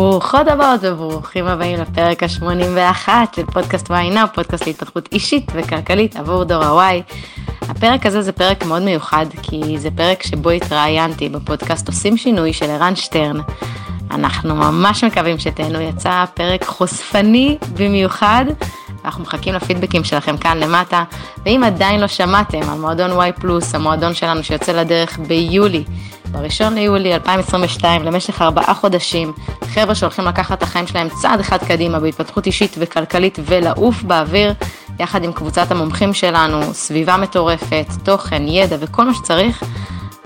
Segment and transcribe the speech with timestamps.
[0.00, 6.44] ברוכות הבאות וברוכים הבאים לפרק ה-81 של פודקאסט וואי נאו, פודקאסט להתפתחות אישית וכלכלית עבור
[6.44, 7.02] דור הוואי.
[7.62, 12.70] הפרק הזה זה פרק מאוד מיוחד, כי זה פרק שבו התראיינתי בפודקאסט עושים שינוי של
[12.70, 13.36] ערן שטרן.
[14.10, 18.44] אנחנו ממש מקווים שתהנו, יצא פרק חושפני במיוחד.
[19.04, 21.04] אנחנו מחכים לפידבקים שלכם כאן למטה,
[21.46, 25.84] ואם עדיין לא שמעתם על מועדון וואי פלוס, המועדון שלנו שיוצא לדרך ביולי,
[26.32, 29.32] ב-1 ליולי 2022, למשך ארבעה חודשים,
[29.64, 34.54] חבר'ה שהולכים לקחת את החיים שלהם צעד אחד קדימה בהתפתחות אישית וכלכלית ולעוף באוויר,
[34.98, 39.62] יחד עם קבוצת המומחים שלנו, סביבה מטורפת, תוכן, ידע וכל מה שצריך,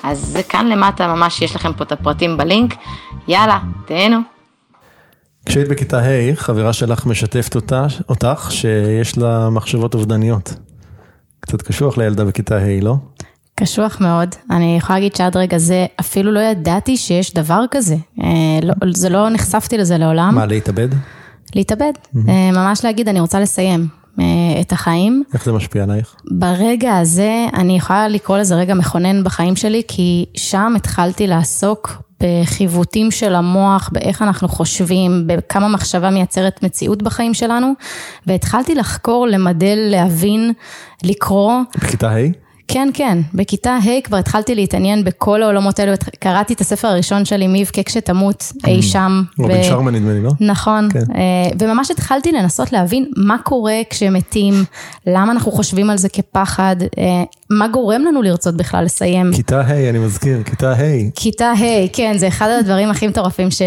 [0.03, 2.75] אז זה כאן למטה ממש, יש לכם פה את הפרטים בלינק,
[3.29, 4.34] יאללה, תהנו.
[5.47, 10.55] כשהיית בכיתה ה', חברה שלך משתפת אותה, אותך שיש לה מחשבות אובדניות.
[11.41, 12.97] קצת קשוח לילדה בכיתה ה', לא?
[13.55, 14.29] קשוח מאוד.
[14.51, 17.97] אני יכולה להגיד שעד רגע זה אפילו לא ידעתי שיש דבר כזה.
[18.23, 18.29] אה,
[18.63, 20.35] לא, זה לא נחשפתי לזה לעולם.
[20.35, 20.89] מה, להתאבד?
[21.55, 21.93] להתאבד.
[21.97, 22.31] Mm-hmm.
[22.53, 23.89] ממש להגיד, אני רוצה לסיים.
[24.21, 25.25] אה, את החיים.
[25.35, 26.15] איך זה משפיע עלייך?
[26.31, 33.11] ברגע הזה, אני יכולה לקרוא לזה רגע מכונן בחיים שלי, כי שם התחלתי לעסוק בחיווטים
[33.11, 37.73] של המוח, באיך אנחנו חושבים, בכמה מחשבה מייצרת מציאות בחיים שלנו,
[38.27, 40.53] והתחלתי לחקור, למדל, להבין,
[41.03, 41.61] לקרוא.
[41.77, 42.44] בכיתה ה'?
[42.69, 47.47] כן, כן, בכיתה ה' כבר התחלתי להתעניין בכל העולמות האלו, קראתי את הספר הראשון שלי,
[47.47, 48.83] מי יבכה כשתמות, אי mm.
[48.83, 49.23] שם.
[49.39, 50.31] רובין שרמן נדמה לי, לא?
[50.41, 50.99] נכון, כן.
[51.15, 54.55] אה, וממש התחלתי לנסות להבין מה קורה כשמתים,
[55.07, 57.05] למה אנחנו חושבים על זה כפחד, אה,
[57.51, 59.31] מה גורם לנו לרצות בכלל לסיים.
[59.35, 61.11] כיתה ה', אני מזכיר, כיתה ה'.
[61.15, 63.63] כיתה ה', כן, זה אחד הדברים הכי מטורפים ש...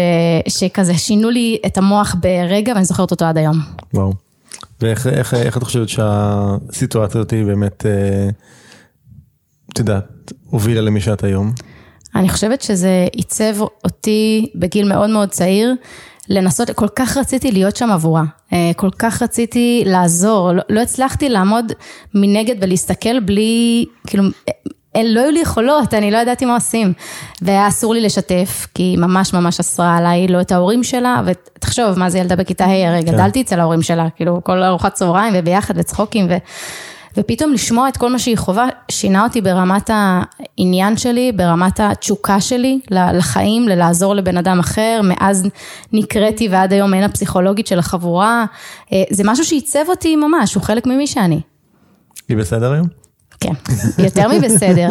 [0.48, 3.60] שכזה שינו לי את המוח ברגע, ואני זוכרת אותו עד היום.
[3.94, 4.12] וואו.
[4.80, 7.86] ואיך איך, איך את חושבת שהסיטואציה הזאת היא באמת...
[7.86, 8.30] אה...
[9.72, 11.52] את יודעת, הובילה למי שאת היום?
[12.14, 15.74] אני חושבת שזה עיצב אותי בגיל מאוד מאוד צעיר,
[16.28, 21.28] לנסות, כל כך רציתי להיות שם עבורה, אה, כל כך רציתי לעזור, לא, לא הצלחתי
[21.28, 21.72] לעמוד
[22.14, 24.24] מנגד ולהסתכל בלי, כאילו,
[24.96, 26.92] אה, לא היו לי יכולות, אני לא ידעתי מה עושים.
[27.42, 31.98] והיה אסור לי לשתף, כי היא ממש ממש אסרה עליי, לא את ההורים שלה, ותחשוב,
[31.98, 33.12] מה זה ילדה בכיתה ה', הרי כן.
[33.12, 36.36] גדלתי אצל ההורים שלה, כאילו, כל ארוחת צהריים וביחד וצחוקים, ו...
[37.18, 42.80] ופתאום לשמוע את כל מה שהיא חווה, שינה אותי ברמת העניין שלי, ברמת התשוקה שלי
[42.90, 45.46] לחיים, ללעזור לבן אדם אחר, מאז
[45.92, 48.44] נקראתי ועד היום אין הפסיכולוגית של החבורה,
[48.92, 51.40] אה, זה משהו שעיצב אותי ממש, הוא חלק ממי שאני.
[52.28, 52.86] היא בסדר היום?
[53.40, 53.52] כן,
[54.04, 54.90] יותר מבסדר.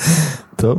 [0.56, 0.78] טוב,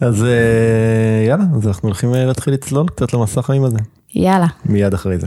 [0.00, 3.78] אז אה, יאללה, אז אנחנו הולכים אה, להתחיל לצלול קצת למסע החיים הזה.
[4.14, 4.46] יאללה.
[4.64, 5.26] מיד אחרי זה.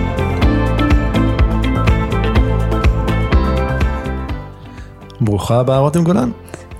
[5.21, 6.31] ברוכה הבאה רותם גולן.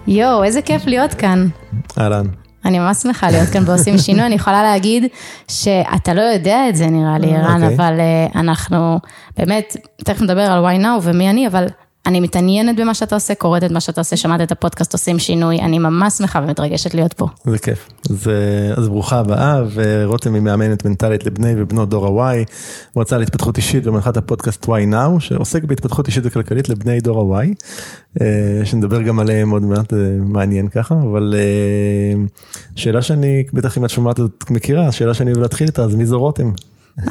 [0.07, 1.47] יואו, איזה כיף להיות כאן.
[1.97, 2.25] אהלן.
[2.65, 5.05] אני ממש שמחה להיות כאן ועושים שינוי, אני יכולה להגיד
[5.47, 7.63] שאתה לא יודע את זה נראה לי, ערן, okay.
[7.63, 7.75] אוקיי.
[7.75, 8.99] אבל uh, אנחנו
[9.37, 11.67] באמת, תכף נדבר על why now ומי אני, אבל
[12.05, 15.59] אני מתעניינת במה שאתה עושה, קוראת את מה שאתה עושה, שמעת את הפודקאסט, עושים שינוי,
[15.59, 17.27] אני ממש שמחה ומתרגשת להיות פה.
[17.45, 17.89] זה כיף.
[18.09, 18.29] אז,
[18.75, 22.45] אז ברוכה הבאה, ורותם היא מאמנת מנטלית לבני ובנות דור ה-Y,
[22.95, 27.47] מועצה להתפתחות אישית ומנחת הפודקאסט why now, שעוסק בהתפתחות אישית וכלכלית לבני דור ה-Y,
[28.21, 32.23] אה, שנדבר גם עליהם עוד מעט, מעניין ככה, אבל אה,
[32.75, 36.05] שאלה שאני, בטח אם את שומעת את מכירה, שאלה שאני אוהב להתחיל איתה, אז מי
[36.05, 36.51] זו רותם?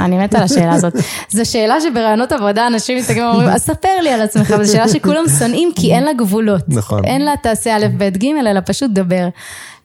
[0.00, 0.94] אני מתה על השאלה הזאת.
[1.30, 5.24] זו שאלה שברעיונות עבודה אנשים מסתכלים ואומרים, אז ספר לי על עצמך, וזו שאלה שכולם
[5.38, 6.62] שונאים כי אין לה גבולות.
[6.68, 7.04] נכון.
[7.04, 9.28] אין לה תעשה א', ב', ג', אלא פשוט דבר.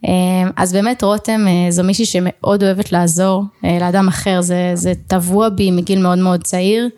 [0.04, 4.94] אמ, אז באמת רותם אה, זו מישהי שמאוד אוהבת לעזור אה, לאדם אחר, זה, זה
[5.08, 6.90] טבוע בי מגיל מאוד מאוד צעיר.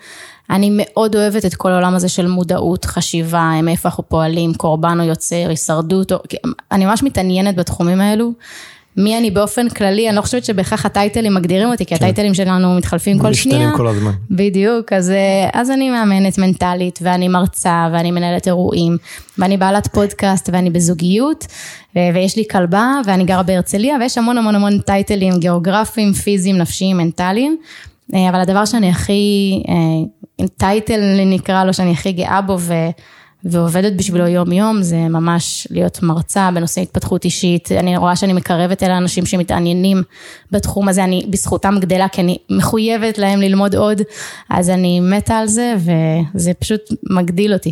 [0.49, 5.05] אני מאוד אוהבת את כל העולם הזה של מודעות, חשיבה, מאיפה אנחנו פועלים, קורבן או
[5.05, 6.17] יוצר, הישרדות, או...
[6.71, 8.31] אני ממש מתעניינת בתחומים האלו.
[8.97, 11.95] מי אני באופן כללי, אני לא חושבת שבהכרח הטייטלים מגדירים אותי, כי כן.
[11.95, 13.59] הטייטלים שלנו מתחלפים כל שנייה.
[13.59, 14.11] משתנים כל הזמן.
[14.31, 18.97] בדיוק, אז, אה, אז אני מאמנת מנטלית, ואני מרצה, ואני מנהלת אירועים,
[19.37, 21.47] ואני בעלת פודקאסט, ואני בזוגיות,
[21.95, 27.57] ויש לי כלבה, ואני גרה בהרצליה, ויש המון המון המון טייטלים גיאוגרפיים, פיזיים, נפשיים, מנטליים.
[28.15, 32.73] אה, אבל הדבר שאני הכי, אה, טייטל נקרא לו, שאני הכי גאה בו, ו...
[33.51, 37.71] ועובדת בשבילו יום יום, זה ממש להיות מרצה בנושא התפתחות אישית.
[37.71, 40.03] אני רואה שאני מקרבת אל האנשים שמתעניינים
[40.51, 44.01] בתחום הזה, אני בזכותם גדלה, כי אני מחויבת להם ללמוד עוד,
[44.49, 45.75] אז אני מתה על זה,
[46.35, 47.71] וזה פשוט מגדיל אותי.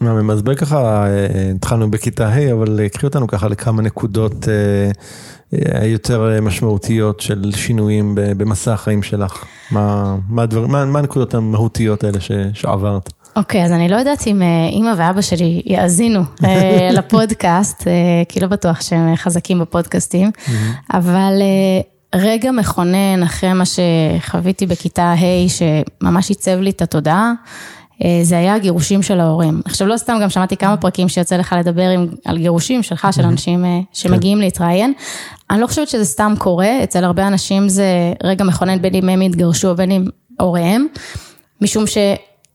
[0.00, 4.90] מהמם, אז ככה, אה, התחלנו בכיתה ה', אבל קחי אותנו ככה לכמה נקודות אה,
[5.58, 9.44] אה, יותר משמעותיות של שינויים במסע החיים שלך.
[9.70, 13.12] מה, מה, הדבר, מה, מה הנקודות המהותיות האלה ש, שעברת?
[13.36, 14.42] אוקיי, okay, אז אני לא יודעת אם
[14.72, 16.20] אימא ואבא שלי יאזינו
[16.98, 17.88] לפודקאסט,
[18.28, 20.50] כי לא בטוח שהם חזקים בפודקאסטים, mm-hmm.
[20.94, 21.32] אבל
[22.14, 27.32] רגע מכונן אחרי מה שחוויתי בכיתה ה', שממש עיצב לי את התודעה.
[28.04, 29.60] אה, זה היה הגירושים של ההורים.
[29.64, 33.24] עכשיו לא סתם גם שמעתי כמה פרקים שיוצא לך לדבר עם, על גירושים שלך, של
[33.24, 34.44] אנשים אה, שמגיעים כן.
[34.44, 34.92] להתראיין.
[35.50, 39.22] אני לא חושבת שזה סתם קורה, אצל הרבה אנשים זה רגע מכונן בין אם הם
[39.22, 40.04] יתגרשו או בין אם
[40.40, 40.86] הוריהם,
[41.60, 41.86] משום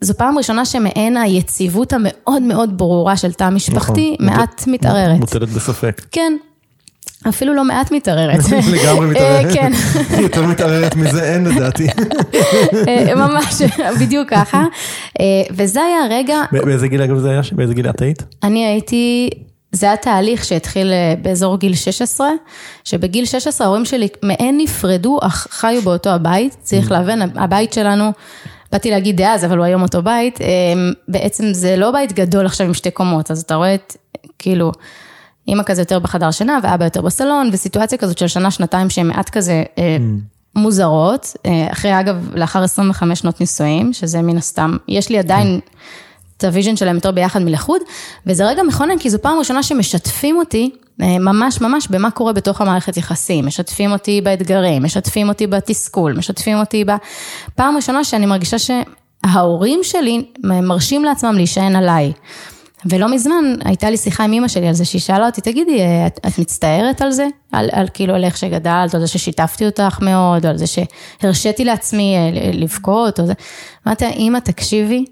[0.06, 5.20] שזו פעם ראשונה שמעין היציבות המאוד מאוד ברורה של תא משפחתי נכון, מעט מתערערת.
[5.20, 6.02] מוטלת בספק.
[6.12, 6.34] כן,
[7.30, 8.40] אפילו לא מעט מתערערת.
[8.74, 9.54] לגמרי מתערערת.
[9.54, 9.72] כן.
[10.26, 11.88] יותר מתערערת מזה אין לדעתי.
[12.88, 13.62] אה, ממש,
[14.02, 14.64] בדיוק ככה.
[15.20, 16.42] אה, וזה היה הרגע...
[16.52, 17.42] באיזה גיל אגב זה היה?
[17.52, 18.24] באיזה גיל את היית?
[18.44, 19.30] אני הייתי...
[19.72, 22.28] זה היה תהליך שהתחיל אה, באזור גיל 16,
[22.84, 26.56] שבגיל 16 ההורים שלי מעין נפרדו, אך חיו באותו הבית.
[26.62, 26.94] צריך mm.
[26.94, 28.12] להבין, הבית שלנו...
[28.76, 30.40] באתי להגיד דאז, אבל הוא היום אותו בית,
[31.08, 33.96] בעצם זה לא בית גדול עכשיו עם שתי קומות, אז אתה רואה את,
[34.40, 34.72] כאילו,
[35.48, 39.30] אימא כזה יותר בחדר שינה ואבא יותר בסלון, וסיטואציה כזאת של שנה, שנתיים שהן מעט
[39.30, 40.60] כזה אה, mm.
[40.60, 45.60] מוזרות, אה, אחרי אגב, לאחר 25 שנות נישואים, שזה מן הסתם, יש לי עדיין
[46.38, 47.82] את ה vision שלהם יותר ביחד מלחוד,
[48.26, 52.98] וזה רגע מכונן, כי זו פעם ראשונה שמשתפים אותי, ממש ממש במה קורה בתוך המערכת
[52.98, 56.92] יחסים, משתפים אותי באתגרים, משתפים אותי בתסכול, משתפים אותי ב...
[57.56, 62.12] פעם ראשונה שאני מרגישה שההורים שלי מרשים לעצמם להישען עליי.
[62.90, 66.20] ולא מזמן הייתה לי שיחה עם אימא שלי על זה, שהיא שאלה אותי, תגידי, את,
[66.28, 67.28] את מצטערת על זה?
[67.52, 72.16] על, על כאילו על איך שגדלת, על זה ששיתפתי אותך מאוד, על זה שהרשיתי לעצמי
[72.16, 73.34] אה, לבכות, או זה.
[73.88, 75.06] אמרתי, אימא, תקשיבי,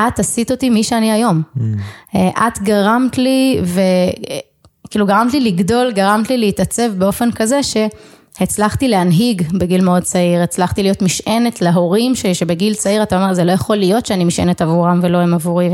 [0.00, 1.42] את עשית אותי מי שאני היום.
[1.56, 1.60] Mm.
[2.14, 3.60] אה, את גרמת לי,
[4.86, 7.76] וכאילו גרמת לי לגדול, גרמת לי להתעצב באופן כזה ש...
[8.40, 13.44] הצלחתי להנהיג בגיל מאוד צעיר, הצלחתי להיות משענת להורים ש, שבגיל צעיר אתה אומר, זה
[13.44, 15.70] לא יכול להיות שאני משענת עבורם ולא הם עבורי,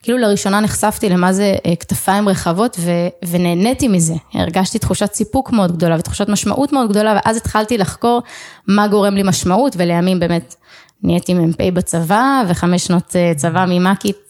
[0.00, 2.90] וכאילו לראשונה נחשפתי למה זה אה, כתפיים רחבות ו,
[3.28, 8.22] ונהניתי מזה, הרגשתי תחושת סיפוק מאוד גדולה ותחושת משמעות מאוד גדולה, ואז התחלתי לחקור
[8.66, 10.54] מה גורם לי משמעות, ולימים באמת
[11.02, 14.29] נהייתי מ"פ בצבא, וחמש שנות אה, צבא ממ"כית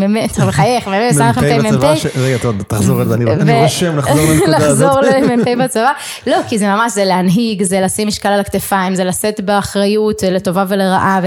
[0.00, 2.16] באמת, מחייך, באמת, שם לך מ"פ.
[2.16, 2.36] רגע,
[2.68, 4.88] תחזור על זה, אני רושם לחזור לנקודה הזאת.
[4.88, 5.92] לחזור למ"פ בצבא.
[6.26, 10.64] לא, כי זה ממש, זה להנהיג, זה לשים משקל על הכתפיים, זה לשאת באחריות לטובה
[10.68, 11.20] ולרעה.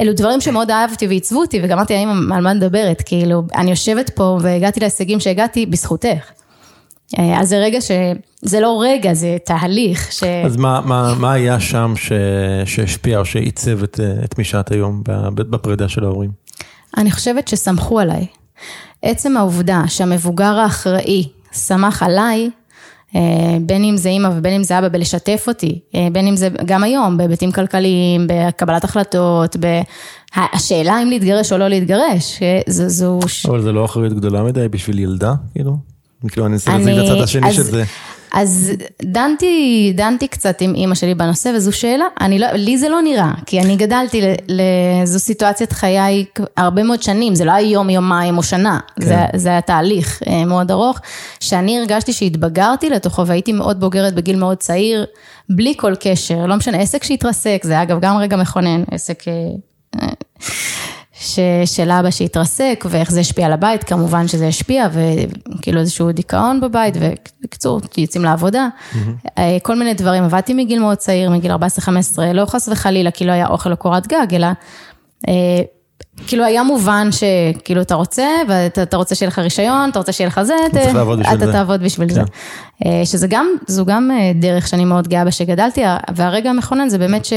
[0.00, 3.02] אלו דברים שמאוד אהבתי ועיצבו אותי, וגם אמרתי, האם על מה מדברת?
[3.06, 6.30] כאילו, אני יושבת פה והגעתי להישגים שהגעתי בזכותך.
[7.18, 7.90] אה, אז זה רגע ש...
[8.42, 10.22] זה לא רגע, זה תהליך ש...
[10.22, 12.12] אז מה, מה, מה היה שם ש...
[12.64, 15.02] שהשפיע או שעיצב את, את מי שאת היום
[15.34, 16.30] בפרידה של ההורים?
[16.96, 18.26] אני חושבת שסמכו עליי.
[19.02, 22.50] עצם העובדה שהמבוגר האחראי סמך עליי,
[23.16, 23.20] אה,
[23.60, 26.84] בין אם זה אימא ובין אם זה אבא, בלשתף אותי, אה, בין אם זה גם
[26.84, 29.56] היום, בהיבטים כלכליים, בקבלת החלטות,
[30.34, 32.88] השאלה אם להתגרש או לא להתגרש, אה, זו...
[32.88, 33.18] זו...
[33.48, 35.76] אבל זה לא אחריות גדולה מדי בשביל ילדה, כאילו?
[36.28, 37.84] כאילו, אני אנסה להציג את הצד השני של זה.
[38.38, 43.02] אז דנתי, דנתי קצת עם אימא שלי בנושא, וזו שאלה, אני לא, לי זה לא
[43.02, 46.24] נראה, כי אני גדלתי לזו סיטואציית חיי
[46.56, 49.06] הרבה מאוד שנים, זה לא היה יום, יומיים או שנה, כן.
[49.06, 50.98] זה, זה היה תהליך אה, מאוד ארוך,
[51.40, 55.06] שאני הרגשתי שהתבגרתי לתוכו והייתי מאוד בוגרת בגיל מאוד צעיר,
[55.50, 59.22] בלי כל קשר, לא משנה, עסק שהתרסק, זה אגב גם רגע מכונן, עסק...
[61.16, 65.80] אה, אה, ש, של אבא שהתרסק ואיך זה השפיע על הבית, כמובן שזה השפיע וכאילו
[65.80, 69.40] איזשהו דיכאון בבית ובקיצור, יוצאים לעבודה, mm-hmm.
[69.62, 71.56] כל מיני דברים, עבדתי מגיל מאוד צעיר, מגיל 14-15,
[72.34, 74.46] לא חס וחלילה כי לא היה אוכל או קורת גג, אלא
[75.28, 75.62] אה,
[76.26, 80.42] כאילו היה מובן שכאילו אתה רוצה, ואתה רוצה שיהיה לך רישיון, אתה רוצה שיהיה לך
[80.42, 80.54] זה,
[81.34, 82.20] אתה תעבוד בשביל זה.
[82.20, 83.04] כן.
[83.04, 85.82] שזה גם, זו גם דרך שאני מאוד גאה בה שגדלתי,
[86.14, 87.32] והרגע המכונן זה באמת ש...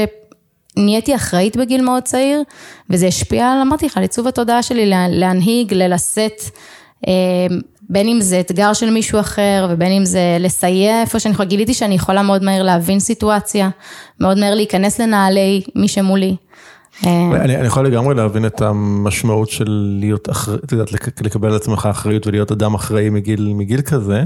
[0.76, 2.42] נהייתי אחראית בגיל מאוד צעיר,
[2.90, 6.42] וזה השפיע, על, אמרתי לך, על עיצוב התודעה שלי, להנהיג, ללסת,
[7.08, 7.12] אה,
[7.90, 11.74] בין אם זה אתגר של מישהו אחר, ובין אם זה לסייע איפה שאני יכולה, גיליתי
[11.74, 13.68] שאני יכולה מאוד מהר להבין סיטואציה,
[14.20, 16.36] מאוד מהר להיכנס לנעלי מי שמולי.
[17.06, 21.56] אה, אני, אני יכול לגמרי להבין את המשמעות של להיות אחראי, את יודעת, לקבל על
[21.56, 24.22] עצמך אחריות ולהיות אדם אחראי מגיל, מגיל כזה.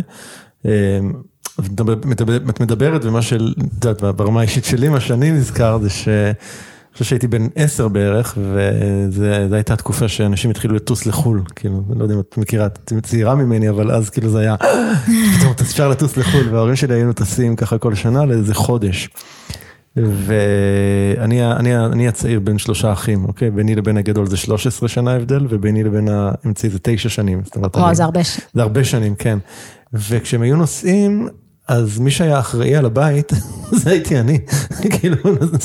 [1.61, 6.09] את מדברת ומה של, את יודעת, ברמה האישית שלי, מה שאני נזכר זה ש...
[6.09, 11.99] אני חושב שהייתי בן עשר בערך, וזו הייתה תקופה שאנשים התחילו לטוס לחו"ל, כאילו, אני
[11.99, 14.57] לא יודע אם את מכירה, את צעירה ממני, אבל אז כאילו זה היה,
[15.39, 19.09] פתאום אפשר לטוס לחו"ל, וההורים שלי היינו טסים ככה כל שנה לאיזה חודש.
[19.97, 23.51] ואני הצעיר בין שלושה אחים, אוקיי?
[23.51, 27.43] ביני לבין הגדול זה 13 שנה הבדל, וביני לבין האמצעי זה 9 שנים.
[27.75, 28.47] וואו, זה הרבה שנים.
[28.55, 29.39] זה הרבה שנים, כן.
[29.93, 31.29] וכשהם היו נוסעים,
[31.69, 33.33] אז מי שהיה אחראי על הבית,
[33.83, 34.39] זה הייתי אני.
[34.99, 35.17] כאילו,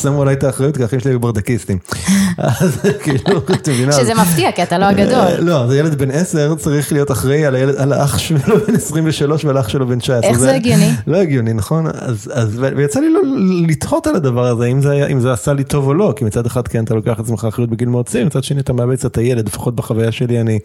[0.02, 1.78] שמו עליי את האחריות, כי אחים שלי היו ברדקיסטים.
[2.38, 3.92] אז כאילו, את מבינה.
[3.92, 5.40] שזה מפתיע, כי אתה לא הגדול.
[5.40, 7.46] לא, זה ילד בן 10 צריך להיות אחראי
[7.78, 10.30] על האח שלו בן 23 ועל האח שלו בן 19.
[10.30, 10.92] איך זה הגיוני?
[11.08, 11.88] לא הגיוני, נכון?
[11.88, 13.22] אז, ויצא לי לא
[13.68, 14.66] לתהות על הדבר הזה,
[15.12, 17.70] אם זה עשה לי טוב או לא, כי מצד אחד כן, אתה לוקח לעצמך אחריות
[17.70, 20.60] בגיל מאוד צעיר, מצד שני אתה מאבד קצת את הילד, לפחות בחוויה שלי, אני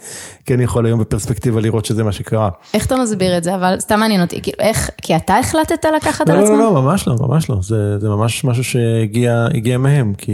[0.46, 2.50] כן יכול היום בפרספקטיבה לראות שזה מה שקרה.
[2.74, 3.54] איך אתה מסביר את זה?
[3.54, 6.50] אבל סתם מעניין אותי, כאילו, איך, כי אתה החלטת לקחת לא, על עצמך?
[6.50, 7.56] לא, לא, ממש לא, ממש לא.
[7.62, 10.32] זה, זה ממש משהו שהגיע מהם, כי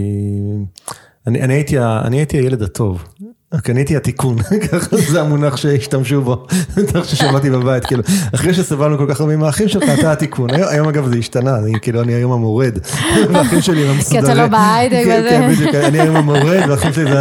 [1.26, 3.04] אני, אני, הייתי, אני הייתי הילד הטוב.
[3.58, 4.36] קניתי התיקון,
[4.72, 8.02] ככה זה המונח שהשתמשו בו, בטח ששמעתי בבית, כאילו,
[8.34, 10.50] אחרי שסבלנו כל כך הרבה מהאחים שלך, אתה התיקון.
[10.50, 12.78] היום אגב זה השתנה, אני כאילו, אני היום המורד,
[13.30, 14.22] והאחים שלי הם המסודרים.
[14.22, 15.28] כי אתה לא בהייטק וזה.
[15.30, 17.18] כן, כן, בדיוק, אני היום המורד, והאחים שלי זה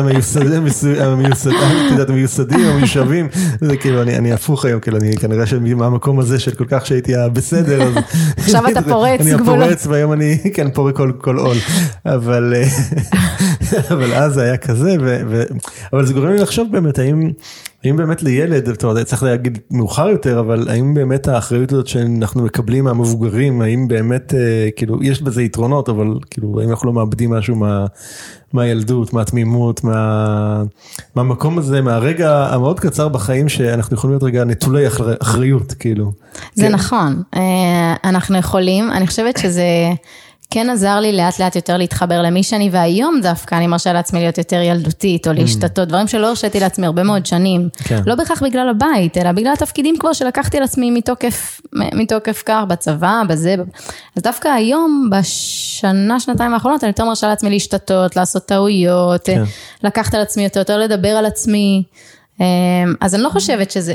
[2.08, 3.28] המיוסדים, המיושבים,
[3.62, 7.84] זה כאילו, אני הפוך היום, כאילו, אני כנראה שמהמקום הזה של כל כך שהייתי בסדר,
[7.84, 7.94] אז...
[8.38, 9.48] עכשיו אתה פורץ גבולות.
[9.48, 11.58] אני הפורץ, והיום אני, כן, פורק כל עול.
[12.06, 12.54] אבל
[14.16, 14.96] אז זה היה כזה,
[15.94, 17.32] אבל זה גורם לי לחשוב באמת, האם,
[17.84, 22.44] האם באמת לילד, אתה יודע, צריך להגיד מאוחר יותר, אבל האם באמת האחריות הזאת שאנחנו
[22.44, 27.30] מקבלים מהמבוגרים, האם באמת, אה, כאילו, יש בזה יתרונות, אבל כאילו, האם אנחנו לא מאבדים
[27.30, 27.86] משהו מה,
[28.54, 30.64] מהילדות, מהתמימות, מה,
[31.16, 34.88] מהמקום הזה, מהרגע המאוד קצר בחיים שאנחנו יכולים להיות רגע נטולי
[35.22, 36.12] אחריות, כאילו.
[36.54, 36.72] זה כן.
[36.72, 39.64] נכון, אה, אנחנו יכולים, אני חושבת שזה...
[40.54, 44.38] כן עזר לי לאט לאט יותר להתחבר למי שאני, והיום דווקא אני מרשה לעצמי להיות
[44.38, 45.36] יותר ילדותית, או mm.
[45.36, 47.70] להשתתות, דברים שלא הרשיתי לעצמי הרבה מאוד שנים.
[47.84, 48.02] כן.
[48.06, 53.22] לא בהכרח בגלל הבית, אלא בגלל התפקידים כבר שלקחתי על עצמי מתוקף, מתוקף כך, בצבא,
[53.28, 53.56] בזה.
[54.16, 59.44] אז דווקא היום, בשנה, שנתיים האחרונות, אני יותר מרשה לעצמי להשתתות, לעשות טעויות, כן.
[59.84, 61.84] לקחת על עצמי יותר, יותר לדבר על עצמי.
[62.40, 62.46] אמ,
[63.02, 63.94] אז אני לא חושבת שזה,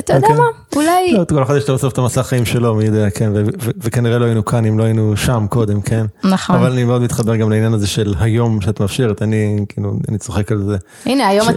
[0.00, 0.40] אתה יודע אוקיי.
[0.40, 0.44] מה,
[0.76, 1.12] אולי...
[1.12, 3.32] לא, כל אחד יש לו בסוף את המסע חיים שלו, מי יודע, כן,
[3.80, 6.06] וכנראה לא היינו כאן אם לא היינו שם קודם, כן.
[6.24, 6.56] נכון.
[6.56, 10.52] אבל אני מאוד מתחבר גם לעניין הזה של היום שאת מאפשרת, אני כאילו, אני צוחק
[10.52, 10.76] על זה.
[11.06, 11.48] הנה, היום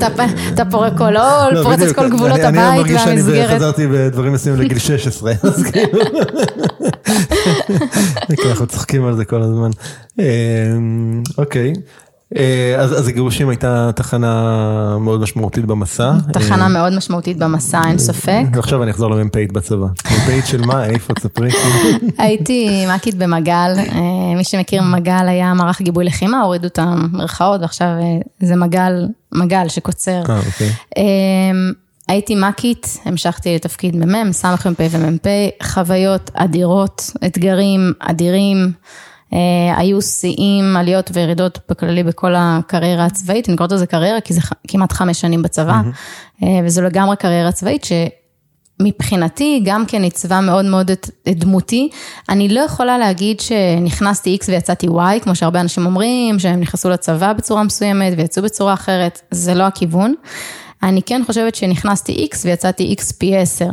[0.54, 3.08] אתה פורק כל עול, לא, פורץ את כל גבולות הבית והמסגרת.
[3.08, 6.00] אני מרגיש שאני חזרתי בדברים מסוימים לגיל 16, אז כאילו...
[8.50, 9.70] אנחנו צוחקים על זה כל הזמן.
[10.20, 11.74] אמ, אוקיי.
[12.38, 16.13] אה, אז, אז הגירושים הייתה תחנה מאוד משמעותית במסע.
[16.34, 18.44] תחנה אה, מאוד משמעותית במסע, אין ספק.
[18.53, 19.86] ועכשיו אני אחזור למ"פית בצבא.
[19.86, 20.86] מ"פית של מה?
[20.86, 21.13] איפה?
[21.13, 21.50] תספרי.
[22.17, 27.88] הייתי מ"כית במג"ל, אה, מי שמכיר מג"ל היה מערך גיבוי לחימה, הורידו את המרכאות ועכשיו
[28.39, 30.22] זה מג"ל, מג"ל שקוצר.
[30.29, 30.70] אה, אוקיי.
[32.08, 35.27] הייתי מ"כית, המשכתי לתפקיד מ"מ, סמ"פ ומ"פ,
[35.63, 38.72] חוויות אדירות, אתגרים אדירים.
[39.36, 44.42] אה, היו שיאים, עליות וירידות בכללי בכל הקריירה הצבאית, אני קוראת לזה קריירה כי זה
[44.68, 46.46] כמעט חמש שנים בצבא, mm-hmm.
[46.65, 47.88] וזו לגמרי קריירה צבאית
[48.82, 51.89] שמבחינתי גם כן עיצבה מאוד מאוד את, את דמותי.
[52.30, 57.34] אני לא יכולה להגיד שנכנסתי X ויצאתי Y, כמו שהרבה אנשים אומרים, שהם נכנסו לצבא
[57.34, 60.13] בצורה מסוימת ויצאו בצורה אחרת, זה לא הכיוון.
[60.84, 63.65] אני כן חושבת שנכנסתי X ויצאתי X פי 10.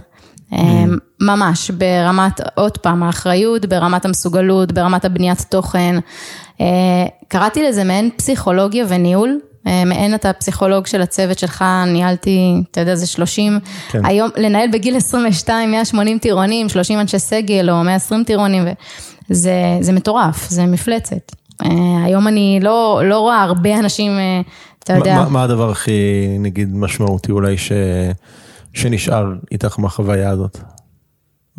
[0.52, 5.96] אמ, ממש, ברמת, עוד פעם, האחריות, ברמת המסוגלות, ברמת הבניית תוכן.
[6.60, 6.66] אה,
[7.28, 9.38] קראתי לזה מעין פסיכולוגיה וניהול.
[9.66, 13.58] אה, מעין אתה פסיכולוג של הצוות שלך, ניהלתי, אתה יודע, זה 30,
[13.90, 14.04] כן.
[14.04, 18.64] היום לנהל בגיל 22, 180 טירונים, 30 אנשי סגל או 120 טירונים,
[19.28, 21.32] זה, זה מטורף, זה מפלצת.
[21.64, 21.70] אה,
[22.04, 24.12] היום אני לא, לא רואה הרבה אנשים,
[24.78, 25.14] אתה יודע.
[25.14, 25.92] מה, מה הדבר הכי,
[26.38, 27.72] נגיד, משמעותי אולי ש...
[28.74, 30.58] שנשאר איתך מהחוויה הזאת?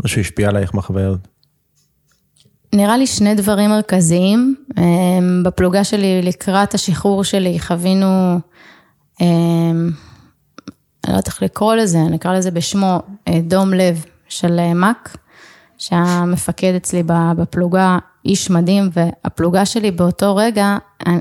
[0.03, 1.27] או שהשפיע עלייך מהחוויה הזאת?
[2.74, 4.55] נראה לי שני דברים מרכזיים.
[4.77, 8.39] אמ, בפלוגה שלי לקראת השחרור שלי חווינו,
[9.22, 9.89] אמ,
[11.03, 14.74] אני לא יודעת איך לקרוא לזה, אני אקרא לזה בשמו, אה, דום לב של אה,
[14.74, 15.17] מאק,
[15.77, 17.03] שהיה מפקד אצלי
[17.38, 21.20] בפלוגה, איש מדהים, והפלוגה שלי באותו רגע, אני,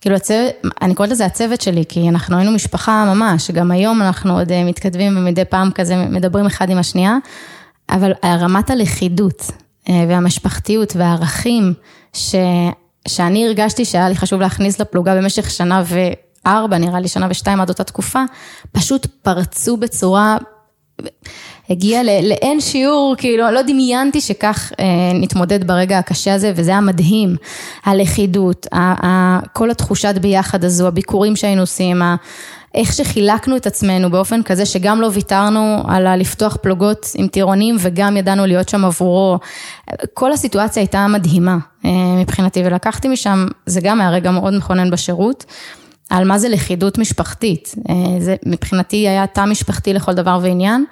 [0.00, 0.52] כאילו הצוות,
[0.82, 4.64] אני קוראת לזה הצוות שלי, כי אנחנו היינו משפחה ממש, גם היום אנחנו עוד אה,
[4.64, 7.16] מתכתבים ומדי פעם כזה מדברים אחד עם השנייה,
[7.90, 9.42] אבל רמת הלכידות
[9.88, 11.74] אה, והמשפחתיות והערכים
[12.12, 12.34] ש,
[13.08, 17.68] שאני הרגשתי שהיה לי חשוב להכניס לפלוגה במשך שנה וארבע, נראה לי שנה ושתיים עד
[17.68, 18.22] אותה תקופה,
[18.72, 20.36] פשוט פרצו בצורה...
[21.70, 27.36] הגיע לאין שיעור, כאילו, לא דמיינתי שכך אה, נתמודד ברגע הקשה הזה, וזה היה מדהים.
[27.84, 32.16] הלכידות, ה, ה, כל התחושת ביחד הזו, הביקורים שהיינו עושים, ה,
[32.74, 38.16] איך שחילקנו את עצמנו באופן כזה שגם לא ויתרנו על הלפתוח פלוגות עם טירונים וגם
[38.16, 39.38] ידענו להיות שם עבורו.
[40.14, 41.90] כל הסיטואציה הייתה מדהימה אה,
[42.20, 45.44] מבחינתי ולקחתי משם, זה גם היה רגע מאוד מכונן בשירות.
[46.10, 50.84] על מה זה לכידות משפחתית, אה, זה מבחינתי היה תא משפחתי לכל דבר ועניין.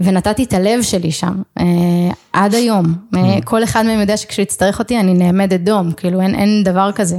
[0.00, 1.64] ונתתי את הלב שלי שם, אה,
[2.32, 2.94] עד היום.
[3.14, 3.18] Mm.
[3.44, 7.16] כל אחד מהם יודע שכשהוא יצטרך אותי אני נעמדת דום, כאילו אין, אין דבר כזה.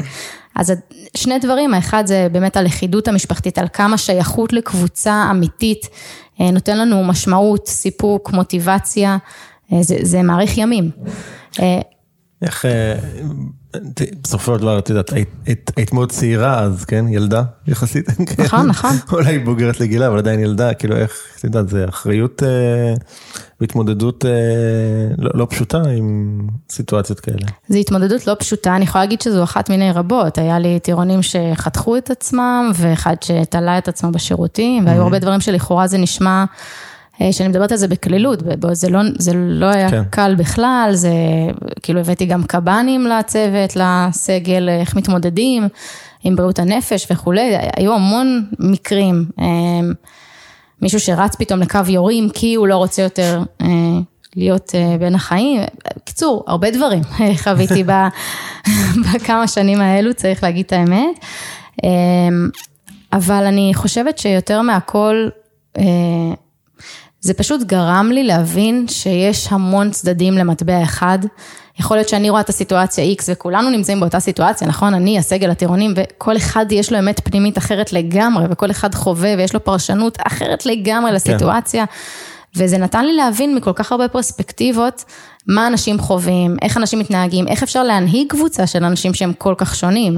[0.56, 0.74] אז
[1.18, 5.88] שני דברים, האחד זה באמת הלכידות המשפחתית, על כמה שייכות לקבוצה אמיתית
[6.42, 9.18] אה, נותן לנו משמעות, סיפוק, מוטיבציה,
[9.82, 10.92] זה, זה מעריך ימים.
[12.42, 12.66] איך,
[14.24, 15.12] בסופו של דבר, את יודעת,
[15.76, 17.06] היית מאוד צעירה אז, כן?
[17.10, 18.06] ילדה יחסית.
[18.40, 18.92] נכון, נכון.
[19.14, 22.94] אולי בוגרת לגילה, אבל עדיין ילדה, כאילו איך, את יודעת, זה אחריות אה,
[23.62, 24.32] והתמודדות אה,
[25.18, 26.40] לא, לא פשוטה עם
[26.70, 27.48] סיטואציות כאלה.
[27.70, 30.38] זו התמודדות לא פשוטה, אני יכולה להגיד שזו אחת מיני רבות.
[30.38, 35.88] היה לי טירונים שחתכו את עצמם, ואחד שתלה את עצמו בשירותים, והיו הרבה דברים שלכאורה
[35.88, 36.46] זה נשמע...
[37.22, 40.04] אה, שאני מדברת על זה בקלילות, זה לא, זה לא היה כן.
[40.10, 41.14] קל בכלל, זה
[41.82, 45.68] כאילו הבאתי גם קב"נים לצוות, לסגל, איך מתמודדים
[46.24, 49.26] עם בריאות הנפש וכולי, היו המון מקרים.
[49.40, 49.46] אה,
[50.82, 53.68] מישהו שרץ פתאום לקו יורים כי הוא לא רוצה יותר אה,
[54.36, 55.62] להיות בין החיים.
[55.98, 57.02] בקיצור, הרבה דברים
[57.44, 57.84] חוויתי
[59.14, 61.20] בכמה שנים האלו, צריך להגיד את האמת.
[63.14, 65.28] אבל אני חושבת שיותר מהכל,
[67.26, 71.20] זה פשוט גרם לי להבין שיש המון צדדים למטבע אחד.
[71.80, 74.94] יכול להיות שאני רואה את הסיטואציה X וכולנו נמצאים באותה סיטואציה, נכון?
[74.94, 79.54] אני, הסגל הטירונים, וכל אחד יש לו אמת פנימית אחרת לגמרי, וכל אחד חווה ויש
[79.54, 81.16] לו פרשנות אחרת לגמרי כן.
[81.16, 81.86] לסיטואציה.
[82.56, 85.04] וזה נתן לי להבין מכל כך הרבה פרספקטיבות,
[85.48, 89.76] מה אנשים חווים, איך אנשים מתנהגים, איך אפשר להנהיג קבוצה של אנשים שהם כל כך
[89.76, 90.18] שונים,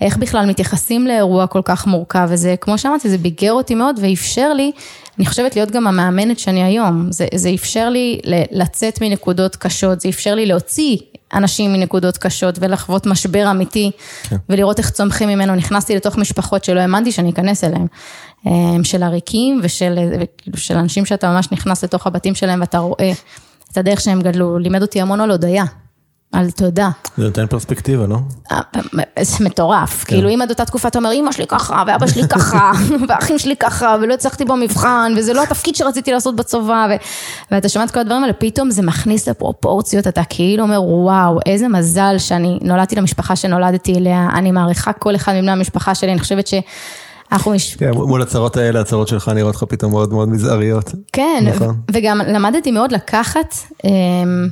[0.00, 4.52] איך בכלל מתייחסים לאירוע כל כך מורכב, וזה, כמו שאמרתי, זה ביגר אותי מאוד ואפשר
[4.52, 4.72] לי
[5.18, 10.08] אני חושבת להיות גם המאמנת שאני היום, זה, זה אפשר לי לצאת מנקודות קשות, זה
[10.08, 10.96] אפשר לי להוציא
[11.34, 13.90] אנשים מנקודות קשות ולחוות משבר אמיתי
[14.22, 14.36] כן.
[14.48, 19.98] ולראות איך צומחים ממנו, נכנסתי לתוך משפחות שלא האמנתי שאני אכנס אליהם, של עריקים ושל,
[20.54, 23.12] ושל אנשים שאתה ממש נכנס לתוך הבתים שלהם ואתה רואה
[23.72, 25.64] את הדרך שהם גדלו, לימד אותי המון על הודיה.
[26.32, 26.90] על תודה.
[27.16, 28.18] זה נותן פרספקטיבה, לא?
[28.52, 28.60] אה,
[29.20, 30.14] זה מטורף, כן.
[30.14, 32.72] כאילו אם עד אותה תקופה אתה אומר, אמא שלי ככה, ואבא שלי ככה,
[33.08, 36.94] ואחים שלי ככה, ולא הצלחתי במבחן, וזה לא התפקיד שרציתי לעשות בצבא, ו...
[37.50, 41.68] ואתה שומע את כל הדברים האלה, פתאום זה מכניס לפרופורציות, אתה כאילו אומר, וואו, איזה
[41.68, 46.46] מזל שאני נולדתי למשפחה שנולדתי אליה, אני מעריכה כל אחד מבני המשפחה שלי, אני חושבת
[46.46, 46.54] ש...
[47.32, 47.76] אנחנו מש...
[47.76, 50.92] כן, מול הצרות האלה, הצרות שלך נראות לך פתאום מאוד מאוד מזעריות.
[51.12, 51.76] כן, נכון.
[51.92, 54.48] וגם למדתי מאוד לקחת אמ,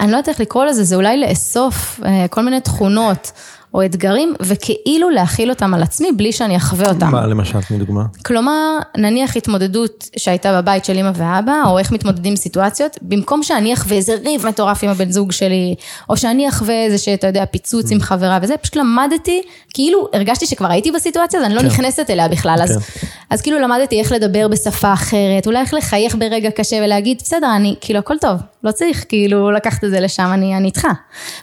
[0.00, 3.32] אני לא יודעת איך לקרוא לזה, זה אולי לאסוף אה, כל מיני תכונות
[3.74, 7.10] או אתגרים, וכאילו להכיל אותם על עצמי בלי שאני אחווה אותם.
[7.12, 8.02] מה למשל, תני דוגמה?
[8.24, 13.74] כלומר, נניח התמודדות שהייתה בבית של אמא ואבא, או איך מתמודדים עם סיטואציות, במקום שאני
[13.74, 15.74] אחווה איזה ריב מטורף עם הבן זוג שלי,
[16.08, 19.42] או שאני אחווה איזה שאתה יודע, פיצוץ עם חברה וזה, פשוט למדתי,
[19.74, 21.66] כאילו הרגשתי שכבר הייתי בסיטואציה, אז אני לא כן.
[21.66, 23.06] נכנסת אליה בכלל, אז, כן.
[23.30, 27.74] אז כאילו למדתי איך לדבר בשפה אחרת, אולי איך לחייך ברגע קשה ולהגיד, בסדר, אני,
[27.80, 30.86] כאילו הכל טוב, לא צריך כאילו לקחת את זה לשם, אני, אני איתך.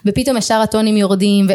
[0.06, 1.52] ופתאום ישר הטונים יורדים, ו...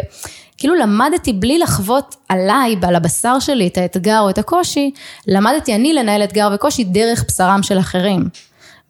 [0.62, 4.90] כאילו למדתי בלי לחוות עליי, על הבשר שלי, את האתגר או את הקושי,
[5.26, 8.28] למדתי אני לנהל אתגר וקושי דרך בשרם של אחרים.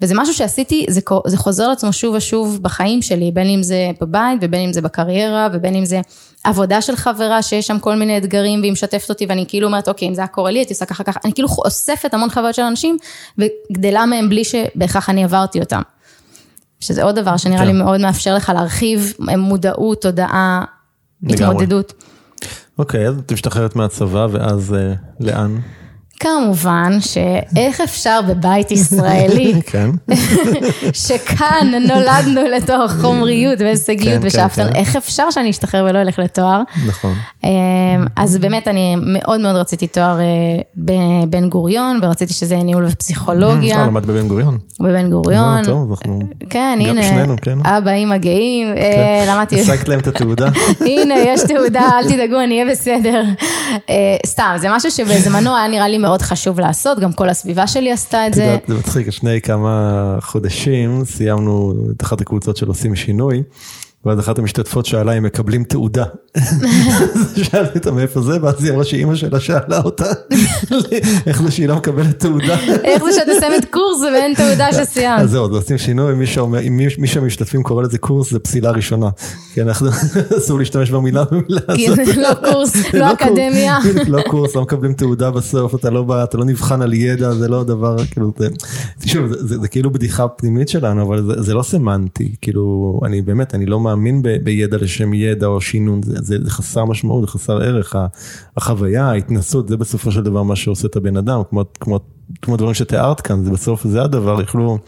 [0.00, 4.38] וזה משהו שעשיתי, זה, זה חוזר לעצמו שוב ושוב בחיים שלי, בין אם זה בבית
[4.42, 6.00] ובין אם זה בקריירה ובין אם זה
[6.44, 10.08] עבודה של חברה שיש שם כל מיני אתגרים והיא משתפת אותי ואני כאילו אומרת אוקיי
[10.08, 12.62] אם זה היה קורה לי הייתי עושה ככה ככה, אני כאילו אוספת המון חוויות של
[12.62, 12.96] אנשים
[13.38, 15.82] וגדלה מהם בלי שבהכרח אני עברתי אותם.
[16.80, 17.66] שזה עוד דבר שנראה כן.
[17.66, 20.64] לי מאוד מאפשר לך להרחיב מודעות, תודעה,
[21.28, 21.92] התמודדות.
[22.78, 25.56] אוקיי, אז את משתחררת מהצבא ואז אה, לאן?
[26.22, 29.90] כמובן שאיך אפשר בבית ישראלי, כן.
[30.92, 34.76] שכאן נולדנו לתוך חומריות והישגיות כן, כן, ושאפתן, כן.
[34.76, 36.62] איך אפשר שאני אשתחרר ולא אלך לתואר?
[36.86, 37.14] נכון.
[37.44, 37.50] אמ,
[38.16, 40.24] אז באמת אני מאוד מאוד רציתי תואר אה,
[40.76, 44.58] בבן גוריון, ורציתי שזה יהיה ניהול אה, ופסיכולוגיה למד בבן גוריון.
[44.80, 45.58] בבן גוריון.
[45.58, 46.20] אה, טוב, אנחנו...
[46.50, 47.58] כן, הנה, שנינו, כן.
[47.64, 50.48] אבא, אימא גאים, אה, למדתי, השגת להם את התעודה?
[50.90, 53.22] הנה, יש תעודה, אל תדאגו, אני אהיה בסדר.
[53.90, 57.92] אה, סתם, זה משהו שבזמנו היה נראה לי מאוד חשוב לעשות, גם כל הסביבה שלי
[57.92, 58.56] עשתה את זה.
[58.66, 63.42] זה מצחיק, לפני כמה חודשים סיימנו את אחת הקבוצות של עושים שינוי,
[64.06, 66.04] ואז אחת המשתתפות שאלה אם מקבלים תעודה.
[67.42, 70.04] שאלתי אותה מאיפה זה, ואז היא אמרה שאימא שלה שאלה אותה,
[71.26, 72.58] איך זה שהיא לא מקבלת תעודה.
[72.84, 75.22] איך זה שאת מסיימת קורס ואין תעודה שסיימת?
[75.22, 76.14] אז זהו, אז עושים שינוי,
[76.98, 79.08] מי שהמשתתפים קורא לזה קורס, זה פסילה ראשונה.
[79.54, 79.88] כי אנחנו,
[80.38, 82.16] אסור להשתמש במילה במילה הזאת.
[82.16, 83.78] לא קורס, לא קורס, אקדמיה.
[84.06, 86.04] לא קורס, לא מקבלים תעודה בסוף, אתה לא
[86.38, 88.32] לא נבחן על ידע, זה לא דבר, כאילו,
[89.28, 93.80] זה, כאילו בדיחה פנימית שלנו, אבל זה, זה לא סמנטי, כאילו, אני באמת, אני לא
[93.94, 97.96] מאמין ב, בידע לשם ידע או שינון, זה, זה, זה חסר משמעות, זה חסר ערך,
[98.56, 102.00] החוויה, ההתנסות, זה בסופו של דבר מה שעושה את הבן אדם, כמו, כמו,
[102.42, 104.78] כמו דברים שתיארת כאן, זה בסוף, זה הדבר, יכלו...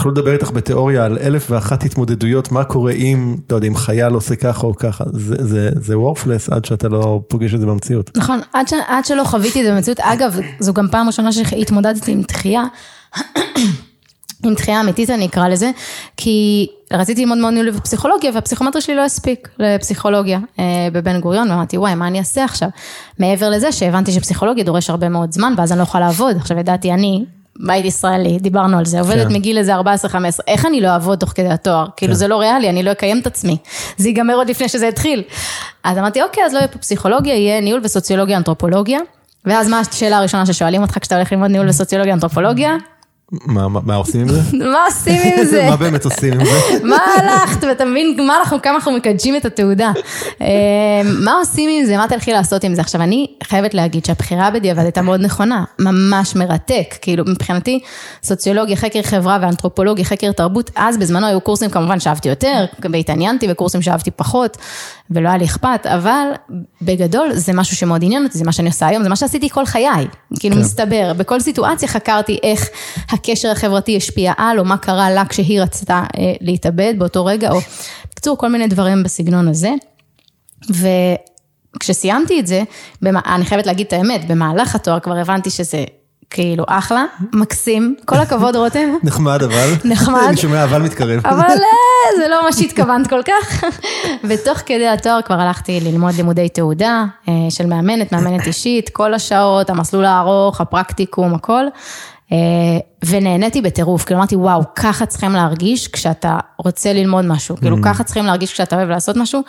[0.00, 4.12] יכלו לדבר איתך בתיאוריה על אלף ואחת התמודדויות, מה קורה אם, לא יודע, אם חייל
[4.12, 8.10] עושה ככה או ככה, זה, זה, זה וורפלס עד שאתה לא פוגש את זה במציאות.
[8.16, 12.12] נכון, עד, ש, עד שלא חוויתי את זה במציאות, אגב, זו גם פעם ראשונה שהתמודדתי
[12.12, 12.64] עם דחייה,
[14.44, 15.70] עם דחייה אמיתית אני אקרא לזה,
[16.16, 21.78] כי רציתי ללמוד מאוד ניהול ופסיכולוגיה, והפסיכומטרי שלי לא הספיק לפסיכולוגיה אה, בבן גוריון, ואמרתי,
[21.78, 22.68] וואי, מה אני אעשה עכשיו?
[23.18, 26.36] מעבר לזה שהבנתי שפסיכולוגיה דורש הרבה מאוד זמן, ואז אני לא יכולה לעבוד.
[26.36, 27.24] עכשיו ידעתי, אני,
[27.66, 29.32] בית ישראלי, דיברנו על זה, עובדת כן.
[29.32, 29.80] מגיל איזה 14-15,
[30.46, 31.86] איך אני לא אעבוד תוך כדי התואר?
[31.96, 33.56] כאילו זה לא ריאלי, אני לא אקיים את עצמי.
[33.96, 35.22] זה ייגמר עוד לפני שזה יתחיל.
[35.84, 38.98] אז אמרתי, אוקיי, אז לא יהיה פה פסיכולוגיה, יהיה ניהול וסוציולוגיה אנתרופולוגיה.
[39.44, 42.76] ואז מה השאלה הראשונה ששואלים אותך כשאתה הולך ללמוד ניהול וסוציולוגיה אנתרופולוגיה?
[43.32, 44.40] מה, מה, מה עושים עם זה?
[44.72, 45.66] מה עושים עם זה?
[45.70, 46.84] מה באמת עושים עם זה?
[46.84, 47.64] מה הלכת?
[47.64, 49.92] ואתה מבין מה אנחנו, כמה אנחנו מקדשים את התעודה.
[50.40, 50.46] אה,
[51.04, 51.96] מה עושים עם זה?
[51.96, 52.80] מה תלכי לעשות עם זה?
[52.80, 56.94] עכשיו, אני חייבת להגיד שהבחירה בדיעבד הייתה מאוד נכונה, ממש מרתק.
[57.00, 57.80] כאילו, מבחינתי,
[58.22, 63.82] סוציולוגיה, חקר חברה ואנתרופולוגיה, חקר תרבות, אז בזמנו היו קורסים כמובן שאהבתי יותר, והתעניינתי, וקורסים
[63.82, 64.56] שאהבתי פחות,
[65.10, 66.26] ולא היה לי אכפת, אבל
[66.82, 69.66] בגדול זה משהו שמאוד עניין אותי, זה מה שאני עושה היום, זה מה שעשיתי כל
[69.66, 70.06] חיי.
[70.40, 70.60] כאילו, כן.
[70.62, 72.68] מסתבר, בכל סיטואציה חקרתי איך
[73.10, 77.58] הקשר החברתי השפיע על, או מה קרה לה כשהיא רצתה אה, להתאבד באותו רגע, או
[78.10, 79.70] בקיצור, כל מיני דברים בסגנון הזה.
[81.76, 82.62] וכשסיימתי את זה,
[83.02, 85.84] אני חייבת להגיד את האמת, במהלך התואר כבר הבנתי שזה
[86.30, 88.88] כאילו אחלה, מקסים, כל הכבוד רותם.
[89.02, 89.74] נחמד אבל.
[89.84, 90.20] נחמד.
[90.28, 91.26] אני שומע אבל מתקרב.
[91.26, 93.64] אבל אה, זה לא מה שהתכוונת כל כך.
[94.24, 99.70] ותוך כדי התואר כבר הלכתי ללמוד לימודי תעודה אה, של מאמנת, מאמנת אישית, כל השעות,
[99.70, 101.64] המסלול הארוך, הפרקטיקום, הכל.
[102.32, 102.36] אה,
[103.06, 108.26] ונהניתי בטירוף, כאילו אמרתי, וואו, ככה צריכים להרגיש כשאתה רוצה ללמוד משהו, כאילו ככה צריכים
[108.26, 109.42] להרגיש כשאתה אוהב לעשות משהו,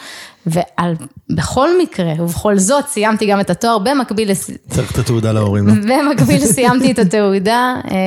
[0.47, 4.33] ובכל מקרה, ובכל זאת, סיימתי גם את התואר במקביל.
[4.69, 5.67] צריך את התעודה להורים.
[5.67, 5.73] לא?
[5.73, 7.97] במקביל סיימתי את התעודה, אה,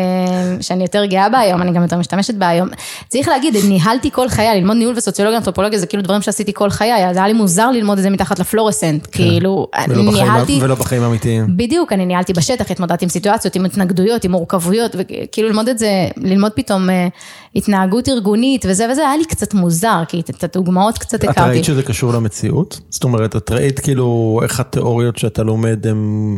[0.61, 2.69] שאני יותר גאה בה היום, אני גם יותר משתמשת בה היום.
[3.09, 7.09] צריך להגיד, ניהלתי כל חיי, ללמוד ניהול וסוציולוגיה, אנתרופולוגיה, זה כאילו דברים שעשיתי כל חיי,
[7.11, 9.83] אז היה לי מוזר ללמוד את זה מתחת לפלורסנט, כאילו, כן.
[9.85, 10.59] בחיים- ניהלתי...
[10.63, 11.47] ולא בחיים האמיתיים.
[11.57, 15.91] בדיוק, אני ניהלתי בשטח, התמודדתי עם סיטואציות, עם התנגדויות, עם מורכבויות, וכאילו ללמוד את זה,
[16.17, 17.09] ללמוד פתאום אה,
[17.57, 21.51] התנהגות ארגונית וזה וזה, היה לי קצת מוזר, כי את- את הדוגמאות קצת את הכרתי.
[21.51, 22.81] ראית שזה קשור למציאות?
[22.91, 26.37] זאת אומרת, את ראית כאילו איך התיאוריות שאתה לומד הן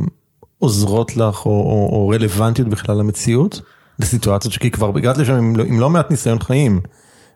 [0.59, 3.61] עוזרות לך או, או, או רלוונטיות בכלל למציאות?
[3.99, 6.81] לסיטואציות שכי כבר הגעת לשם עם, לא- עם לא מעט ניסיון חיים.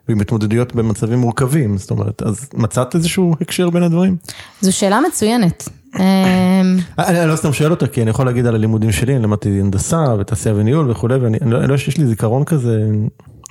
[0.07, 4.15] ועם התמודדויות במצבים מורכבים, זאת אומרת, אז מצאת איזשהו הקשר בין הדברים?
[4.61, 5.69] זו שאלה מצוינת.
[5.99, 6.61] אה,
[6.99, 9.49] אני, אני לא סתם שואל אותה, כי אני יכול להגיד על הלימודים שלי, אני למדתי
[9.59, 12.85] הנדסה ותעשייה וניהול וכולי, ואני אני לא, לא יודע שיש לי זיכרון כזה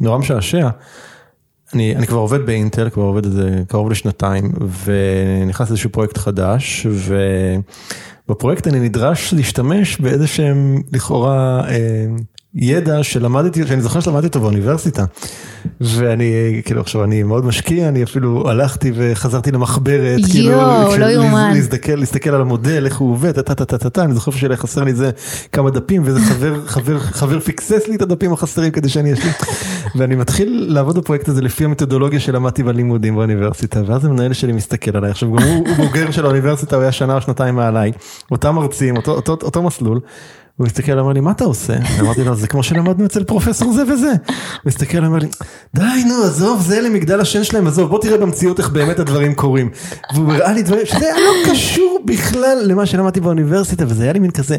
[0.00, 0.68] נורא משעשע.
[1.74, 4.52] אני, אני כבר עובד באינטל, כבר עובד איזה קרוב לשנתיים,
[4.84, 6.86] ונכנס לאיזשהו פרויקט חדש,
[8.26, 12.06] ובפרויקט אני נדרש להשתמש באיזה שהם לכאורה אה,
[12.54, 15.04] ידע שלמדתי, שאני זוכר שלמדתי אותו באוניברסיטה.
[15.80, 16.32] ואני,
[16.64, 21.50] כאילו עכשיו אני מאוד משקיע, אני אפילו הלכתי וחזרתי למחברת, כאילו, יואו, לא להס- יאומן.
[21.54, 24.56] להסתכל, להסתכל על המודל, איך הוא עובד, טה טה טה טה טה, אני זוכר שלי
[24.56, 25.10] חסר לי איזה
[25.52, 29.32] כמה דפים, ואיזה חבר, חבר, חבר פיקסס לי את הדפים החסרים כדי שאני אשלים.
[29.96, 35.10] ואני מתחיל לעבוד בפרויקט הזה לפי המתודולוגיה שלמדתי בלימודים באוניברסיטה, ואז המנהל שלי מסתכל עליי,
[35.10, 37.92] עכשיו גם הוא, הוא בוגר של האוניברסיטה, הוא היה שנה או שנתיים מעליי,
[38.30, 40.00] אותם מרצים, אותו, אותו, אותו מסלול.
[40.61, 41.75] הוא מסתכל, אמר לי, מה אתה עושה?
[42.01, 44.11] אמרתי לו, זה כמו שלמדנו אצל פרופסור זה וזה.
[44.11, 45.29] הוא מסתכל, אמר לי,
[45.75, 49.70] די, נו, עזוב, זה למגדל השן שלהם, עזוב, בוא תראה במציאות איך באמת הדברים קורים.
[50.14, 54.18] והוא הראה לי דברים שזה היה לא קשור בכלל למה שלמדתי באוניברסיטה, וזה היה לי
[54.18, 54.57] מין כזה,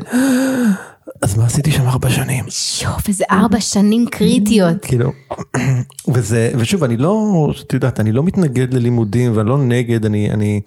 [1.21, 2.45] אז מה עשיתי שם ארבע שנים?
[2.83, 4.85] יואו, וזה ארבע שנים קריטיות.
[4.85, 5.11] כאילו,
[6.13, 10.61] וזה, ושוב, אני לא, את יודעת, אני לא מתנגד ללימודים ואני לא נגד, אני, אני,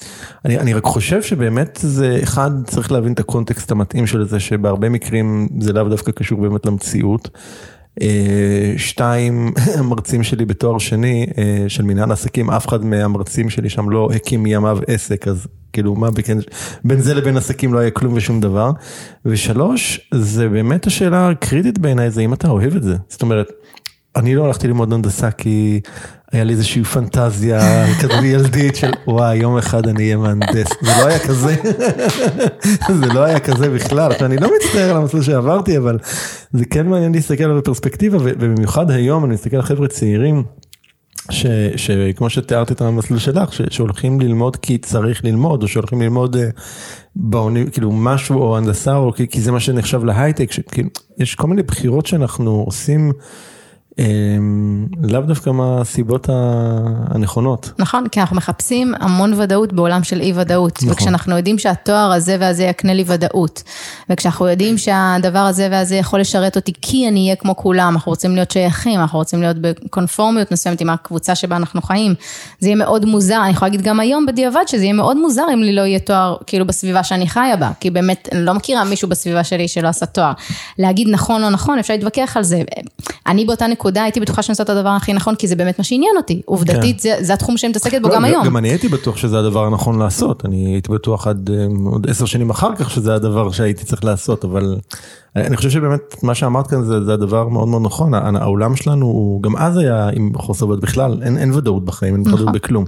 [0.45, 4.89] אני, אני רק חושב שבאמת זה, אחד, צריך להבין את הקונטקסט המתאים של זה, שבהרבה
[4.89, 7.29] מקרים זה לאו דווקא קשור באמת למציאות.
[8.03, 13.91] אה, שתיים, המרצים שלי בתואר שני אה, של מנהל עסקים, אף אחד מהמרצים שלי שם
[13.91, 16.39] לא הקים מימיו עסק, אז כאילו מה בכן,
[16.85, 18.71] בין זה לבין עסקים לא היה כלום ושום דבר.
[19.25, 22.97] ושלוש, זה באמת השאלה הקריטית בעיניי, זה אם אתה אוהב את זה.
[23.09, 23.49] זאת אומרת,
[24.17, 25.81] אני לא הלכתי ללמוד הנדסה כי
[26.35, 31.07] היה לי איזושהי פנטזיה כזאת ילדית של וואי יום אחד אני אהיה מהנדס, זה לא
[31.07, 31.57] היה כזה,
[33.01, 35.99] זה לא היה כזה בכלל, אני לא מצטער על המסלול שעברתי אבל
[36.53, 40.45] זה כן מעניין להסתכל עליו בפרספקטיבה ובמיוחד היום אני מסתכל על חבר'ה צעירים.
[41.77, 46.49] שכמו שתיארת את המסלול שלך, ש, שהולכים ללמוד כי צריך ללמוד, או שהולכים ללמוד אה,
[47.17, 51.47] בעוני, כאילו משהו או הנדסה, או כי, כי זה מה שנחשב להייטק, שכאילו, יש כל
[51.47, 53.13] מיני בחירות שאנחנו עושים.
[53.99, 56.27] אמ, לאו דווקא מהסיבות
[57.09, 57.73] הנכונות.
[57.79, 60.79] נכון, כי אנחנו מחפשים המון ודאות בעולם של אי ודאות.
[60.83, 60.93] נכון.
[60.93, 63.63] וכשאנחנו יודעים שהתואר הזה והזה יקנה לי ודאות,
[64.11, 68.35] וכשאנחנו יודעים שהדבר הזה והזה יכול לשרת אותי כי אני אהיה כמו כולם, אנחנו רוצים
[68.35, 72.15] להיות שייכים, אנחנו רוצים להיות בקונפורמיות מסוימת עם הקבוצה שבה אנחנו חיים,
[72.61, 75.63] זה יהיה מאוד מוזר, אני יכולה להגיד גם היום בדיעבד שזה יהיה מאוד מוזר אם
[75.63, 79.09] לי לא יהיה תואר כאילו בסביבה שאני חיה בה, כי באמת אני לא מכירה מישהו
[79.09, 80.33] בסביבה שלי שלא עשה תואר.
[80.79, 82.63] להגיד נכון או נכון, אפשר להתווכח על זה.
[83.27, 85.79] אני באותה נקודה נקודה הייתי בטוחה שאני עושה את הדבר הכי נכון, כי זה באמת
[85.79, 86.43] מה שעניין אותי.
[86.45, 87.03] עובדתית, כן.
[87.03, 88.47] זה, זה התחום שאני מתעסקת בו לא, גם היום.
[88.47, 92.25] גם אני הייתי בטוח שזה הדבר הנכון לעשות, אני הייתי בטוח עד אה, עוד עשר
[92.25, 94.77] שנים אחר כך שזה הדבר שהייתי צריך לעשות, אבל
[95.37, 99.43] אני חושב שבאמת מה שאמרת כאן זה, זה הדבר מאוד מאוד נכון, העולם שלנו הוא
[99.43, 102.53] גם אז היה עם חוסר ודאות בכלל, אין, אין ודאות בחיים, אין ודאות נכון.
[102.53, 102.85] בכלום.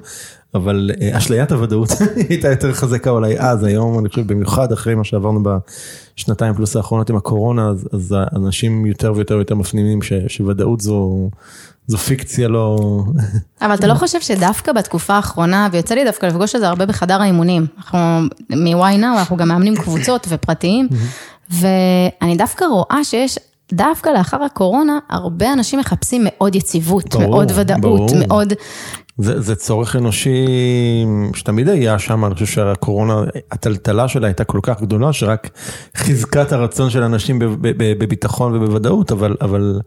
[0.56, 1.88] אבל אה, אשליית הוודאות
[2.28, 5.40] הייתה יותר חזקה אולי אז, היום אני חושב במיוחד אחרי מה שעברנו
[6.16, 11.30] בשנתיים פלוס האחרונות עם הקורונה, אז, אז אנשים יותר ויותר ויותר מפנימים ש, שוודאות זו,
[11.86, 12.78] זו פיקציה לא...
[13.62, 17.22] אבל אתה לא חושב שדווקא בתקופה האחרונה, ויוצא לי דווקא לפגוש את זה הרבה בחדר
[17.22, 17.98] האימונים, אנחנו
[18.50, 20.88] מ-why now, אנחנו גם מאמנים קבוצות ופרטיים,
[21.50, 23.38] ואני דווקא רואה שיש
[23.72, 28.08] דווקא לאחר הקורונה, הרבה אנשים מחפשים מאוד יציבות, ברור, מאוד ודאות, ברור.
[28.26, 28.52] מאוד...
[29.18, 30.46] זה, זה צורך אנושי
[31.34, 35.50] שתמיד היה שם, אני חושב שהקורונה, הטלטלה שלה הייתה כל כך גדולה, שרק
[35.96, 39.80] חיזקה את הרצון של אנשים בביטחון ובוודאות, אבל, אבל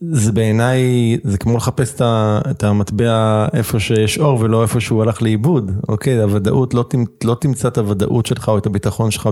[0.00, 0.82] זה בעיניי,
[1.24, 1.94] זה כמו לחפש
[2.50, 6.22] את המטבע איפה שיש אור ולא איפה שהוא הלך לאיבוד, אוקיי?
[6.22, 6.84] הוודאות, לא,
[7.24, 9.28] לא תמצא את הוודאות שלך או את הביטחון שלך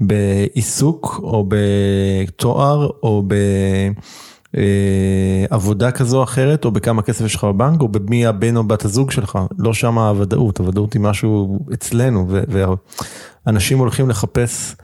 [0.00, 3.34] בעיסוק או בתואר או ב...
[4.56, 8.64] אה, עבודה כזו או אחרת, או בכמה כסף יש לך בבנק, או במי הבן או
[8.64, 12.26] בת הזוג שלך, לא שם הוודאות, הוודאות היא משהו אצלנו,
[13.46, 14.74] ואנשים הולכים לחפש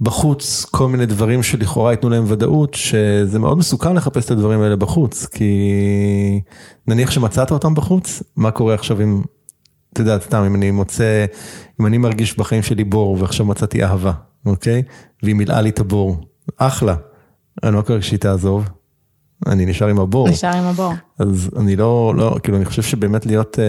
[0.00, 4.76] בחוץ כל מיני דברים שלכאורה ייתנו להם ודאות, שזה מאוד מסוכן לחפש את הדברים האלה
[4.76, 6.40] בחוץ, כי
[6.86, 9.22] נניח שמצאת אותם בחוץ, מה קורה עכשיו אם,
[9.92, 11.24] אתה יודע, סתם, אם אני מוצא,
[11.80, 14.12] אם אני מרגיש בחיים שלי בור ועכשיו מצאתי אהבה,
[14.46, 14.82] אוקיי?
[15.22, 16.16] והיא מילאה לי את הבור,
[16.56, 16.94] אחלה,
[17.62, 18.68] אני לא קורא כשהיא תעזוב.
[19.46, 20.28] אני נשאר עם הבור.
[20.28, 20.92] נשאר עם הבור.
[21.18, 23.64] אז אני לא, לא, כאילו אני חושב שבאמת להיות אה,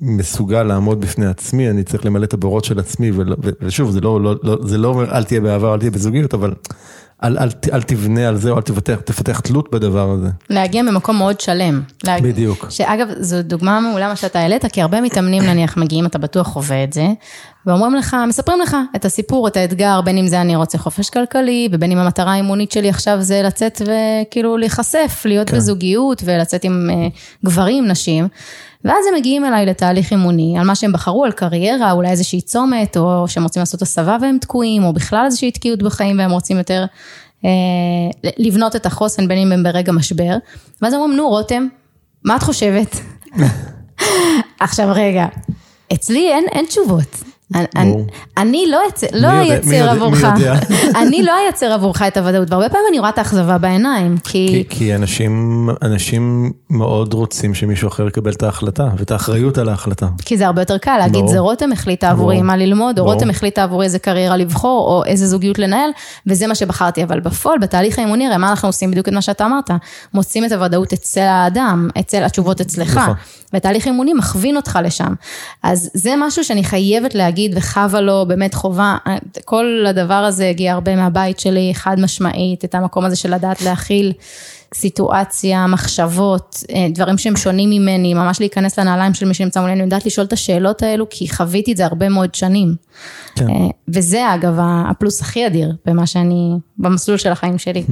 [0.00, 3.10] מסוגל לעמוד בפני עצמי, אני צריך למלא את הבורות של עצמי,
[3.60, 6.54] ושוב, זה לא, לא, לא, זה לא אומר אל תהיה באהבה, אל תהיה בזוגיות, אבל
[7.24, 10.28] אל, אל, אל תבנה על זה או אל תפתח, תפתח תלות בדבר הזה.
[10.50, 11.82] להגיע ממקום מאוד שלם.
[12.04, 12.66] להגיע, בדיוק.
[12.70, 16.84] שאגב, זו דוגמה מעולה מה שאתה העלית, כי הרבה מתאמנים נניח מגיעים, אתה בטוח חווה
[16.84, 17.06] את זה,
[17.66, 21.68] ואומרים לך, מספרים לך את הסיפור, את האתגר, בין אם זה אני רוצה חופש כלכלי,
[21.72, 25.56] ובין אם המטרה האימונית שלי עכשיו זה לצאת וכאילו להיחשף, להיות כן.
[25.56, 28.28] בזוגיות ולצאת עם uh, גברים, נשים.
[28.84, 32.96] ואז הם מגיעים אליי לתהליך אימוני, על מה שהם בחרו, על קריירה, אולי איזושהי צומת,
[32.96, 36.84] או שהם רוצים לעשות הסבה והם תקועים, או בכלל איזושהי תקיעות בחיים והם רוצים יותר
[38.38, 40.36] לבנות את החוסן, בין אם הם ברגע משבר.
[40.82, 41.66] ואז אומרים, נו רותם,
[42.24, 42.96] מה את חושבת?
[44.60, 45.26] עכשיו רגע,
[45.92, 47.31] אצלי אין, אין תשובות.
[48.36, 48.80] אני לא
[49.30, 50.24] אייצר לא עבורך,
[51.02, 54.64] אני לא אייצר עבורך את הוודאות, והרבה פעמים אני רואה את האכזבה בעיניים, כי...
[54.68, 54.94] כי
[55.82, 60.06] אנשים מאוד רוצים שמישהו אחר יקבל את ההחלטה, ואת האחריות על ההחלטה.
[60.24, 63.62] כי זה הרבה יותר קל להגיד, זה רותם החליטה עבורי מה ללמוד, או רותם החליטה
[63.62, 65.90] עבורי איזה קריירה לבחור, או איזה זוגיות לנהל,
[66.26, 68.90] וזה מה שבחרתי, אבל בפועל, בתהליך האימוני, הרי מה אנחנו עושים?
[68.90, 69.70] בדיוק את מה שאתה אמרת,
[70.14, 73.14] מוצאים את הוודאות אצל האדם, אצל התשובות אצלך, נכון.
[73.54, 75.14] ותהליך אימוני מכווין אותך לשם.
[75.62, 77.41] אז זה משהו שאני חייבת להגיד.
[77.42, 78.96] להגיד וחווה לו באמת חובה,
[79.44, 84.12] כל הדבר הזה הגיע הרבה מהבית שלי, חד משמעית, את המקום הזה של לדעת להכיל
[84.74, 89.82] סיטואציה, מחשבות, אה, דברים שהם שונים ממני, ממש להיכנס לנעליים של מי שנמצא מולי, אני
[89.82, 92.74] יודעת לשאול את השאלות האלו, כי חוויתי את זה הרבה מאוד שנים.
[93.34, 93.48] כן.
[93.48, 93.54] אה,
[93.88, 97.84] וזה אגב הפלוס הכי אדיר במה שאני, במסלול של החיים שלי.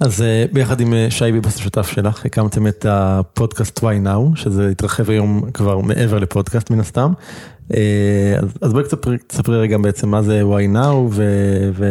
[0.00, 5.10] אז אה, ביחד עם שי ביבס השותף שלך, הקמתם את הפודקאסט Why Now, שזה התרחב
[5.10, 7.12] היום כבר מעבר לפודקאסט מן הסתם.
[7.68, 8.84] אז, אז בואי
[9.26, 11.22] תספרי רגע בעצם מה זה Why Now ו,
[11.72, 11.84] ו,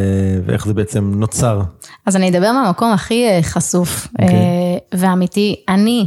[0.45, 1.61] ואיך זה בעצם נוצר.
[2.05, 4.23] אז אני אדבר מהמקום הכי אה, חשוף okay.
[4.23, 4.35] אוקיי.
[4.35, 5.63] אה, ואמיתי.
[5.69, 6.05] אני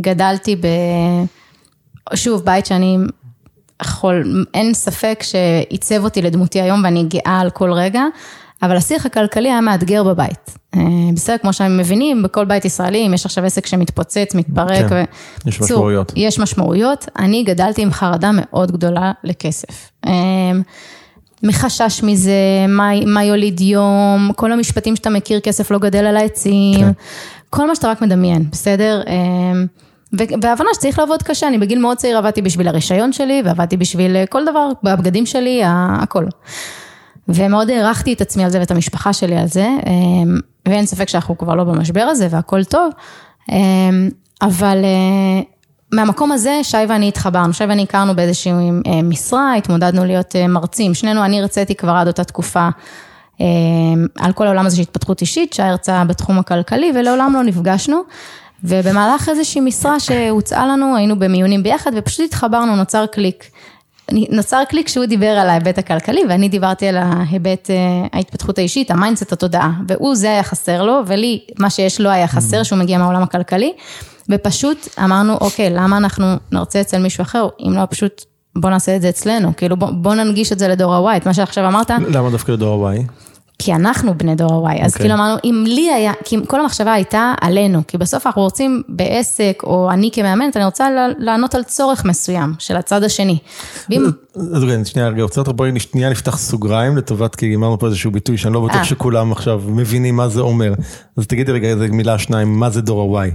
[0.00, 0.66] גדלתי ב...
[2.14, 2.98] שוב, בית שאני
[3.82, 8.02] יכול, אין ספק שעיצב אותי לדמותי היום ואני גאה על כל רגע,
[8.62, 10.58] אבל השיח הכלכלי היה מאתגר בבית.
[10.74, 10.80] אה,
[11.14, 14.88] בסדר, כמו שהם מבינים, בכל בית ישראלי, אם יש עכשיו עסק שמתפוצץ, מתפרק.
[14.88, 15.04] כן,
[15.44, 15.48] ו...
[15.48, 16.12] יש משמעויות.
[16.16, 17.06] יש משמעויות.
[17.18, 19.90] אני גדלתי עם חרדה מאוד גדולה לכסף.
[21.42, 22.32] מחשש מזה,
[22.68, 26.90] מה, מה יוליד יום, כל המשפטים שאתה מכיר, כסף לא גדל על העצים, כן.
[27.50, 29.02] כל מה שאתה רק מדמיין, בסדר?
[29.06, 29.66] אמ,
[30.12, 34.44] והבנה שצריך לעבוד קשה, אני בגיל מאוד צעיר עבדתי בשביל הרישיון שלי, ועבדתי בשביל כל
[34.44, 36.24] דבר, בבגדים שלי, הכל.
[37.28, 41.38] ומאוד הערכתי את עצמי על זה ואת המשפחה שלי על זה, אמ, ואין ספק שאנחנו
[41.38, 42.92] כבר לא במשבר הזה והכל טוב,
[43.52, 44.10] אמ,
[44.42, 45.42] אבל אה,
[45.92, 50.94] מהמקום הזה שי ואני התחברנו, שי ואני הכרנו באיזושהי אה, משרה, התמודדנו להיות אה, מרצים,
[50.94, 52.68] שנינו, אני הרציתי כבר עד אותה תקופה
[53.40, 53.46] אה,
[54.18, 58.02] על כל העולם הזה של התפתחות אישית, שי הרצה בתחום הכלכלי ולעולם לא נפגשנו.
[58.64, 63.50] ובמהלך איזושהי משרה שהוצעה לנו, היינו במיונים ביחד ופשוט התחברנו, נוצר קליק.
[64.12, 67.70] נוצר קליק שהוא דיבר על ההיבט הכלכלי ואני דיברתי על ההיבט
[68.12, 69.72] ההתפתחות האישית, ה mindset, התודעה.
[69.88, 73.72] והוא זה היה חסר לו ולי מה שיש לו היה חסר שהוא מגיע מהעולם הכלכלי.
[74.30, 78.24] ופשוט אמרנו, אוקיי, למה אנחנו נרצה אצל מישהו אחר, אם לא פשוט
[78.56, 81.34] בוא נעשה את זה אצלנו, כאילו בוא, בוא ננגיש את זה לדור ה-Y, את מה
[81.34, 81.90] שעכשיו אמרת.
[81.90, 83.02] למה דווקא לדור ה-Y?
[83.58, 84.98] כי אנחנו בני דור ה-Y, אז okay.
[84.98, 89.62] כאילו אמרנו, אם לי היה, כי כל המחשבה הייתה עלינו, כי בסוף אנחנו רוצים בעסק,
[89.62, 90.88] או אני כמאמנת, אני רוצה
[91.18, 93.38] לענות על צורך מסוים של הצד השני.
[93.90, 94.04] ואם...
[94.36, 98.38] אז רגע, שנייה, רגע, רוצה בואי שנייה נפתח סוגריים לטובת, כי אמרנו פה איזשהו ביטוי
[98.38, 98.84] שאני לא בטוח אה.
[98.84, 100.74] שכולם עכשיו מבינים מה זה אומר.
[101.16, 103.30] אז תגידי רגע איזה מילה שניים, מה זה דור ה-Y?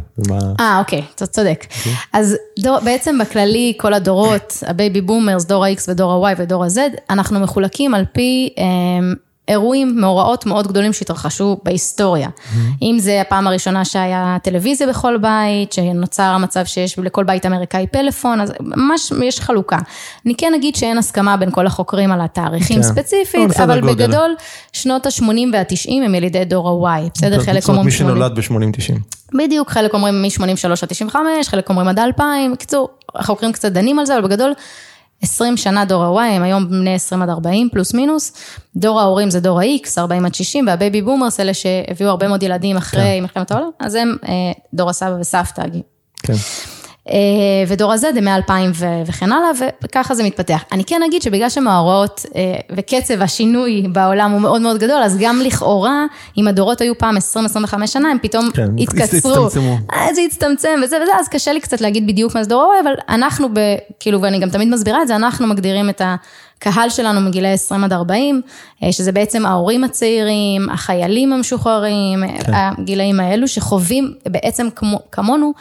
[0.60, 1.66] אה, אוקיי, אתה צודק.
[1.78, 1.94] אוקיי.
[2.14, 6.80] אז דור, בעצם בכללי, כל הדורות, ה baby boomers, דור ה-X ודור ה-Y ודור ה-Z,
[7.10, 8.50] אנחנו מחולקים על פי...
[9.52, 12.28] אירועים, מאורעות מאוד גדולים שהתרחשו בהיסטוריה.
[12.28, 12.58] Mm-hmm.
[12.82, 18.42] אם זה הפעם הראשונה שהיה טלוויזיה בכל בית, שנוצר המצב שיש לכל בית אמריקאי פלאפון,
[18.42, 19.78] אז ממש יש חלוקה.
[20.26, 22.84] אני כן אגיד שאין הסכמה בין כל החוקרים על התאריכים כן.
[22.84, 23.94] ספציפית, אבל גודל.
[23.94, 24.36] בגדול,
[24.74, 27.40] שנות ה-80 וה-90 הם ילידי דור ה-Y, בסדר?
[27.40, 27.86] חלק אומרים...
[27.86, 29.38] מי שנולד ב-80-90.
[29.38, 34.06] בדיוק, חלק אומרים מ-83 עד 95, חלק אומרים עד 2000, בקיצור, החוקרים קצת דנים על
[34.06, 34.54] זה, אבל בגדול...
[35.22, 38.34] 20 שנה דור ה-Y, הם היום בני 20 עד 40 פלוס מינוס,
[38.76, 42.44] דור ההורים זה דור ה-X, 40 עד 60, וה baby boomers, אלה שהביאו הרבה מאוד
[42.44, 43.22] ילדים אחרי כן.
[43.22, 45.64] מלחמת העולם, אז הם אה, דור הסבא וסבתא.
[46.24, 46.34] כן.
[47.10, 47.16] אה,
[47.68, 48.52] ודור ה-Z זה מ-2000
[49.06, 49.50] וכן הלאה,
[49.84, 50.64] וככה זה מתפתח.
[50.72, 55.42] אני כן אגיד שבגלל שמאורעות אה, וקצב השינוי בעולם הוא מאוד מאוד גדול, אז גם
[55.46, 56.06] לכאורה,
[56.38, 59.46] אם הדורות היו פעם 20-25 שנה, הם פתאום כן, התקצרו.
[59.46, 59.78] הצטמצמו.
[59.94, 62.84] אה, זה הצטמצם וזה וזה, אז קשה לי קצת להגיד בדיוק מה זה דור ה-Y,
[62.84, 63.60] אבל אנחנו, ב,
[64.00, 66.02] כאילו, ואני גם תמיד מסבירה את זה, אנחנו מגדירים את
[66.62, 68.42] הקהל שלנו מגילי 20 עד 40,
[68.92, 72.52] שזה בעצם ההורים הצעירים, החיילים המשוחררים, כן.
[72.56, 75.54] הגילאים האלו שחווים בעצם כמו, כמונו.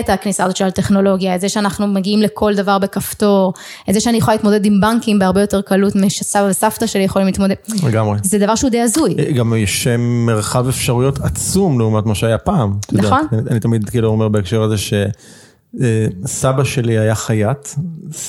[0.00, 3.52] את הכניסה הזאת של הטכנולוגיה, את זה שאנחנו מגיעים לכל דבר בכפתור,
[3.88, 7.54] את זה שאני יכולה להתמודד עם בנקים בהרבה יותר קלות משסבא וסבתא שלי יכולים להתמודד.
[7.86, 8.18] לגמרי.
[8.22, 9.14] זה דבר שהוא די הזוי.
[9.18, 12.72] אה, גם יש אה, מרחב אפשרויות עצום לעומת מה שהיה פעם.
[12.92, 13.26] נכון.
[13.32, 17.68] אני, אני תמיד כאילו אומר בהקשר הזה שסבא אה, שלי היה חייט,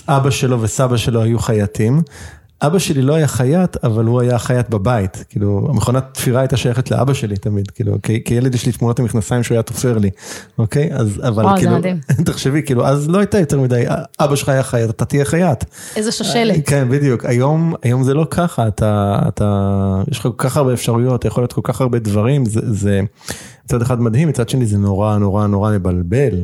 [0.07, 2.01] אבא שלו וסבא שלו היו חייטים.
[2.61, 5.25] אבא שלי לא היה חייט, אבל הוא היה חייט בבית.
[5.29, 9.55] כאילו, המכונת תפירה הייתה שייכת לאבא שלי תמיד, כאילו, כילד יש לי תמונות המכנסיים שהוא
[9.55, 10.09] היה תופר לי,
[10.57, 10.89] אוקיי?
[10.93, 11.77] אז, אבל וואו, כאילו,
[12.25, 13.83] תחשבי, כאילו, אז לא הייתה יותר מדי,
[14.19, 15.63] אבא שלך היה חייט, אתה תהיה חייט.
[15.95, 16.69] איזה שושלת.
[16.69, 17.25] כן, בדיוק.
[17.25, 21.43] היום, היום זה לא ככה, אתה, אתה, יש לך כל כך הרבה אפשרויות, אתה יכול
[21.43, 23.01] להיות כל כך הרבה דברים, זה, זה
[23.65, 26.35] מצד אחד מדהים, מצד שני זה נורא, נורא, נורא מבלבל.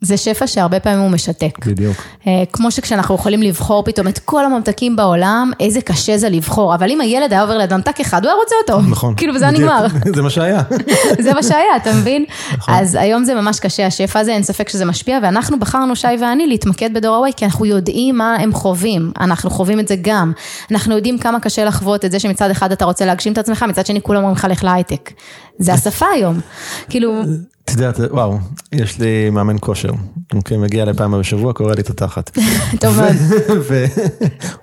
[0.00, 1.66] זה שפע שהרבה פעמים הוא משתק.
[1.66, 1.96] בדיוק.
[2.26, 6.90] אה, כמו שכשאנחנו יכולים לבחור פתאום את כל הממתקים בעולם, איזה קשה זה לבחור, אבל
[6.90, 8.90] אם הילד היה עובר ליד ממתק אחד, הוא היה רוצה אותו.
[8.90, 9.14] נכון.
[9.18, 9.86] כאילו, וזה היה נגמר.
[10.16, 10.62] זה מה שהיה.
[11.24, 12.24] זה מה שהיה, אתה מבין?
[12.56, 12.74] נכון.
[12.74, 16.46] אז היום זה ממש קשה, השפע הזה, אין ספק שזה משפיע, ואנחנו בחרנו, שי ואני,
[16.46, 20.32] להתמקד בדור ה-Y, כי אנחנו יודעים מה הם חווים, אנחנו חווים את זה גם.
[20.70, 23.86] אנחנו יודעים כמה קשה לחוות את זה שמצד אחד אתה רוצה להגשים את עצמך, מצד
[23.86, 25.10] שני כולם אומרים לך לך להייטק.
[25.58, 26.40] זה השפה היום.
[26.88, 27.22] כאילו...
[27.64, 28.38] את יודעת, וואו,
[28.72, 29.90] יש לי מאמן כושר,
[30.34, 32.30] אוקיי, מגיע לפעם בשבוע, קורא לי את התחת.
[32.80, 33.16] טוב מאוד.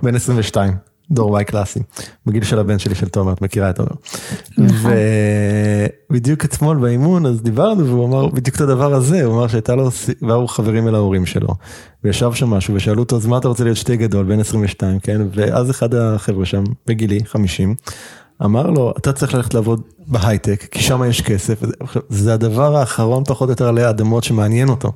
[0.04, 0.74] בן 22.
[1.12, 1.80] דור וואי קלאסי,
[2.26, 3.92] בגיל של הבן שלי של תומר, את מכירה את תומר.
[4.58, 4.92] נכון.
[6.10, 9.90] ובדיוק אתמול באימון אז דיברנו והוא אמר בדיוק את הדבר הזה, הוא אמר שהייתה לו,
[10.22, 11.48] באו חברים אל ההורים שלו,
[12.04, 15.22] וישב שם משהו ושאלו אותו אז מה אתה רוצה להיות שתי גדול, בן 22, כן,
[15.36, 17.76] ואז אחד החבר'ה שם, בגילי, 50,
[18.46, 21.62] אמר לו אתה צריך ללכת לעבוד בהייטק, כי שם יש כסף,
[22.10, 24.92] זה הדבר האחרון פחות או יותר עלי האדמות שמעניין אותו,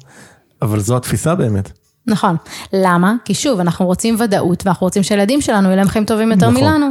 [0.62, 1.85] אבל זו התפיסה באמת.
[2.08, 2.36] נכון.
[2.74, 3.14] למה?
[3.26, 6.64] כי שוב, אנחנו רוצים ודאות, ואנחנו רוצים שהילדים שלנו יהיו להם חיים טובים יותר נכון.
[6.64, 6.88] מלנו.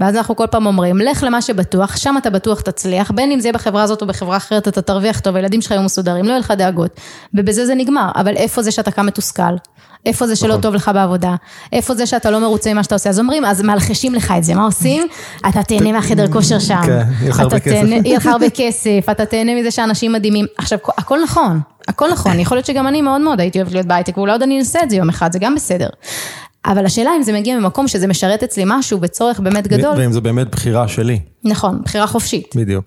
[0.00, 3.48] ואז אנחנו כל פעם אומרים, לך למה שבטוח, שם אתה בטוח תצליח, בין אם זה
[3.48, 6.40] יהיה בחברה הזאת או בחברה אחרת, אתה תרוויח טוב, הילדים שלך יהיו מסודרים, לא יהיו
[6.40, 7.00] לך דאגות.
[7.34, 8.10] ובזה זה נגמר.
[8.14, 9.42] אבל איפה זה שאתה קם מתוסכל?
[10.06, 10.60] איפה זה שלא נכון.
[10.60, 11.34] טוב לך בעבודה?
[11.72, 13.10] איפה זה שאתה לא מרוצה ממה שאתה עושה?
[13.10, 15.06] אז אומרים, אז מלחשים לך את זה, מה עושים?
[15.48, 16.82] אתה תהנה מהחדר כושר שם.
[16.86, 17.84] כן, יהיה לך הרבה כסף.
[18.04, 20.46] יהיה לך הרבה כסף, אתה תהנה מזה שאנשים מדהימים.
[20.58, 24.18] עכשיו, הכל נכון, הכל נכון, יכול להיות שגם אני מאוד מאוד הייתי אוהבת להיות בהייטק,
[24.18, 25.88] ואולי עוד אני אנסה את זה יום אחד, זה גם בסדר.
[26.66, 29.94] אבל השאלה אם זה מגיע ממקום שזה משרת אצלי משהו בצורך באמת גדול.
[29.98, 31.20] ואם זו באמת בחירה שלי.
[31.44, 32.56] נכון, בחירה חופשית.
[32.56, 32.84] בדיוק.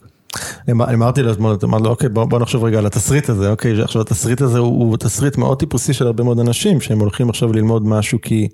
[0.72, 4.02] אמרתי לו אתמול, אמרתי לו, אוקיי, בוא, בוא נחשוב רגע על התסריט הזה, אוקיי, עכשיו
[4.02, 7.88] התסריט הזה הוא, הוא תסריט מאוד טיפוסי של הרבה מאוד אנשים, שהם הולכים עכשיו ללמוד
[7.88, 8.48] משהו כי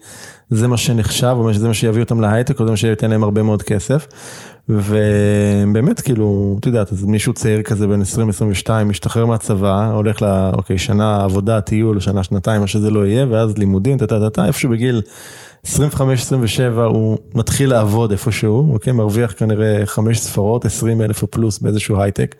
[0.50, 3.44] זה מה שנחשב, או זה מה שיביא אותם להייטק, או זה מה שייתן להם הרבה
[3.44, 4.08] מאוד כסף.
[4.70, 8.02] ובאמת כאילו, את יודעת, אז מישהו צעיר כזה בין
[8.66, 10.26] 20-22 משתחרר מהצבא, הולך ל...
[10.54, 15.02] אוקיי, שנה עבודה, טיול, שנה, שנתיים, מה שזה לא יהיה, ואז לימודים, טה-טה-טה, איפשהו בגיל
[15.66, 15.70] 25-27
[16.86, 22.36] הוא מתחיל לעבוד איפשהו, אוקיי, מרוויח כנראה חמש ספרות, 20 אלף או פלוס באיזשהו הייטק.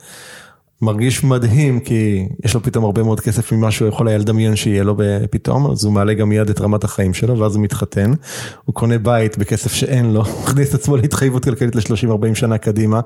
[0.82, 4.84] מרגיש מדהים כי יש לו פתאום הרבה מאוד כסף ממה שהוא יכול היה לדמיין שיהיה
[4.84, 4.98] לו
[5.32, 8.12] פתאום, אז הוא מעלה גם מיד את רמת החיים שלו ואז הוא מתחתן,
[8.66, 13.00] הוא קונה בית בכסף שאין לו, הוא מכניס את עצמו להתחייבות כלכלית ל-30-40 שנה קדימה,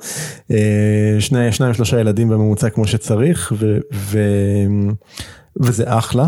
[0.52, 4.20] אה, שני, שניים שלושה ילדים בממוצע כמו שצריך ו, ו,
[5.62, 6.28] וזה אחלה,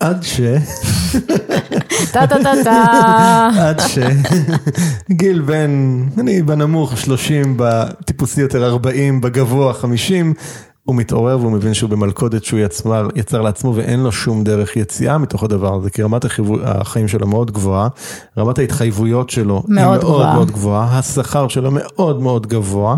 [0.00, 0.40] עד ש...
[2.12, 3.48] טה טה טה טה.
[3.60, 3.98] עד ש...
[5.10, 10.34] גיל בן, אני בנמוך 30, בטיפוסי יותר 40, בגבוה 50,
[10.84, 15.18] הוא מתעורר והוא מבין שהוא במלכודת שהוא יצר, יצר לעצמו ואין לו שום דרך יציאה
[15.18, 16.24] מתוך הדבר הזה, כי רמת
[16.62, 17.88] החיים שלו מאוד גבוהה,
[18.38, 20.34] רמת ההתחייבויות שלו מאוד היא מאוד גבוהה.
[20.34, 22.96] מאוד גבוהה, השכר שלו מאוד מאוד גבוה.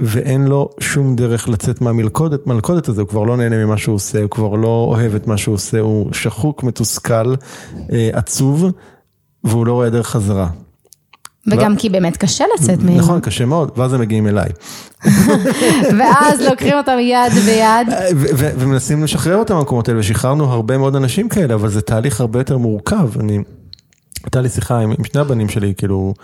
[0.00, 4.22] ואין לו שום דרך לצאת מהמלכודת, מלכודת הזה, הוא כבר לא נהנה ממה שהוא עושה,
[4.22, 7.34] הוא כבר לא אוהב את מה שהוא עושה, הוא שחוק, מתוסכל,
[7.92, 8.64] אה, עצוב,
[9.44, 10.48] והוא לא רואה דרך חזרה.
[11.46, 11.78] וגם ו...
[11.78, 12.96] כי באמת קשה לצאת מהם.
[12.96, 14.48] נכון, קשה מאוד, ואז הם מגיעים אליי.
[15.98, 17.88] ואז לוקחים אותם יד ביד.
[17.92, 18.08] אה,
[18.58, 22.58] ומנסים לשחרר אותם במקומות האלה, ושחררנו הרבה מאוד אנשים כאלה, אבל זה תהליך הרבה יותר
[22.58, 23.20] מורכב.
[23.20, 23.38] אני,
[24.24, 26.14] הייתה לי שיחה עם, עם שני הבנים שלי, כאילו...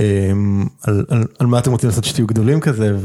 [0.00, 2.96] אמ, על, על, על מה אתם רוצים לעשות שתהיו גדולים כזה,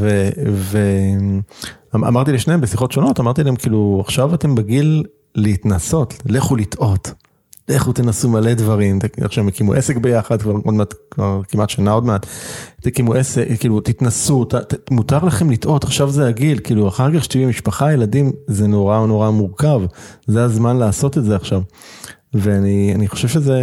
[1.93, 5.03] ואמרתי לשניהם בשיחות שונות, אמרתי להם כאילו, עכשיו אתם בגיל
[5.35, 7.13] להתנסות, לכו לטעות.
[7.69, 12.05] לכו תנסו מלא דברים, עכשיו הקימו עסק ביחד, כבר עוד מעט, כבר כמעט שנה עוד
[12.05, 12.25] מעט,
[12.81, 17.23] תקימו עסק, כאילו תתנסו, ת, ת, מותר לכם לטעות, עכשיו זה הגיל, כאילו אחר כך
[17.23, 19.81] שתהיו משפחה, ילדים, זה נורא נורא מורכב,
[20.27, 21.61] זה הזמן לעשות את זה עכשיו.
[22.33, 23.61] ואני חושב שזה,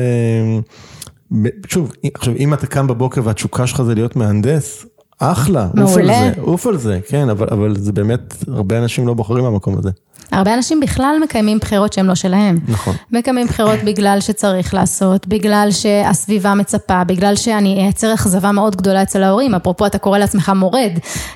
[1.67, 4.87] שוב, עכשיו אם אתה קם בבוקר והתשוקה שלך זה להיות מהנדס,
[5.19, 9.15] אחלה, עוף על זה, עוף על זה, כן, אבל, אבל זה באמת, הרבה אנשים לא
[9.15, 9.91] בוחרים במקום הזה.
[10.33, 12.59] הרבה אנשים בכלל מקיימים בחירות שהן לא שלהם.
[12.69, 12.95] נכון.
[13.13, 19.23] מקיימים בחירות בגלל שצריך לעשות, בגלל שהסביבה מצפה, בגלל שאני אייצר אכזבה מאוד גדולה אצל
[19.23, 20.93] ההורים, אפרופו אתה קורא לעצמך מורד,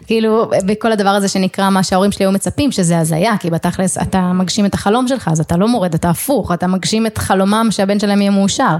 [0.06, 4.20] כאילו בכל הדבר הזה שנקרא מה שההורים שלי היו מצפים, שזה הזיה, כי בתכלס אתה
[4.32, 7.98] מגשים את החלום שלך, אז אתה לא מורד, אתה הפוך, אתה מגשים את חלומם שהבן
[7.98, 8.76] שלהם יהיה מאושר.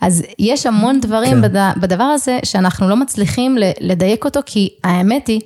[0.00, 1.42] אז יש המון דברים כן.
[1.42, 5.40] בד, בדבר הזה שאנחנו לא מצליחים לדייק אותו, כי האמת היא,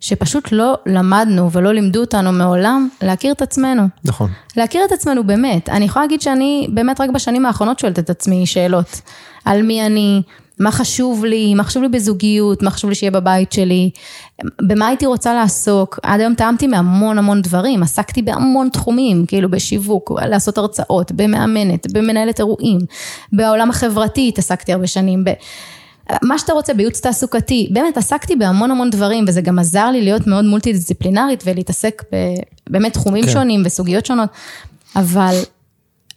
[0.00, 3.82] שפשוט לא למדנו ולא לימדו אותנו מעולם להכיר את עצמנו.
[4.04, 4.30] נכון.
[4.56, 5.68] להכיר את עצמנו באמת.
[5.68, 9.00] אני יכולה להגיד שאני באמת רק בשנים האחרונות שואלת את עצמי שאלות.
[9.44, 10.22] על מי אני,
[10.58, 13.90] מה חשוב לי, מה חשוב לי בזוגיות, מה חשוב לי שיהיה בבית שלי,
[14.62, 15.98] במה הייתי רוצה לעסוק.
[16.02, 22.38] עד היום טעמתי מהמון המון דברים, עסקתי בהמון תחומים, כאילו בשיווק, לעשות הרצאות, במאמנת, במנהלת
[22.38, 22.78] אירועים,
[23.32, 25.24] בעולם החברתי התעסקתי הרבה שנים.
[25.24, 25.30] ב...
[26.22, 30.26] מה שאתה רוצה בייעוץ תעסוקתי, באמת עסקתי בהמון המון דברים וזה גם עזר לי להיות
[30.26, 32.02] מאוד מולטי דיסציפלינרית ולהתעסק
[32.70, 33.32] באמת תחומים כן.
[33.32, 34.28] שונים וסוגיות שונות,
[34.96, 35.34] אבל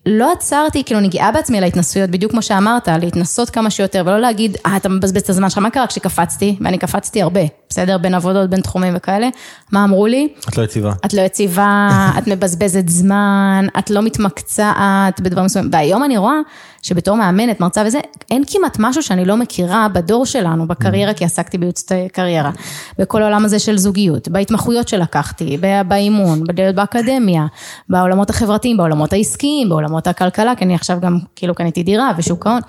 [0.06, 4.20] לא עצרתי, כאילו אני גאה בעצמי על ההתנסויות, בדיוק כמו שאמרת, להתנסות כמה שיותר ולא
[4.20, 6.56] להגיד, אה אתה מבזבז את הזמן שלך, מה קרה כשקפצתי?
[6.62, 7.42] ואני קפצתי הרבה,
[7.72, 7.98] בסדר?
[7.98, 9.30] בין עבודות, בין תחומים וכאלה.
[9.72, 10.28] מה אמרו לי?
[10.50, 10.94] את לא יציבה.
[11.06, 15.72] את לא יציבה, את מבזבזת זמן, את לא מתמקצעת בדברים מסוימים.
[15.74, 16.36] והיום אני רואה
[16.82, 18.00] שבתור מאמנת, מרצה וזה,
[18.32, 22.52] אין כמעט משהו שאני לא מכירה בדור שלנו, בקריירה, כי עסקתי בייעוץ קריירה.
[23.00, 25.58] בכל העולם הזה של זוגיות, בהתמחויות שלקחתי,
[25.88, 27.46] באימון, בלהיות באקדמיה,
[27.90, 32.62] בעולמות החברתיים, בעולמות העסקיים, בעולמות הכלכלה, כי אני עכשיו גם כאילו קניתי דירה ושוק ההון.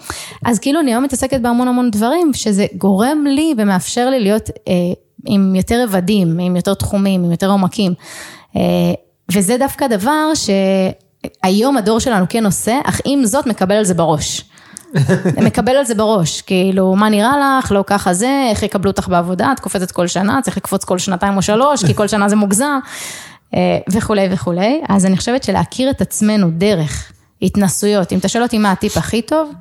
[0.45, 4.73] אז כאילו אני היום מתעסקת בהמון המון דברים, שזה גורם לי ומאפשר לי להיות אה,
[5.27, 7.95] עם יותר רבדים, עם יותר תחומים, עם יותר עומקים.
[8.57, 8.61] אה,
[9.33, 14.45] וזה דווקא דבר שהיום הדור שלנו כן עושה, אך עם זאת מקבל על זה בראש.
[15.47, 19.53] מקבל על זה בראש, כאילו, מה נראה לך, לא ככה זה, איך יקבלו אותך בעבודה,
[19.53, 22.79] את קופצת כל שנה, צריך לקפוץ כל שנתיים או שלוש, כי כל שנה זה מוגזם,
[23.55, 24.81] אה, וכולי וכולי.
[24.89, 27.13] אז אני חושבת שלהכיר את עצמנו דרך
[27.43, 29.53] התנסויות, אם אתה שואל אותי מה הטיפ הכי טוב,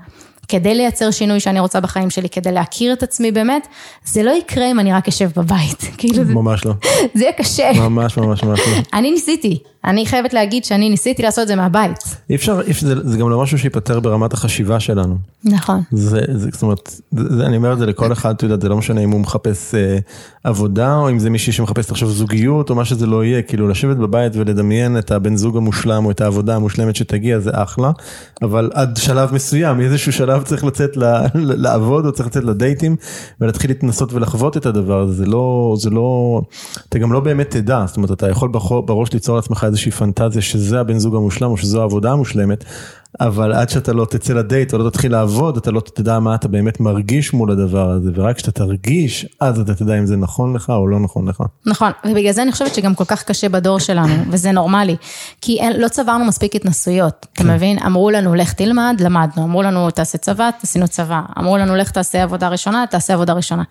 [0.51, 3.67] כדי לייצר שינוי שאני רוצה בחיים שלי, כדי להכיר את עצמי באמת,
[4.05, 5.81] זה לא יקרה אם אני רק אשב בבית.
[5.97, 6.33] כאילו זה...
[6.33, 6.73] ממש לא.
[7.15, 7.71] זה יהיה קשה.
[7.75, 8.73] ממש ממש ממש לא.
[8.97, 12.03] אני ניסיתי, אני חייבת להגיד שאני ניסיתי לעשות את זה מהבית.
[12.29, 15.17] אי אפשר, אי אפשר זה, זה גם לא משהו שיפתר ברמת החשיבה שלנו.
[15.43, 15.81] נכון.
[15.91, 18.77] זה, זה, זאת אומרת, זה, אני אומר את זה לכל אחד, אתה יודע, זה לא
[18.77, 19.97] משנה אם הוא מחפש אה,
[20.43, 23.97] עבודה, או אם זה מישהי שמחפש עכשיו זוגיות, או מה שזה לא יהיה, כאילו לשבת
[23.97, 27.91] בבית ולדמיין את הבן זוג המושלם, או את העבודה המושלמת שתגיע, זה אחלה,
[28.41, 31.03] אבל עד שלב מסוים, מאיזשהו שלב צריך לצאת ל,
[31.63, 32.95] לעבוד, או צריך לצאת לדייטים,
[33.41, 36.41] ולהתחיל להתנסות ולחוות את הדבר הזה, זה לא, זה לא,
[36.89, 38.49] אתה גם לא באמת תדע, זאת אומרת, אתה יכול
[38.85, 42.65] בראש ליצור לעצמך איזושהי פנטזיה שזה הבן זוג המושלם, או שזו העבודה המושלמת,
[43.19, 46.47] אבל עד שאתה לא תצא לדייט או לא תתחיל לעבוד, אתה לא תדע מה אתה
[46.47, 50.69] באמת מרגיש מול הדבר הזה, ורק כשאתה תרגיש, אז אתה תדע אם זה נכון לך
[50.69, 51.43] או לא נכון לך.
[51.65, 54.95] נכון, ובגלל זה אני חושבת שגם כל כך קשה בדור שלנו, וזה נורמלי,
[55.41, 57.53] כי אין, לא צברנו מספיק התנסויות, אתה כן.
[57.53, 57.79] מבין?
[57.79, 62.23] אמרו לנו, לך תלמד, למדנו, אמרו לנו, תעשה צבא, עשינו צבא, אמרו לנו, לך תעשה
[62.23, 63.63] עבודה ראשונה, תעשה עבודה ראשונה.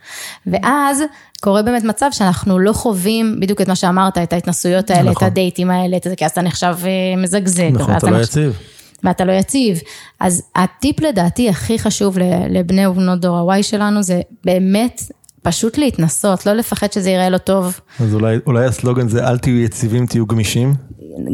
[0.46, 1.02] ואז
[1.40, 5.26] קורה באמת מצב שאנחנו לא חווים בדיוק את מה שאמרת, את ההתנסויות האלה, נכון.
[5.26, 7.70] את הדייטים האלה, את זה, כי אז אתה נחשב אה, מזגזג.
[7.72, 8.58] נכון, אתה לא יציב.
[9.04, 9.80] ואתה לא יציב.
[10.20, 12.18] אז הטיפ לדעתי הכי חשוב
[12.50, 15.02] לבני ובנות דור ה-Y שלנו זה באמת
[15.42, 17.80] פשוט להתנסות, לא לפחד שזה ייראה לא טוב.
[18.00, 20.74] אז אולי, אולי הסלוגן זה אל תהיו יציבים, תהיו גמישים?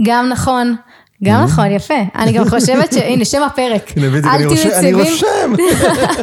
[0.04, 0.76] גם נכון.
[1.24, 1.94] גם נכון, יפה.
[2.16, 2.96] אני גם חושבת ש...
[2.96, 3.92] הנה, שם הפרק.
[3.96, 4.26] הנה, בדיוק,
[4.74, 5.52] אני רושם.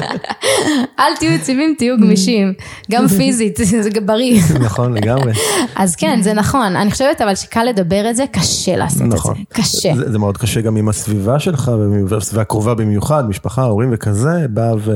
[0.99, 2.53] אל תהיו יציבים, תהיו גמישים.
[2.91, 4.41] גם פיזית, זה בריא.
[4.65, 5.33] נכון, לגמרי.
[5.75, 6.75] אז כן, זה נכון.
[6.75, 9.17] אני חושבת אבל שקל לדבר את זה, קשה לעשות את זה.
[9.17, 9.35] נכון.
[9.53, 9.93] קשה.
[9.95, 11.71] זה מאוד קשה גם עם הסביבה שלך,
[12.07, 14.91] והסביבה קרובה במיוחד, משפחה, הורים וכזה, בא ו...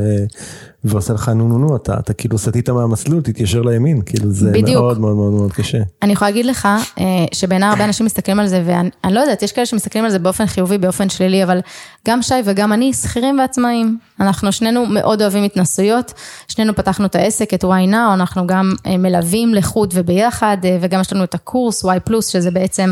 [0.84, 4.82] ועושה לך נו נו נו, אתה, אתה כאילו סטית מהמסלול, תתיישר לימין, כאילו זה בדיוק.
[4.82, 5.78] מאוד מאוד מאוד מאוד קשה.
[6.02, 6.68] אני יכולה להגיד לך
[7.00, 7.04] אה,
[7.34, 10.46] שבעיניי הרבה אנשים מסתכלים על זה, ואני לא יודעת, יש כאלה שמסתכלים על זה באופן
[10.46, 11.60] חיובי, באופן שלילי, אבל
[12.08, 13.98] גם שי וגם אני שכירים ועצמאים.
[14.20, 16.14] אנחנו שנינו מאוד אוהבים התנסויות,
[16.48, 21.02] שנינו פתחנו את העסק, את why now, אנחנו גם אה, מלווים לחוד וביחד, אה, וגם
[21.02, 22.92] יש לנו את הקורס y פלוס, שזה בעצם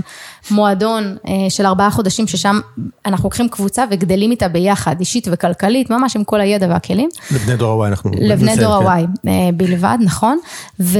[0.52, 1.16] מועדון
[1.50, 2.60] של ארבעה חודשים, ששם
[3.06, 7.10] אנחנו לוקחים קבוצה וגדלים איתה ביחד, אישית וכלכלית, ממש עם כל הידע והכלים.
[7.32, 8.12] לבני דור ה-Y אנחנו...
[8.16, 9.30] לבני דור ה-Y כן.
[9.30, 10.40] אה, בלבד, נכון.
[10.80, 11.00] ו,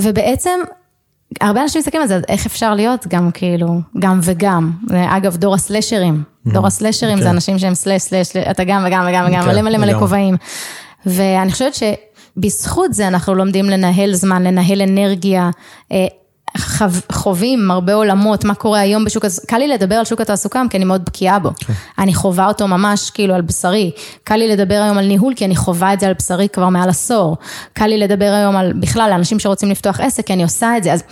[0.00, 0.60] ובעצם,
[1.40, 4.70] הרבה אנשים מסתכלים על זה, איך אפשר להיות גם כאילו, גם וגם.
[4.90, 6.22] אגב, דור הסלשרים.
[6.46, 7.30] דור הסלשרים זה כן.
[7.30, 10.36] אנשים שהם סלש, סלש, אתה גם וגם וגם וגם, כן, מלא מלא מלא כובעים.
[11.06, 15.50] ואני חושבת שבזכות זה אנחנו לומדים לנהל זמן, לנהל אנרגיה.
[16.56, 20.62] אה, חווים הרבה עולמות, מה קורה היום בשוק, התעסוקה, קל לי לדבר על שוק התעסוקה
[20.70, 21.50] כי אני מאוד בקיאה בו.
[21.58, 21.72] כן.
[21.98, 23.90] אני חווה אותו ממש כאילו על בשרי.
[24.24, 26.88] קל לי לדבר היום על ניהול כי אני חווה את זה על בשרי כבר מעל
[26.88, 27.36] עשור.
[27.72, 30.92] קל לי לדבר היום על בכלל לאנשים שרוצים לפתוח עסק כי אני עושה את זה.
[30.92, 31.02] אז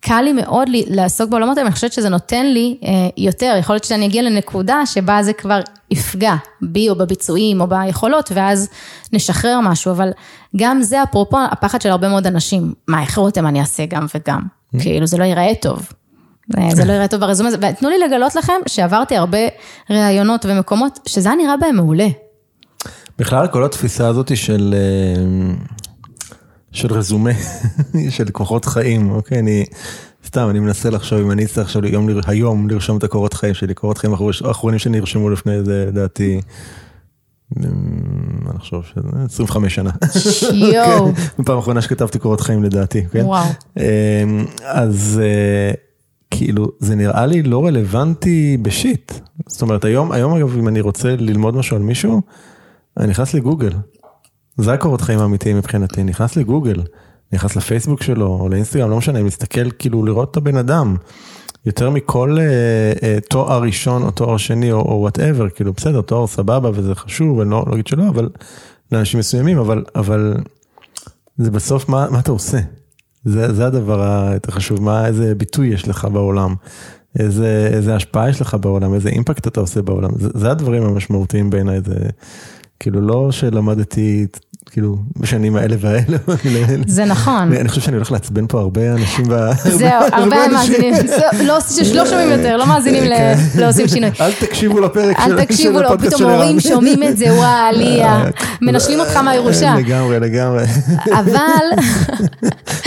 [0.00, 3.74] קל לי מאוד לי, לעסוק בעולמות האלה, אני חושבת שזה נותן לי אה, יותר, יכול
[3.74, 8.68] להיות שאני אגיע לנקודה שבה זה כבר יפגע בי או בביצועים או ביכולות, ואז
[9.12, 10.10] נשחרר משהו, אבל
[10.56, 14.59] גם זה אפרופו הפחד של הרבה מאוד אנשים, מה, איך רותם אני אעשה גם וגם.
[14.78, 15.88] כאילו זה לא ייראה טוב.
[16.58, 19.38] אה, זה לא ייראה טוב ברזומה, ותנו לי לגלות לכם שעברתי הרבה
[19.90, 22.08] ראיונות ומקומות שזה היה נראה בהם מעולה.
[23.18, 25.54] בכלל כל התפיסה הזאת של אה,
[26.72, 27.30] של רזומה,
[28.16, 29.38] של כוחות חיים, אוקיי?
[29.38, 29.64] אני,
[30.26, 33.74] סתם, אני מנסה לחשוב אם אני אצטרך עכשיו היום, היום לרשום את הקורות חיים שלי,
[33.74, 34.12] קורות חיים
[34.44, 36.40] האחרונים שנרשמו לפני זה, לדעתי,
[37.56, 39.90] אני חושב שזה 25 שנה.
[40.74, 41.14] יואו.
[41.36, 43.24] כן, פעם אחרונה שכתבתי קורות חיים לדעתי, כן?
[43.24, 43.44] וואו.
[43.76, 43.82] אמ,
[44.64, 45.72] אז אה,
[46.30, 49.12] כאילו, זה נראה לי לא רלוונטי בשיט.
[49.46, 52.22] זאת אומרת, היום, היום אגב, אם אני רוצה ללמוד משהו על מישהו,
[52.96, 53.72] אני נכנס לגוגל.
[54.56, 56.82] זה הקורות חיים האמיתיים מבחינתי, נכנס לגוגל,
[57.32, 60.96] נכנס לפייסבוק שלו, או לאינסטגרם, לא משנה, אני מסתכל כאילו לראות את הבן אדם.
[61.66, 62.44] יותר מכל אה,
[63.02, 67.50] אה, תואר ראשון או תואר שני או whatever, כאילו בסדר, תואר סבבה וזה חשוב, אני
[67.50, 68.28] לא, לא אגיד שלא, אבל
[68.92, 70.36] לאנשים מסוימים, אבל, אבל
[71.38, 72.58] זה בסוף מה, מה אתה עושה.
[73.24, 76.54] זה, זה הדבר היותר חשוב, מה, איזה ביטוי יש לך בעולם,
[77.18, 81.50] איזה, איזה השפעה יש לך בעולם, איזה impact אתה עושה בעולם, זה, זה הדברים המשמעותיים
[81.50, 81.94] בעיניי, זה
[82.80, 84.26] כאילו לא שלמדתי
[84.70, 86.18] כאילו בשנים האלה והאלה.
[86.86, 87.52] זה נכון.
[87.52, 89.24] אני חושב שאני הולך לעצבן פה הרבה אנשים.
[89.64, 90.94] זהו, הרבה מאזינים,
[91.48, 91.58] לא,
[91.94, 93.38] לא שומעים יותר, לא מאזינים כן.
[93.58, 94.10] לעושים שינוי.
[94.20, 98.24] אל תקשיבו לפרק של אל תקשיבו פתאום הורים שומעים את זה, וואי, עליה,
[98.60, 99.74] מנשלים אותך מהירושה.
[99.74, 100.64] לגמרי, לגמרי.
[101.12, 101.80] אבל...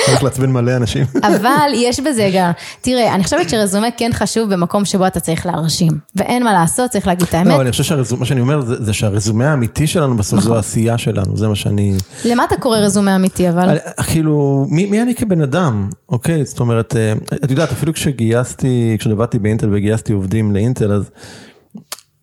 [0.07, 1.05] הולך לעצבן מלא אנשים.
[1.23, 2.51] אבל יש בזה גם,
[2.81, 7.07] תראה, אני חושבת שרזומה כן חשוב במקום שבו אתה צריך להרשים, ואין מה לעשות, צריך
[7.07, 7.47] להגיד את האמת.
[7.47, 10.55] לא, אני חושב שמה שאני אומר זה שהרזומה האמיתי שלנו בסוף זו נכון.
[10.55, 11.93] העשייה שלנו, זה מה שאני...
[12.25, 13.77] למה אתה קורא רזומה אמיתי אבל?
[14.07, 16.45] כאילו, מי, מי אני כבן אדם, אוקיי?
[16.45, 21.09] זאת אומרת, אה, את יודעת, אפילו כשגייסתי, כשעבדתי באינטל וגייסתי עובדים לאינטל, אז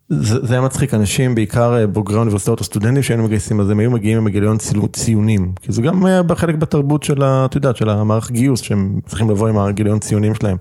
[0.09, 3.79] זה, זה היה מצחיק, אנשים, בעיקר אה, בוגרי האוניברסיטאות או סטודנטים שהיינו מגייסים, אז הם
[3.79, 4.57] היו מגיעים עם גיליון
[4.91, 9.47] ציונים, כי זה גם בחלק בתרבות של, את יודעת, של המערך גיוס, שהם צריכים לבוא
[9.47, 10.57] עם הגיליון ציונים שלהם.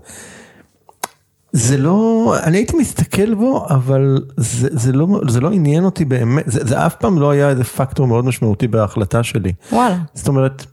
[1.53, 6.45] זה לא, אני הייתי מסתכל בו, אבל זה, זה, לא, זה לא עניין אותי באמת,
[6.47, 9.53] זה, זה אף פעם לא היה איזה פקטור מאוד משמעותי בהחלטה שלי.
[9.73, 9.99] וואלה.
[10.15, 10.67] זאת אומרת,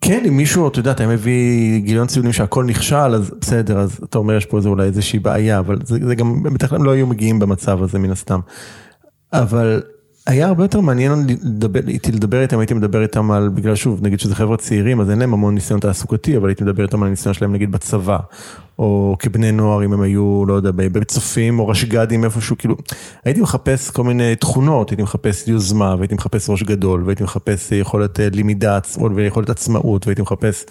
[0.00, 4.18] כן, אם מישהו, אתה יודע, אתה מביא גיליון ציונים שהכל נכשל, אז בסדר, אז אתה
[4.18, 7.06] אומר, יש פה איזה, אולי איזושהי בעיה, אבל זה, זה גם, בטח הם לא היו
[7.06, 8.40] מגיעים במצב הזה מן הסתם.
[9.32, 9.82] אבל
[10.28, 11.26] היה הרבה יותר מעניין
[11.88, 15.18] איתי לדבר איתם, הייתי מדבר איתם על, בגלל שוב, נגיד שזה חבר'ה צעירים, אז אין
[15.18, 18.18] להם המון ניסיון תעסוקתי, אבל הייתי מדבר איתם על הניסיון שלהם נגיד בצבא,
[18.78, 22.76] או כבני נוער, אם הם היו, לא יודע, בצופים, או רשג"דים איפשהו, כאילו,
[23.24, 28.20] הייתי מחפש כל מיני תכונות, הייתי מחפש יוזמה, והייתי מחפש ראש גדול, והייתי מחפש יכולת
[28.20, 28.78] אה, למידה,
[29.14, 30.64] ויכולת עצמאות, והייתי מחפש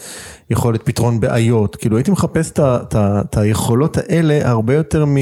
[0.49, 2.51] יכולת פתרון בעיות, כאילו הייתי מחפש
[2.95, 5.17] את היכולות האלה הרבה יותר מ...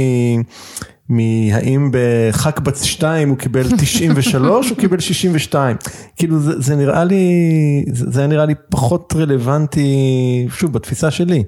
[1.09, 5.77] מהאם בח"כ בת 2 הוא קיבל 93 או קיבל 62.
[6.15, 7.25] כאילו זה, זה נראה לי,
[7.91, 11.43] זה, היה נראה לי פחות רלוונטי, שוב, בתפיסה שלי.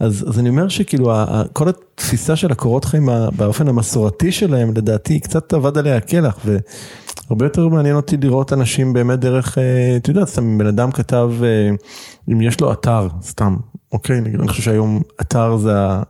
[0.00, 1.12] אז, אז אני אומר שכאילו
[1.52, 7.68] כל התפיסה של הקורות חיים באופן המסורתי שלהם, לדעתי, קצת עבד עליה הקלח, והרבה יותר
[7.68, 11.70] מעניין אותי לראות אנשים באמת דרך, אה, אתה יודע, סתם בן אדם כתב, אה,
[12.32, 13.56] אם יש לו אתר, סתם,
[13.92, 16.02] אוקיי, אני חושב שהיום אתר זה ה...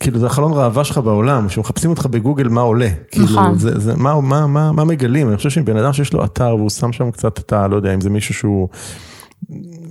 [0.00, 2.88] כאילו זה החלון ראווה שלך בעולם, שמחפשים אותך בגוגל מה עולה.
[3.10, 3.58] כאילו, נכון.
[3.58, 5.28] זה, זה, מה, מה, מה, מה מגלים?
[5.28, 7.68] אני חושב שבן אדם שיש לו אתר והוא שם שם קצת את ה...
[7.68, 8.68] לא יודע, אם זה מישהו שהוא,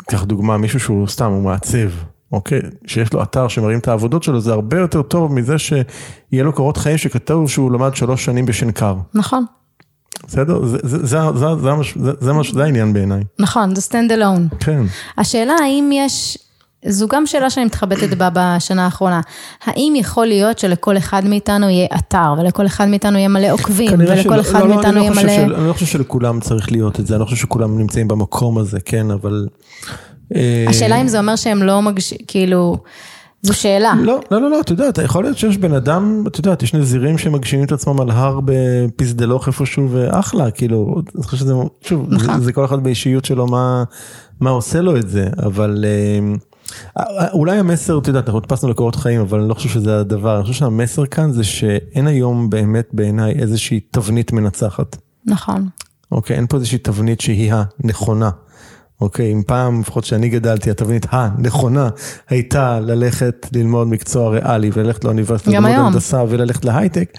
[0.07, 1.89] קח דוגמה, מישהו שהוא סתם, הוא מעצב,
[2.31, 2.59] אוקיי?
[2.87, 6.77] שיש לו אתר שמראים את העבודות שלו, זה הרבה יותר טוב מזה שיהיה לו קורות
[6.77, 8.95] חיים שכתוב שהוא למד שלוש שנים בשנקר.
[9.13, 9.45] נכון.
[10.27, 10.65] בסדר?
[10.65, 13.23] זה, זה, זה, זה, זה, זה, זה, זה, זה העניין בעיניי.
[13.39, 14.55] נכון, זה stand alone.
[14.59, 14.83] כן.
[15.17, 16.37] השאלה האם יש
[16.87, 19.21] זו גם שאלה שאני מתחבטת בה בשנה האחרונה.
[19.65, 24.39] האם יכול להיות שלכל אחד מאיתנו יהיה אתר, ולכל אחד מאיתנו יהיה מלא עוקבים, ולכל
[24.39, 25.35] אחד לא, לא, מאיתנו יהיה מלא...
[25.35, 28.57] של, אני לא חושב שלכולם צריך להיות את זה, אני לא חושב שכולם נמצאים במקום
[28.57, 29.47] הזה, כן, אבל...
[30.35, 32.13] אה, השאלה אם זה אומר שהם לא מגש...
[32.27, 32.77] כאילו...
[33.45, 33.93] זו שאלה.
[34.01, 37.17] לא, לא, לא, לא, אתה יודע, יכול להיות שיש בן אדם, אתה יודע, יש נזירים
[37.17, 42.39] שמגשימים את עצמם על הר בפיסדלוך איפשהו, ואחלה, כאילו, אני חושב שזה, שוב, נכון.
[42.39, 43.83] זה, זה כל אחד באישיות שלו, מה,
[44.39, 45.85] מה עושה לו את זה, אבל...
[45.87, 46.35] אה,
[47.33, 50.43] אולי המסר, אתה יודע, אנחנו הדפסנו לקורות חיים, אבל אני לא חושב שזה הדבר, אני
[50.43, 54.97] חושב שהמסר כאן זה שאין היום באמת בעיניי איזושהי תבנית מנצחת.
[55.25, 55.67] נכון.
[56.11, 58.29] אוקיי, אין פה איזושהי תבנית שהיא הנכונה.
[59.01, 61.89] אוקיי, אם פעם, לפחות שאני גדלתי, התבנית הנכונה
[62.29, 67.17] הייתה ללכת ללמוד מקצוע ריאלי וללכת לאוניברסיטה, ללמוד הנדסה וללכת להייטק,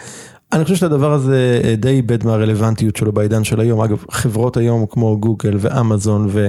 [0.52, 3.80] אני חושב שהדבר הזה אה, די איבד מהרלוונטיות שלו בעידן של היום.
[3.80, 6.48] אגב, חברות היום כמו גוגל ואמזון ו,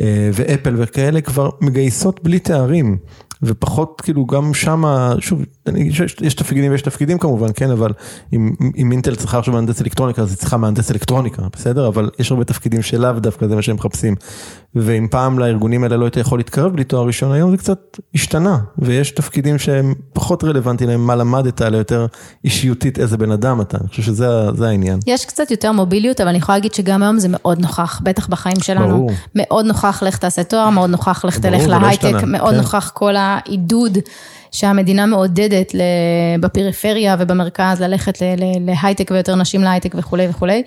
[0.00, 2.98] אה, ואפל וכאלה כבר מגייסות בלי תארים.
[3.42, 5.42] ופחות כאילו גם שמה, שוב,
[5.76, 7.92] יש, יש תפקידים ויש תפקידים כמובן, כן, אבל
[8.32, 11.88] אם, אם אינטל צריכה עכשיו מהנדס אלקטרוניקה, אז היא צריכה מהנדס אלקטרוניקה, בסדר?
[11.88, 14.14] אבל יש הרבה תפקידים שלאו דווקא זה מה שהם מחפשים.
[14.74, 18.58] ואם פעם לארגונים האלה לא היית יכול להתקרב בלי תואר ראשון, היום זה קצת השתנה,
[18.78, 22.06] ויש תפקידים שהם פחות רלוונטיים להם מה למדת, אלא יותר
[22.44, 24.98] אישיותית איזה בן אדם אתה, אני חושב שזה העניין.
[25.06, 28.60] יש קצת יותר מוביליות, אבל אני יכולה להגיד שגם היום זה מאוד נוכח, בטח בחיים
[28.60, 28.88] שלנו.
[28.88, 29.10] ברור.
[29.34, 32.56] מאוד נוכח לך תעשה תואר, מאוד נוכח לך תלך להייטק, מאוד כן.
[32.56, 33.98] נוכח כל העידוד.
[34.52, 35.72] שהמדינה מעודדת
[36.40, 38.18] בפריפריה ובמרכז ללכת
[38.60, 40.62] להייטק ויותר נשים להייטק וכולי וכולי.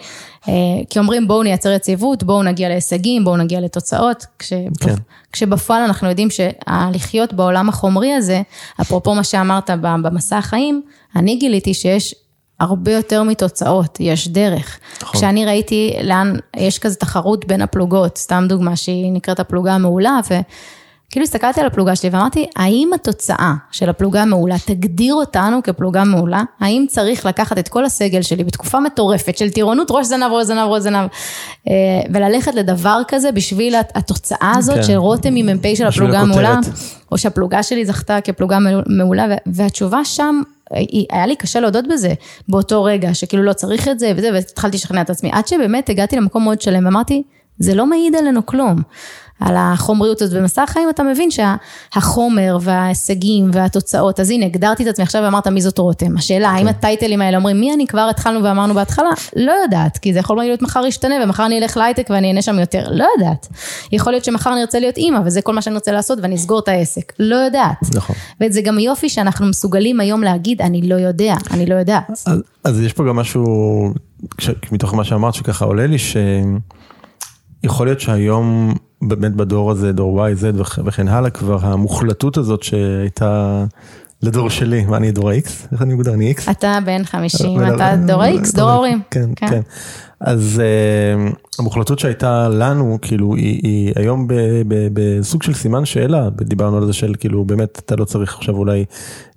[0.47, 0.53] אה,
[0.89, 4.53] כי אומרים בואו נייצר יציבות, בואו נגיע להישגים, בואו נגיע לתוצאות, כש...
[4.79, 4.95] כן.
[5.31, 8.41] כשבפועל אנחנו יודעים שהלחיות בעולם החומרי הזה,
[8.81, 10.81] אפרופו מה שאמרת במסע החיים,
[11.15, 12.15] אני גיליתי שיש
[12.59, 14.79] הרבה יותר מתוצאות, יש דרך.
[15.01, 15.19] נכון.
[15.19, 20.33] כשאני ראיתי לאן, יש כזה תחרות בין הפלוגות, סתם דוגמה שהיא נקראת הפלוגה המעולה, ו...
[21.13, 26.43] כאילו הסתכלתי על הפלוגה שלי ואמרתי, האם התוצאה של הפלוגה המעולה תגדיר אותנו כפלוגה מעולה?
[26.59, 30.67] האם צריך לקחת את כל הסגל שלי בתקופה מטורפת של טירונות ראש זנב, ראש זנב,
[30.67, 31.07] ראש זנב,
[31.67, 31.73] אה,
[32.13, 34.83] וללכת לדבר כזה בשביל התוצאה הזאת כן.
[34.83, 36.59] של רותם היא מ"פ של הפלוגה המעולה,
[37.11, 38.57] או שהפלוגה שלי זכתה כפלוגה
[38.87, 40.41] מעולה, והתשובה שם
[41.11, 42.13] היה לי קשה להודות בזה
[42.49, 46.15] באותו רגע, שכאילו לא צריך את זה וזה, והתחלתי לשכנע את עצמי, עד שבאמת הגעתי
[46.15, 47.23] למקום מאוד שלם ואמרתי,
[47.59, 48.81] זה לא מעיד עלינו כלום.
[49.39, 55.03] על החומריות הזאת במסע החיים, אתה מבין שהחומר וההישגים והתוצאות, אז הנה, הגדרתי את עצמי
[55.03, 56.17] עכשיו ואמרת מי זאת רותם.
[56.17, 56.67] השאלה, האם כן.
[56.67, 59.09] הטייטלים האלה אומרים מי אני כבר התחלנו ואמרנו בהתחלה?
[59.35, 62.59] לא יודעת, כי זה יכול להיות מחר ישתנה ומחר אני אלך להייטק ואני אענה שם
[62.59, 63.47] יותר, לא יודעת.
[63.91, 66.59] יכול להיות שמחר אני ארצה להיות אימא וזה כל מה שאני רוצה לעשות ואני אסגור
[66.59, 67.95] את העסק, לא יודעת.
[67.95, 68.15] נכון.
[68.41, 72.09] וזה גם יופי שאנחנו מסוגלים היום להגיד, אני לא יודע, אני לא יודעת.
[72.09, 73.45] אז, אז יש פה גם משהו,
[74.71, 75.97] מתוך מה שאמרת שככה עולה לי,
[77.63, 83.65] שיכול להיות שהיום באמת בדור הזה, דור Y, Z וכן הלאה, כבר המוחלטות הזאת שהייתה
[84.23, 85.49] לדור שלי, מה אני דור ה-X?
[85.71, 86.13] איך אני מוגדר?
[86.13, 86.51] אני X?
[86.51, 89.01] אתה בן 50, אתה דור ה-X, דור ההורים.
[89.11, 89.47] כן, כן.
[89.47, 89.61] כן.
[90.19, 94.27] אז uh, המוחלטות שהייתה לנו, כאילו, היא, היא היום
[94.93, 98.85] בסוג של סימן שאלה, דיברנו על זה של כאילו, באמת, אתה לא צריך עכשיו אולי,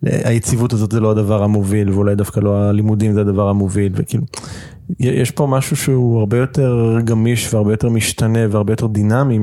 [0.03, 4.25] היציבות הזאת זה לא הדבר המוביל, ואולי דווקא לא הלימודים זה הדבר המוביל, וכאילו,
[5.01, 9.39] יש פה משהו שהוא הרבה יותר גמיש והרבה יותר משתנה והרבה יותר דינמי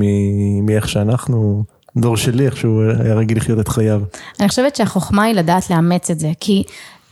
[0.62, 1.64] מאיך שאנחנו,
[1.98, 4.02] דור שלי, איך שהוא היה רגיל לחיות את חייו.
[4.40, 6.64] אני חושבת שהחוכמה היא לדעת לאמץ את זה, כי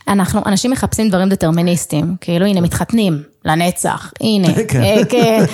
[0.08, 5.44] אנחנו, אנשים מחפשים דברים דטרמיניסטיים, כאילו הנה מתחתנים לנצח, הנה, כן, אה, כן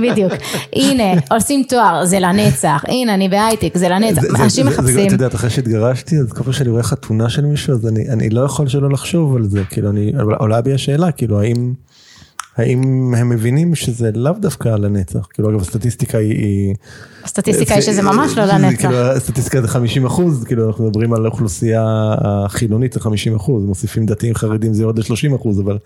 [0.02, 0.32] בדיוק,
[0.76, 5.06] הנה עושים תואר, זה לנצח, הנה אני בהייטק, זה לנצח, אנשים מחפשים.
[5.06, 8.40] אתה יודע, אחרי שהתגרשתי, אז כל פעם שאני רואה חתונה של מישהו, אז אני לא
[8.40, 9.90] יכול שלא לחשוב על זה, כאילו,
[10.38, 11.74] עולה בי השאלה, כאילו, האם...
[12.60, 15.26] האם הם מבינים שזה לאו דווקא לנצח?
[15.32, 16.74] כאילו אגב הסטטיסטיקה היא...
[17.24, 18.80] הסטטיסטיקה היא שזה ממש לא לנצח.
[18.80, 24.06] כאילו הסטטיסטיקה זה 50 אחוז, כאילו אנחנו מדברים על האוכלוסייה החילונית זה 50 אחוז, מוסיפים
[24.06, 25.78] דתיים חרדים זה יורד ל-30 אחוז, אבל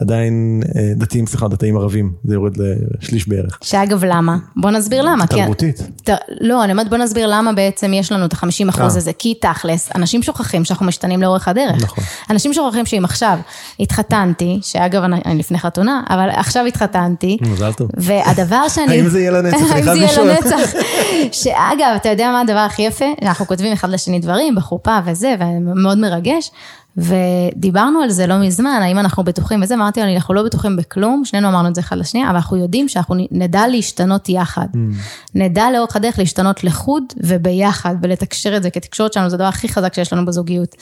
[0.00, 2.56] עדיין אה, דתיים, סליחה, דתיים ערבים, זה יורד
[3.00, 3.58] לשליש בערך.
[3.62, 4.36] שאגב, למה?
[4.56, 5.26] בוא נסביר למה.
[5.26, 5.76] תרבותית.
[5.76, 8.98] כי, ת, לא, אני אומרת בוא נסביר למה בעצם יש לנו את ה-50 אחוז אה.
[8.98, 11.82] הזה, כי תכלס, אנשים שוכחים שאנחנו משתנים לאורך הדרך.
[11.82, 12.04] נכון.
[12.30, 13.38] אנשים שוכחים שאם עכשיו
[13.80, 17.38] התחתנתי, שאגב, אני, אני לפני חתונה, אבל עכשיו התחתנתי.
[17.40, 17.90] מזל טוב.
[17.96, 18.92] והדבר שאני...
[18.92, 19.70] האם זה יהיה לנצח?
[19.70, 20.72] האם זה יהיה לנצח?
[21.42, 23.04] שאגב, אתה יודע מה הדבר הכי יפה?
[23.22, 26.50] אנחנו כותבים אחד לשני דברים בחופה וזה, ומאוד מרגש.
[26.98, 31.24] ודיברנו על זה לא מזמן, האם אנחנו בטוחים וזה, אמרתי לו, אנחנו לא בטוחים בכלום,
[31.24, 34.66] שנינו אמרנו את זה אחד לשנייה, אבל אנחנו יודעים שאנחנו נדע להשתנות יחד.
[34.74, 34.78] Mm.
[35.34, 39.68] נדע לאורך הדרך להשתנות לחוד וביחד, ולתקשר את זה, כי תקשורת שלנו זה הדבר הכי
[39.68, 40.74] חזק שיש לנו בזוגיות.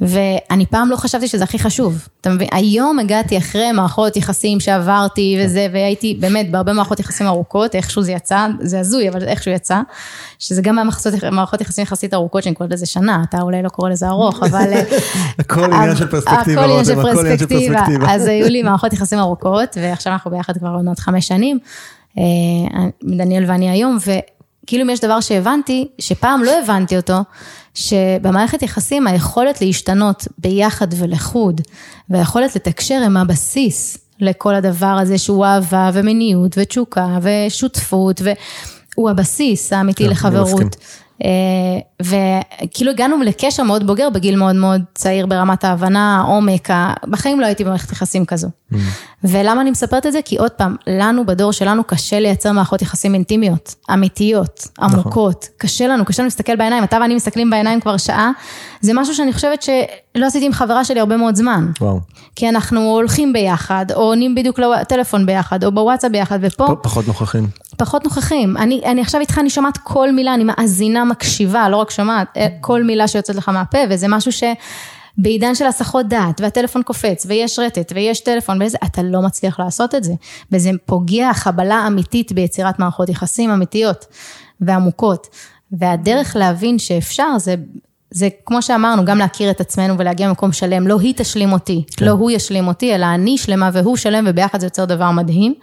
[0.00, 2.08] ואני פעם לא חשבתי שזה הכי חשוב.
[2.20, 2.48] אתה מבין?
[2.52, 8.12] היום הגעתי אחרי מערכות יחסים שעברתי וזה, והייתי באמת בהרבה מערכות יחסים ארוכות, איכשהו זה
[8.12, 9.80] יצא, זה הזוי, אבל איכשהו יצא.
[10.38, 10.78] שזה גם
[11.32, 14.72] מערכות יחסים יחסית ארוכות, שאני קוראת לזה שנה, אתה אולי לא קורא לזה ארוך, אבל...
[15.64, 16.94] הכל עניין של פרספקטיבה, הכל עניין של
[17.46, 18.14] פרספקטיבה.
[18.14, 21.58] אז היו לי מערכות יחסים ארוכות, ועכשיו אנחנו ביחד כבר עוד חמש שנים,
[22.18, 22.24] אה,
[23.04, 27.18] דניאל ואני היום, וכאילו אם יש דבר שהבנתי, שפעם לא הבנתי אותו,
[27.74, 31.60] שבמערכת יחסים היכולת להשתנות ביחד ולחוד,
[32.10, 38.20] והיכולת לתקשר הם הבסיס לכל הדבר הזה שהוא אהבה ומיניות ותשוקה ושותפות,
[38.94, 40.76] והוא הבסיס האמיתי כן, לחברות.
[42.02, 46.68] וכאילו הגענו לקשר מאוד בוגר בגיל מאוד מאוד צעיר ברמת ההבנה, העומק,
[47.10, 48.48] בחיים לא הייתי במערכת יחסים כזו.
[48.72, 48.76] Mm.
[49.24, 50.18] ולמה אני מספרת את זה?
[50.24, 54.90] כי עוד פעם, לנו בדור שלנו קשה לייצר מערכות יחסים אינטימיות, אמיתיות, נכון.
[54.94, 55.54] עמוקות, נכון.
[55.56, 58.30] קשה לנו, קשה לנו להסתכל בעיניים, אתה ואני מסתכלים בעיניים כבר שעה,
[58.80, 61.70] זה משהו שאני חושבת שלא עשיתי עם חברה שלי הרבה מאוד זמן.
[61.80, 62.00] וואו.
[62.36, 66.76] כי אנחנו הולכים ביחד, או עונים בדיוק לטלפון ביחד, או בוואטסאפ ביחד, ופה...
[66.82, 67.46] פחות נוכחים.
[67.76, 68.56] פחות נוכחים.
[68.56, 72.46] אני, אני עכשיו איתך, אני שומעת כל מילה, אני מאזינה, מקשיבה, לא רק שומעת, אה,
[72.60, 74.42] כל מילה שיוצאת לך מהפה, וזה משהו ש...
[75.18, 79.94] בעידן של הסחות דעת, והטלפון קופץ, ויש רטט, ויש טלפון, ואיזה, אתה לא מצליח לעשות
[79.94, 80.12] את זה.
[80.52, 84.06] וזה פוגע חבלה אמיתית ביצירת מערכות יחסים אמיתיות
[84.60, 85.26] ועמוקות.
[85.72, 87.54] והדרך להבין שאפשר זה,
[88.10, 92.06] זה כמו שאמרנו, גם להכיר את עצמנו ולהגיע למקום שלם, לא היא תשלים אותי, כן.
[92.06, 95.54] לא הוא ישלים אותי, אלא אני שלמה והוא שלם, וביחד זה יוצר דבר מדהים.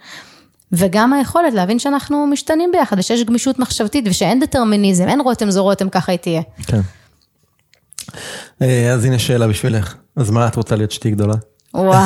[0.72, 5.88] וגם היכולת להבין שאנחנו משתנים ביחד, ושיש גמישות מחשבתית, ושאין דטרמיניזם, אין רותם זו רותם,
[5.88, 6.42] ככה היא תהיה.
[6.66, 6.80] כן.
[8.62, 11.34] אה, אז הנה שאלה בשבילך, אז מה את רוצה להיות שתי גדולה?
[11.74, 12.00] וואו,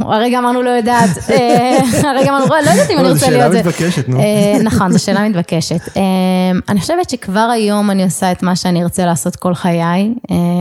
[0.14, 1.78] הרגע אמרנו לא יודעת, אה,
[2.10, 3.62] הרגע אמרנו לא יודעת אם אני רוצה להיות זה.
[3.62, 4.20] זו שאלה מתבקשת, נו.
[4.20, 5.80] אה, נכון, זו שאלה מתבקשת.
[6.68, 10.14] אני חושבת שכבר היום אני עושה את מה שאני ארצה לעשות כל חיי,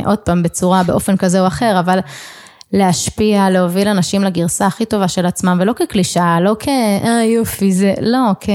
[0.06, 2.00] עוד פעם בצורה, באופן כזה או אחר, אבל
[2.74, 6.68] להשפיע, להוביל אנשים לגרסה הכי טובה של עצמם, ולא כקלישאה, לא כ...
[6.68, 8.50] אה יופי, זה, לא, כ...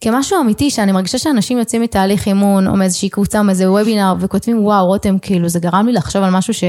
[0.00, 4.64] כמשהו אמיתי, שאני מרגישה שאנשים יוצאים מתהליך אימון, או מאיזושהי קבוצה, או מאיזה וובינר, וכותבים,
[4.64, 6.64] וואו, רותם, כאילו, זה גרם לי לחשוב על משהו ש...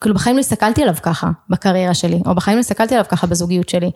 [0.00, 3.68] כאילו, בחיים לא הסתכלתי עליו ככה, בקריירה שלי, או בחיים לא הסתכלתי עליו ככה בזוגיות
[3.68, 3.90] שלי.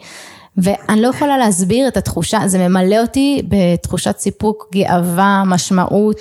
[0.57, 6.17] ואני לא יכולה להסביר את התחושה, זה ממלא אותי בתחושת סיפוק, גאווה, משמעות,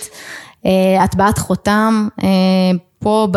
[0.66, 2.28] אה, הטבעת חותם, אה,
[3.06, 3.28] פה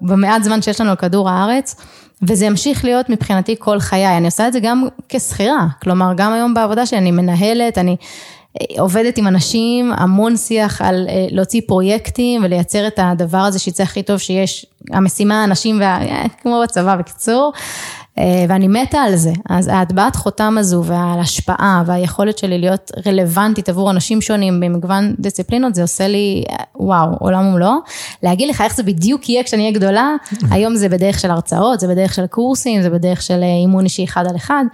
[0.00, 1.76] במעט זמן שיש לנו על כדור הארץ.
[2.22, 6.54] וזה ימשיך להיות מבחינתי כל חיי, אני עושה את זה גם כשכירה, כלומר גם היום
[6.54, 7.96] בעבודה שלי אני מנהלת, אני
[8.60, 13.82] אה, עובדת עם אנשים, המון שיח על אה, להוציא פרויקטים ולייצר את הדבר הזה שיצא
[13.82, 16.02] הכי טוב שיש, המשימה, האנשים, וה...
[16.02, 17.52] אה, כמו בצבא בקיצור,
[18.18, 19.32] ואני מתה על זה.
[19.50, 25.82] אז ההטבעת חותם הזו וההשפעה והיכולת שלי להיות רלוונטית עבור אנשים שונים במגוון דיסציפלינות, זה
[25.82, 26.44] עושה לי
[26.76, 27.76] וואו, עולם ומלואו.
[28.22, 30.14] להגיד לך איך זה בדיוק יהיה כשאני אהיה גדולה,
[30.52, 34.26] היום זה בדרך של הרצאות, זה בדרך של קורסים, זה בדרך של אימון אישי אחד
[34.26, 34.64] על אחד.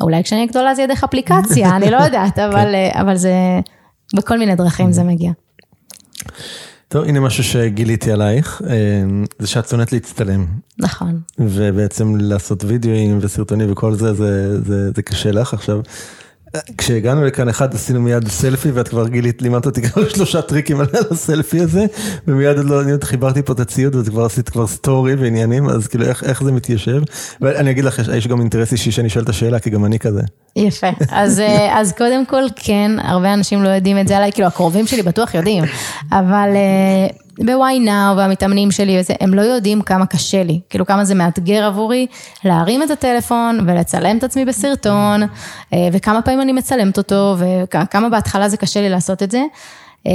[0.00, 2.42] אולי כשאני אהיה גדולה זה יהיה דרך אפליקציה, אני לא יודעת, כן.
[2.42, 3.00] אבל, כן.
[3.00, 3.34] אבל זה,
[4.16, 5.30] בכל מיני דרכים זה מגיע.
[6.88, 8.74] טוב, הנה משהו שגיליתי עלייך, אה,
[9.38, 10.46] זה שאת שונאת להצטלם.
[10.78, 11.20] נכון.
[11.38, 15.80] ובעצם לעשות וידאוים וסרטונים וכל זה, זה, זה, זה קשה לך עכשיו.
[16.78, 20.86] כשהגענו לכאן אחד עשינו מיד סלפי ואת כבר גילית, לימדת אותי כבר שלושה טריקים על
[21.10, 21.86] הסלפי הזה
[22.28, 25.86] ומיד עוד לא עניין, חיברתי פה את הציוד ואת כבר עשית כבר סטורי ועניינים אז
[25.86, 27.02] כאילו איך, איך זה מתיישב.
[27.40, 30.22] ואני אגיד לך יש גם אינטרס אישי שאני שואל את השאלה כי גם אני כזה.
[30.56, 34.46] יפה אז אה, אז קודם כל כן הרבה אנשים לא יודעים את זה עליי כאילו
[34.46, 35.64] הקרובים שלי בטוח יודעים
[36.12, 36.48] אבל.
[37.38, 41.64] בוואי נאו והמתאמנים שלי וזה, הם לא יודעים כמה קשה לי, כאילו כמה זה מאתגר
[41.64, 42.06] עבורי
[42.44, 45.22] להרים את הטלפון ולצלם את עצמי בסרטון,
[45.72, 49.42] אה, וכמה פעמים אני מצלמת אותו, וכמה בהתחלה זה קשה לי לעשות את זה.
[50.06, 50.12] אה,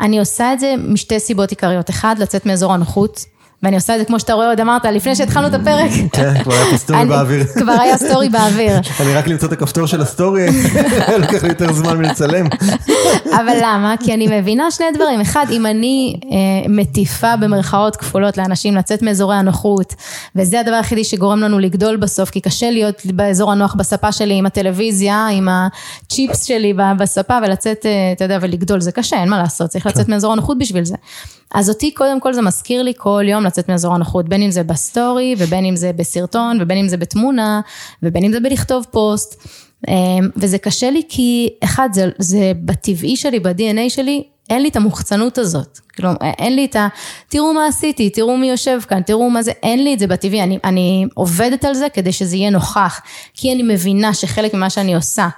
[0.00, 3.35] אני עושה את זה משתי סיבות עיקריות, אחד, לצאת מאזור הנוחות.
[3.66, 5.90] ואני עושה את זה כמו שאתה רואה, עוד אמרת, לפני שהתחלנו את הפרק.
[6.12, 7.44] כן, כבר היה סטורי באוויר.
[7.58, 8.80] כבר היה סטורי באוויר.
[9.00, 10.46] אני רק למצוא את הכפתור של הסטורי,
[11.22, 12.46] לקח לי יותר זמן מלצלם.
[13.40, 13.94] אבל למה?
[14.04, 15.20] כי אני מבינה שני דברים.
[15.20, 19.94] אחד, אם אני אה, מטיפה במרכאות כפולות לאנשים לצאת מאזורי הנוחות,
[20.36, 24.46] וזה הדבר היחידי שגורם לנו לגדול בסוף, כי קשה להיות באזור הנוח בספה שלי עם
[24.46, 29.70] הטלוויזיה, עם הצ'יפס שלי בספה, ולצאת, אה, אתה יודע, ולגדול, זה קשה, אין מה לעשות,
[29.70, 30.12] צריך לצאת כן.
[30.12, 30.94] מאזור הנוחות בשביל זה.
[31.54, 34.62] אז אותי קודם כל זה מזכיר לי כל יום לצאת מאזור הנוחות, בין אם זה
[34.62, 37.60] בסטורי ובין אם זה בסרטון ובין אם זה בתמונה
[38.02, 39.42] ובין אם זה בלכתוב פוסט.
[39.88, 44.76] אמ, וזה קשה לי כי אחד זה, זה בטבעי שלי, ב-DNA שלי, אין לי את
[44.76, 45.78] המוחצנות הזאת.
[45.96, 46.88] כלומר, אין לי את ה...
[47.28, 50.42] תראו מה עשיתי, תראו מי יושב כאן, תראו מה זה, אין לי את זה בטבעי,
[50.42, 53.00] אני, אני עובדת על זה כדי שזה יהיה נוכח,
[53.34, 55.28] כי אני מבינה שחלק ממה שאני עושה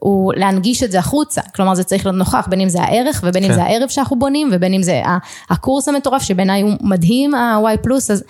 [0.00, 3.42] הוא להנגיש את זה החוצה, כלומר זה צריך להיות נוכח, בין אם זה הערך ובין
[3.42, 3.50] כן.
[3.50, 5.02] אם זה הערב שאנחנו בונים ובין אם זה
[5.50, 8.24] הקורס המטורף שבעיניי הוא מדהים ה-Y פלוס, אז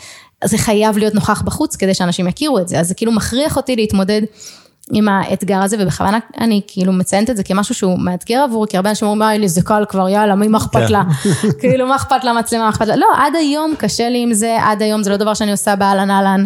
[0.45, 3.77] זה חייב להיות נוכח בחוץ כדי שאנשים יכירו את זה, אז זה כאילו מכריח אותי
[3.77, 4.23] להתמודד
[4.93, 8.91] עם האתגר הזה, ובכוונה אני כאילו מציינת את זה כמשהו שהוא מאתגר עבורי, כי הרבה
[8.91, 10.93] אנשים אומרים, אה, לי זה קל כבר, יאללה, מי מה אכפת כן.
[10.93, 11.03] לה?
[11.61, 12.97] כאילו, מה אכפת לה מצלמה, מה אכפת לה?
[12.97, 16.11] לא, עד היום קשה לי עם זה, עד היום זה לא דבר שאני עושה באהלן
[16.11, 16.45] אהלן.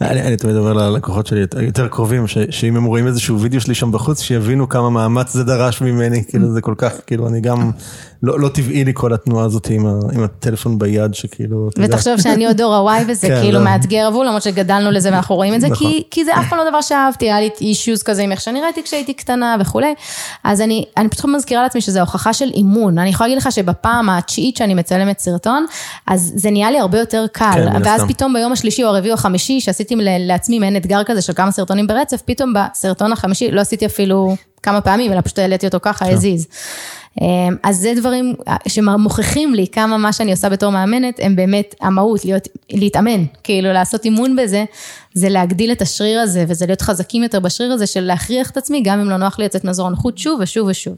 [0.00, 3.74] אני, אני תמיד אומר ללקוחות שלי יותר קרובים, ש, שאם הם רואים איזשהו וידאו שלי
[3.74, 7.70] שם בחוץ, שיבינו כמה מאמץ זה דרש ממני, כאילו זה כל כך, כאילו אני גם,
[8.22, 12.46] לא, לא טבעי לי כל התנועה הזאת עם, ה, עם הטלפון ביד, שכאילו, ותחשוב שאני
[12.46, 13.64] עוד דור הוואי וזה כן, כאילו לא.
[13.64, 15.88] מאתגר עבור, למרות שגדלנו לזה ואנחנו רואים את זה, נכון.
[15.88, 18.60] כי, כי זה אף פעם לא דבר שאהבתי, היה לי אישיוז כזה עם איך שאני
[18.60, 19.94] ראיתי כשהייתי קטנה וכולי,
[20.44, 24.10] אז אני, אני פשוט מזכירה לעצמי שזו הוכחה של אימון, אני יכולה להגיד לך שבפעם
[24.10, 25.66] התשיעית שאני מצלמת סרטון,
[26.06, 29.14] אז זה נהיה לי הרבה יותר קל, כן, ואז פתאום ביום השלישי או הרביעי או
[29.14, 33.86] החמישי, שעשיתי לעצמי מעין אתגר כזה של כמה סרטונים ברצף, פתאום בסרטון החמישי לא עשיתי
[33.86, 36.12] אפילו כמה פעמים, אלא פשוט העליתי אותו ככה, כן.
[36.12, 36.46] הזיז.
[37.20, 38.34] אמ, אז זה דברים
[38.68, 44.04] שמוכיחים לי כמה מה שאני עושה בתור מאמנת, הם באמת המהות, להיות, להתאמן, כאילו לעשות
[44.04, 44.64] אימון בזה,
[45.14, 48.82] זה להגדיל את השריר הזה, וזה להיות חזקים יותר בשריר הזה של להכריח את עצמי,
[48.82, 50.94] גם אם לא נוח לי לצאת מאזור הנוחות שוב ושוב ושוב.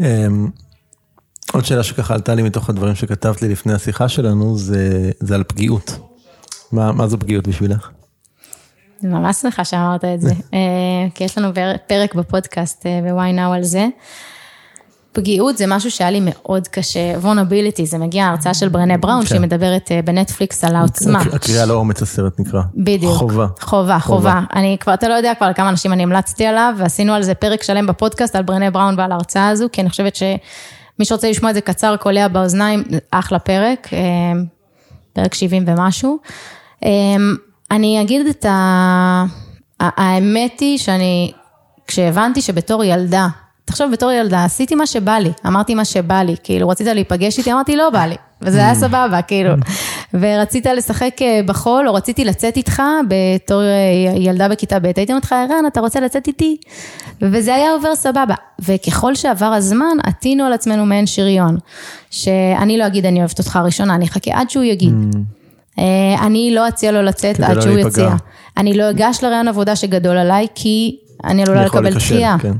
[0.00, 0.48] אמ,
[1.52, 5.44] עוד שאלה שככה עלתה לי מתוך הדברים שכתבת לי לפני השיחה שלנו, זה, זה על
[5.48, 5.98] פגיעות.
[6.74, 7.90] מה, מה זו פגיעות בשבילך?
[9.04, 10.58] אני ממש שמחה שאמרת את זה, אה,
[11.14, 11.48] כי יש לנו
[11.86, 13.86] פרק בפודקאסט אה, ב-why now על זה.
[15.12, 19.26] פגיעות זה משהו שהיה לי מאוד קשה, וונביליטי, זה מגיע ההרצאה של ברנה בראון, כן.
[19.26, 21.20] שהיא מדברת אה, בנטפליקס על העוצמה.
[21.20, 22.60] הקריאה לאומץ הסרט נקרא.
[22.74, 23.12] בדיוק.
[23.12, 23.46] חובה.
[23.60, 24.40] חובה, חובה.
[24.54, 27.62] אני כבר, אתה לא יודע כבר כמה אנשים אני המלצתי עליו, ועשינו על זה פרק
[27.62, 31.54] שלם בפודקאסט על ברנה בראון ועל ההרצאה הזו, כי אני חושבת שמי שרוצה לשמוע את
[31.54, 33.88] זה קצר, קולע באוזניים, אחלה פרק,
[35.12, 36.18] פרק 70 ומשהו.
[36.82, 37.36] אמ,
[37.70, 39.24] אני אגיד את ה...
[39.80, 41.32] האמת היא שאני,
[41.86, 43.28] כשהבנתי שבתור ילדה,
[43.64, 47.52] תחשוב בתור ילדה, עשיתי מה שבא לי, אמרתי מה שבא לי, כאילו רצית להיפגש איתי,
[47.52, 49.52] אמרתי לא בא לי, וזה היה סבבה, כאילו.
[50.14, 55.24] ורצית לשחק אה, בחול, או רציתי לצאת איתך בתור אה, ילדה בכיתה ב', הייתי אומרת
[55.24, 56.56] לך, ערן, אתה רוצה לצאת איתי?
[57.22, 58.34] וזה היה עובר סבבה.
[58.58, 61.56] וככל שעבר הזמן, עטינו על עצמנו מעין שריון.
[62.10, 64.94] שאני לא אגיד אני אוהבת אותך ראשונה, אני אחכה עד שהוא יגיד.
[65.78, 67.78] אה, אני לא אציע לו לצאת עד לא שהוא.
[67.78, 68.14] יציע.
[68.56, 72.36] אני לא אגש לרעיון עבודה שגדול עליי, כי אני עלולה לקבל דחייה.
[72.40, 72.52] כן.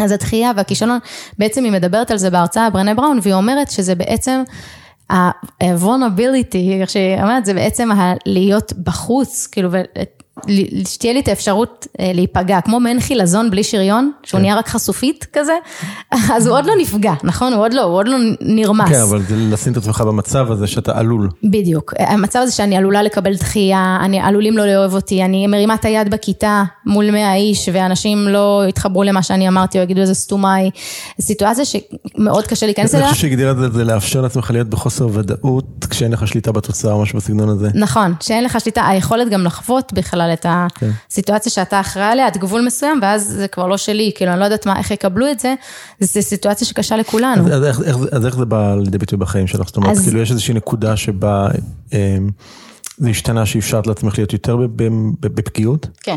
[0.00, 0.98] אז הדחייה והכישלון,
[1.38, 4.42] בעצם היא מדברת על זה בהרצאה ברנה בראון, והיא אומרת שזה בעצם
[5.10, 7.88] ה-vulnerability, איך שהיא אומרת, זה בעצם
[8.26, 9.70] להיות בחוץ, כאילו,
[10.86, 14.42] שתהיה לי את האפשרות אה, להיפגע, כמו מעין חילזון בלי שריון, שהוא כן.
[14.42, 15.52] נהיה רק חשופית כזה,
[16.36, 17.52] אז הוא עוד לא נפגע, נכון?
[17.52, 18.88] הוא עוד לא, הוא עוד לא נרמס.
[18.88, 21.28] כן, אבל זה לשים את עצמך במצב הזה שאתה עלול.
[21.44, 25.84] בדיוק, המצב הזה שאני עלולה לקבל דחייה, אני עלולים לא לאהוב אותי, אני מרימה את
[25.84, 30.54] היד בכיתה מול 100 איש ואנשים לא יתחברו למה שאני אמרתי או יגידו איזה סתומה
[30.54, 30.70] היא,
[31.20, 33.12] סיטואציה שמאוד קשה להיכנס אני אליה.
[33.12, 37.02] חושב שהגדיר את זה, זה לאפשר לעצמך להיות בחוסר ודאות כשאין לך שליטה בתוצאה או
[37.02, 37.68] משהו בסגנון הזה.
[37.74, 40.90] נכון, שאין לך שליטה, היכולת גם לחוות בכלל את כן.
[41.10, 44.44] הסיטואציה שאתה אחראי עליה עד גבול מסוים, ואז זה כבר לא שלי, כאילו אני לא
[44.44, 45.54] יודעת מה, איך יקבלו את זה,
[46.00, 47.46] זו סיטואציה שקשה לכולנו.
[47.46, 49.66] אז, אז, איך, איך, אז איך זה בא לידי ביטוי בחיים שלך?
[49.66, 51.48] זאת אומרת, אז- כאילו יש איזושהי נקודה שבה
[51.92, 52.16] אה,
[52.98, 54.56] זה השתנה שאפשרת לעצמך להיות יותר
[55.20, 55.86] בפגיעות?
[56.02, 56.16] כן.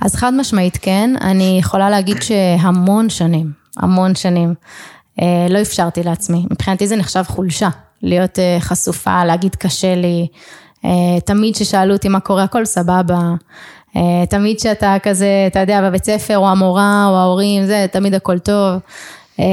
[0.00, 4.54] אז חד משמעית כן, אני יכולה להגיד שהמון שנים, המון שנים,
[5.22, 6.46] אה, לא אפשרתי לעצמי.
[6.50, 7.68] מבחינתי זה נחשב חולשה,
[8.02, 10.26] להיות אה, חשופה, להגיד קשה לי.
[10.84, 13.20] אה, תמיד כששאלו אותי מה קורה, הכל סבבה.
[13.96, 18.38] אה, תמיד שאתה כזה, אתה יודע, בבית ספר, או המורה, או ההורים, זה, תמיד הכל
[18.38, 18.80] טוב.
[19.40, 19.44] אה,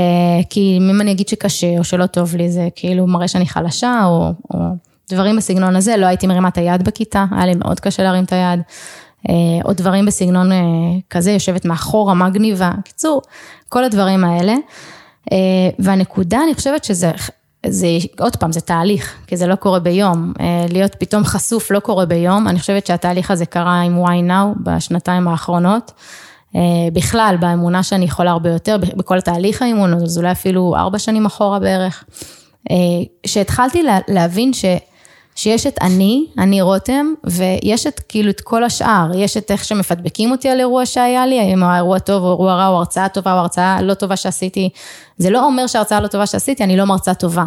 [0.50, 4.32] כי אם אני אגיד שקשה, או שלא טוב לי, זה כאילו מראה שאני חלשה, או,
[4.54, 4.60] או
[5.10, 8.34] דברים בסגנון הזה, לא הייתי מרימה את היד בכיתה, היה לי מאוד קשה להרים את
[8.34, 8.62] היד.
[9.66, 10.50] או דברים בסגנון
[11.10, 12.72] כזה, יושבת מאחורה, מגניבה.
[12.84, 13.22] קיצור,
[13.70, 14.56] כל הדברים האלה.
[15.80, 17.12] והנקודה, אני חושבת שזה,
[17.68, 17.88] זה,
[18.20, 20.34] עוד פעם, זה תהליך, כי זה לא קורה ביום.
[20.40, 22.48] אה, להיות פתאום חשוף לא קורה ביום.
[22.48, 25.92] אני חושבת שהתהליך הזה קרה עם why now בשנתיים האחרונות.
[26.56, 26.62] אה,
[26.94, 31.60] בכלל, באמונה שאני יכולה הרבה יותר, בכל תהליך האימון, אז אולי אפילו ארבע שנים אחורה
[31.60, 32.04] בערך.
[32.72, 32.76] אה,
[33.26, 34.66] שהתחלתי לה, להבין ש...
[35.36, 40.32] שיש את אני, אני רותם, ויש את כאילו את כל השאר, יש את איך שמפדבקים
[40.32, 43.38] אותי על אירוע שהיה לי, האם האירוע טוב או אירוע רע או הרצאה טובה או
[43.38, 44.70] הרצאה לא טובה שעשיתי,
[45.18, 47.46] זה לא אומר שההרצאה לא טובה שעשיתי, אני לא מרצה טובה.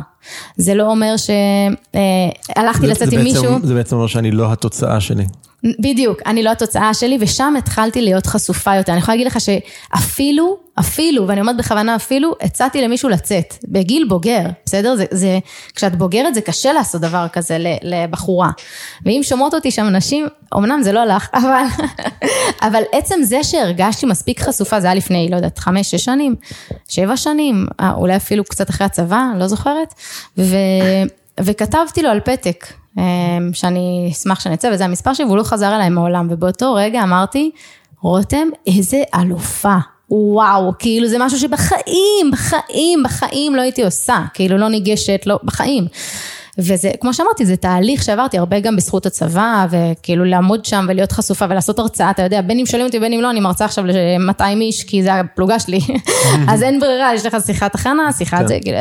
[0.56, 4.52] זה לא אומר שהלכתי זה- לצאת זה עם בעצם- מישהו, זה בעצם אומר שאני לא
[4.52, 5.24] התוצאה שלי.
[5.64, 8.92] בדיוק, אני לא התוצאה שלי, ושם התחלתי להיות חשופה יותר.
[8.92, 14.42] אני יכולה להגיד לך שאפילו, אפילו, ואני אומרת בכוונה אפילו, הצעתי למישהו לצאת, בגיל בוגר,
[14.64, 14.96] בסדר?
[14.96, 15.38] זה, זה,
[15.74, 18.50] כשאת בוגרת זה קשה לעשות דבר כזה לבחורה.
[19.06, 21.64] ואם שומעות אותי שם נשים, אמנם זה לא הלך, אבל,
[22.62, 26.34] אבל עצם זה שהרגשתי מספיק חשופה, זה היה לפני, לא יודעת, חמש, שש שנים,
[26.88, 29.94] שבע שנים, אה, אולי אפילו קצת אחרי הצבא, לא זוכרת,
[30.38, 30.56] ו,
[31.40, 32.66] וכתבתי לו על פתק.
[32.98, 36.26] אמ, שאני אשמח שנצא, וזה המספר שלי, והוא לא חזר אליי מעולם.
[36.30, 37.50] ובאותו רגע אמרתי,
[38.00, 39.76] רותם, איזה אלופה.
[40.10, 45.86] וואו, כאילו זה משהו שבחיים, בחיים, בחיים לא הייתי עושה, כאילו לא ניגשת, לא, בחיים.
[46.58, 51.44] וזה, כמו שאמרתי, זה תהליך שעברתי הרבה גם בזכות הצבא, וכאילו לעמוד שם ולהיות חשופה
[51.50, 54.42] ולעשות הרצאה, אתה יודע, בין אם שואלים אותי, בין אם לא, אני מרצה עכשיו ל-200
[54.60, 55.80] איש, כי זה הפלוגה שלי,
[56.52, 58.78] אז אין ברירה, יש לך שיחת הכנה, שיחת זה, כאילו,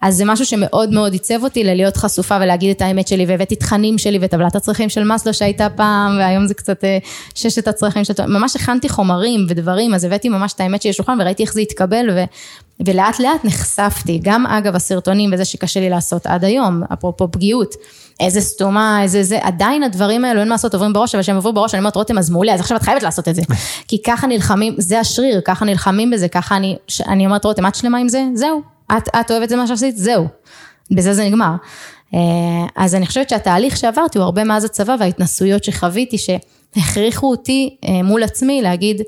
[0.00, 3.98] אז זה משהו שמאוד מאוד עיצב אותי ללהיות חשופה ולהגיד את האמת שלי, והבאתי תכנים
[3.98, 6.98] שלי וטבלת הצרכים של מאסלו שהייתה פעם, והיום זה קצת אה,
[7.34, 8.12] ששת הצרכים של...
[8.26, 12.10] ממש הכנתי חומרים ודברים, אז הבאתי ממש את האמת שלי לשולחן וראיתי איך זה התקבל,
[12.10, 12.24] ו...
[12.86, 17.74] ולאט לאט נחשפתי, גם אגב הסרטונים וזה שקשה לי לעשות עד היום, אפרופו פגיעות,
[18.20, 21.52] איזה סתומה, איזה זה, עדיין הדברים האלו אין מה לעשות עוברים בראש, אבל כשהם עברו
[21.52, 23.42] בראש אני אומרת רותם אז מעולה, אז עכשיו את חייבת לעשות את זה,
[23.88, 27.98] כי ככה נלחמים, זה השריר, ככה נלחמים בזה, ככה אני, אני אומרת רותם את שלמה
[27.98, 28.24] עם זה?
[28.34, 28.62] זהו,
[28.96, 29.96] את, את אוהבת את זה מה שעשית?
[29.96, 30.26] זהו,
[30.90, 31.52] בזה זה נגמר.
[32.14, 32.20] אה,
[32.76, 38.22] אז אני חושבת שהתהליך שעברתי הוא הרבה מאז הצבא וההתנסויות שחוויתי, שהכריחו אותי אה, מול
[38.22, 39.02] עצמי להגיד,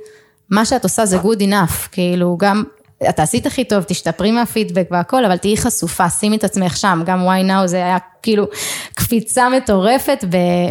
[0.51, 2.63] מה שאת עושה זה good enough, כאילו גם,
[3.09, 7.29] את עשית הכי טוב, תשתפרי מהפידבק והכל, אבל תהיי חשופה, שימי את עצמך שם, גם
[7.29, 8.47] why now זה היה כאילו
[8.95, 10.25] קפיצה מטורפת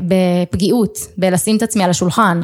[0.03, 2.41] בפגיעות, בלשים את עצמי על השולחן.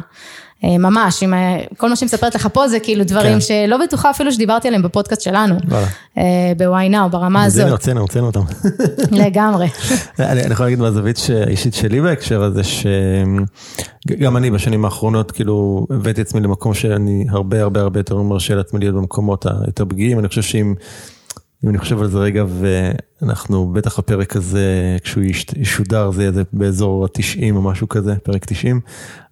[0.66, 1.36] אה, ממש, עם ה-
[1.76, 3.40] כל מה שהיא מספרת לך פה זה כאילו דברים כן.
[3.40, 5.86] שלא בטוחה אפילו שדיברתי עליהם בפודקאסט שלנו, וואלה.
[6.18, 6.22] אה,
[6.56, 8.40] ב-why now, ברמה הזאת, הוצאנו, הוצאנו אותם.
[9.24, 9.68] לגמרי.
[10.18, 16.20] אני אני יכול להגיד מהזווית האישית שלי בהקשר הזה, שגם אני בשנים האחרונות כאילו הבאתי
[16.20, 20.42] עצמי למקום שאני הרבה הרבה הרבה יותר מרשה לעצמי להיות במקומות היותר פגיעים, אני חושב
[20.42, 20.74] שאם
[21.64, 25.24] אם אני חושב על זה רגע, ואנחנו בטח הפרק הזה, כשהוא
[25.56, 28.80] ישודר, זה יהיה באזור ה-90 או משהו כזה, פרק 90.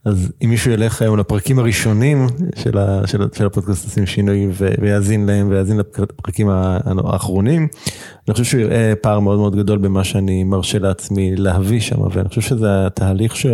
[0.04, 4.48] אז אם מישהו ילך היום לפרקים הראשונים של, ה, של, של הפודקאסט עושים שינוי
[4.80, 7.68] ויאזין להם ויאזין לפרקים האחרונים,
[8.28, 12.28] אני חושב שהוא יראה פער מאוד מאוד גדול במה שאני מרשה לעצמי להביא שם, ואני
[12.28, 13.46] חושב שזה התהליך ש...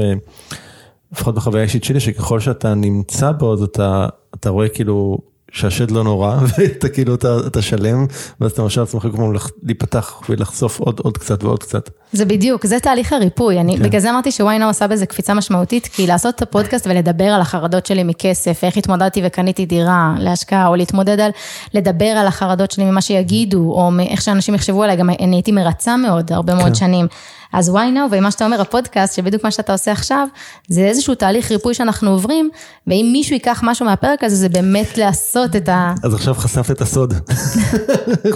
[1.13, 5.19] לפחות בחוויה האישית שלי, שככל שאתה נמצא בו, אז אתה, אתה רואה כאילו
[5.53, 8.07] שהשד לא נורא, ואתה כאילו, אתה, אתה שלם,
[8.41, 9.33] ואז אתה מרשה לעצמך כמו
[9.63, 11.91] להיפתח ולחשוף עוד, עוד קצת ועוד קצת.
[12.13, 13.61] זה בדיוק, זה תהליך הריפוי.
[13.61, 13.83] אני, כן.
[13.83, 17.87] בגלל זה אמרתי שוויינאו עשה בזה קפיצה משמעותית, כי לעשות את הפודקאסט ולדבר על החרדות
[17.87, 21.31] שלי מכסף, איך התמודדתי וקניתי דירה להשקעה, או להתמודד על,
[21.75, 25.97] לדבר על החרדות שלי ממה שיגידו, או מאיך שאנשים יחשבו עליי, גם אני הייתי מרצה
[25.97, 26.75] מאוד, הרבה מאוד כן.
[26.75, 27.07] שנים.
[27.53, 30.27] אז why now, ומה שאתה אומר, הפודקאסט, שבדיוק מה שאתה עושה עכשיו,
[30.69, 32.51] זה איזשהו תהליך ריפוי שאנחנו עוברים,
[32.87, 35.95] ואם מישהו ייקח משהו מהפרק הזה, זה באמת לעשות את ה...
[36.03, 37.15] אז עכשיו חשפת את הסוד.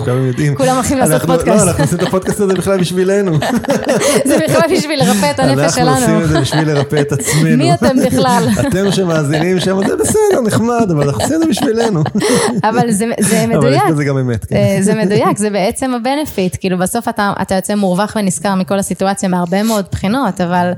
[0.06, 0.56] הם יודעים.
[0.56, 1.64] כולם הולכים לעשות פודקאסט.
[1.64, 3.38] לא, אנחנו עושים את הפודקאסט הזה בכלל בשבילנו.
[4.28, 5.90] זה בכלל בשביל לרפא את הנפש שלנו.
[5.90, 7.56] אנחנו עושים את זה בשביל לרפא את עצמנו.
[7.56, 8.48] מי אתם בכלל?
[8.68, 12.02] אתם שמאזינים שם, זה בסדר, נחמד, אבל אנחנו עושים את זה בשבילנו.
[12.64, 13.82] אבל זה מדויק.
[13.86, 14.44] אבל זה גם אמת.
[14.44, 14.56] כן.
[14.56, 16.56] אה, זה מדויק, זה בעצם הבנפיט.
[16.60, 17.08] כאילו בסוף
[17.42, 20.72] אתה יוצא מורווח ונשכר מכל הסיטואציה מהרבה מאוד בחינות, אבל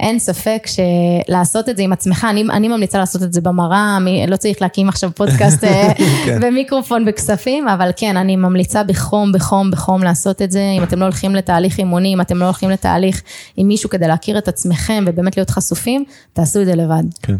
[0.00, 3.98] אין ספק שלעשות את זה עם עצמך, אני, אני ממליצה לעשות את זה במראה,
[4.28, 5.92] לא צריך להקים עכשיו פודקאסט אה,
[6.24, 6.38] כן.
[6.42, 10.62] ומיקרופון בכספים, אבל כן, אני ממליצה בחום, בחום, בחום לעשות את זה.
[10.78, 13.22] אם אתם לא הולכים לתהליך אימוני, אם אתם לא הולכים לתהליך
[13.56, 17.02] עם מישהו כדי להכיר את עצמכם ובאמת להיות חשופים, תעשו את זה לבד.
[17.22, 17.36] כן.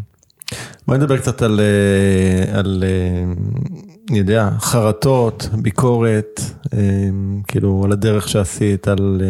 [0.87, 3.33] בואי נדבר קצת על, אה, על, אה,
[4.11, 6.41] אני יודע, חרטות, ביקורת,
[6.75, 6.79] אה,
[7.49, 9.23] כאילו על הדרך שעשית, על,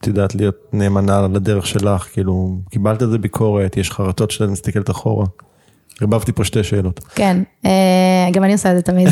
[0.00, 5.26] את יודעת, להיות נאמנה לדרך שלך, כאילו, קיבלת איזה ביקורת, יש חרטות שאתה מסתכלת אחורה.
[6.00, 7.00] ערבבתי פה שתי שאלות.
[7.14, 7.70] כן, אה,
[8.32, 9.08] גם אני עושה את זה תמיד.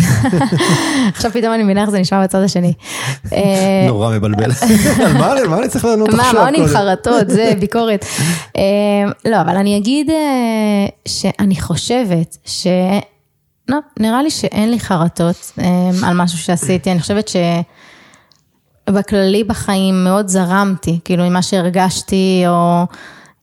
[1.15, 2.73] עכשיו פתאום אני מבינה איך זה נשמע בצד השני.
[3.33, 4.51] אה, נורא מבלבל.
[5.07, 6.25] על מה אני צריך לענות עכשיו?
[6.25, 8.05] מה, מה עונים חרטות, זה ביקורת.
[8.57, 8.63] אה,
[9.25, 10.11] לא, אבל אני אגיד
[11.09, 12.67] שאני חושבת ש...
[13.69, 15.53] לא, נראה לי שאין לי חרטות
[16.03, 17.37] על משהו שעשיתי, אני חושבת ש...
[18.91, 22.87] בכללי בחיים מאוד זרמתי, כאילו ממה שהרגשתי, או...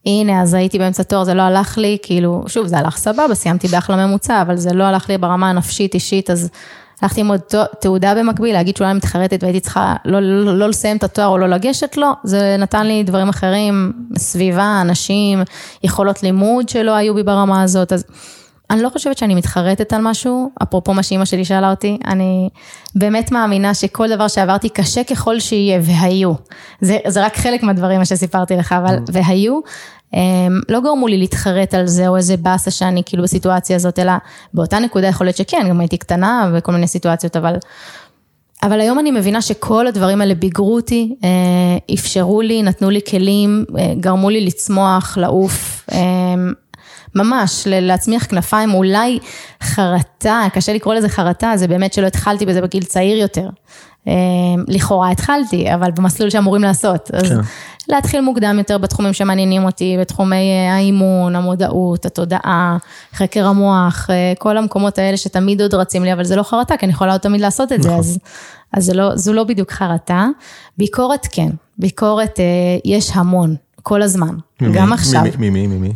[0.09, 3.67] הנה, אז הייתי באמצע תואר, זה לא הלך לי, כאילו, שוב, זה הלך סבבה, סיימתי
[3.67, 6.49] באחלה ממוצע, אבל זה לא הלך לי ברמה הנפשית, אישית, אז
[7.01, 7.39] הלכתי ללמוד
[7.81, 11.37] תעודה במקביל, להגיד שאולי מתחרטת והייתי צריכה לא, לא, לא, לא לסיים את התואר או
[11.37, 15.43] לא לגשת לו, זה נתן לי דברים אחרים, סביבה, אנשים,
[15.83, 18.03] יכולות לימוד שלא היו בי ברמה הזאת, אז
[18.69, 22.49] אני לא חושבת שאני מתחרטת על משהו, אפרופו מה שאימא שלי שאלה אותי, אני
[22.95, 26.33] באמת מאמינה שכל דבר שעברתי, קשה ככל שיהיה, והיו.
[26.81, 29.01] זה, זה רק חלק מהדברים, מה שסיפרתי לך, אבל mm.
[29.13, 29.59] והיו,
[30.13, 34.11] הם, לא גרמו לי להתחרט על זה, או איזה באסה שאני כאילו בסיטואציה הזאת, אלא
[34.53, 37.55] באותה נקודה יכול להיות שכן, גם הייתי קטנה וכל מיני סיטואציות, אבל...
[38.63, 43.65] אבל היום אני מבינה שכל הדברים האלה ביגרו אותי, אה, אפשרו לי, נתנו לי כלים,
[43.77, 45.85] אה, גרמו לי לצמוח, לעוף.
[45.91, 45.99] אה,
[47.15, 49.19] ממש, להצמיח כנפיים, אולי
[49.63, 53.49] חרטה, קשה לקרוא לזה חרטה, זה באמת שלא התחלתי בזה בגיל צעיר יותר.
[54.07, 54.13] אה,
[54.67, 57.11] לכאורה התחלתי, אבל במסלול שאמורים לעשות.
[57.13, 57.37] אז כן.
[57.87, 62.77] להתחיל מוקדם יותר בתחומים שמעניינים אותי, בתחומי אה, האימון, המודעות, התודעה,
[63.13, 66.85] חקר המוח, אה, כל המקומות האלה שתמיד עוד רצים לי, אבל זה לא חרטה, כי
[66.85, 67.99] אני יכולה עוד תמיד לעשות את זה, נכון.
[67.99, 68.19] אז,
[68.73, 70.27] אז זה לא, זו לא בדיוק חרטה.
[70.77, 72.39] ביקורת כן, ביקורת
[72.85, 75.21] יש המון, כל הזמן, ממי, גם עכשיו.
[75.37, 75.93] ממי, ממי, ממי?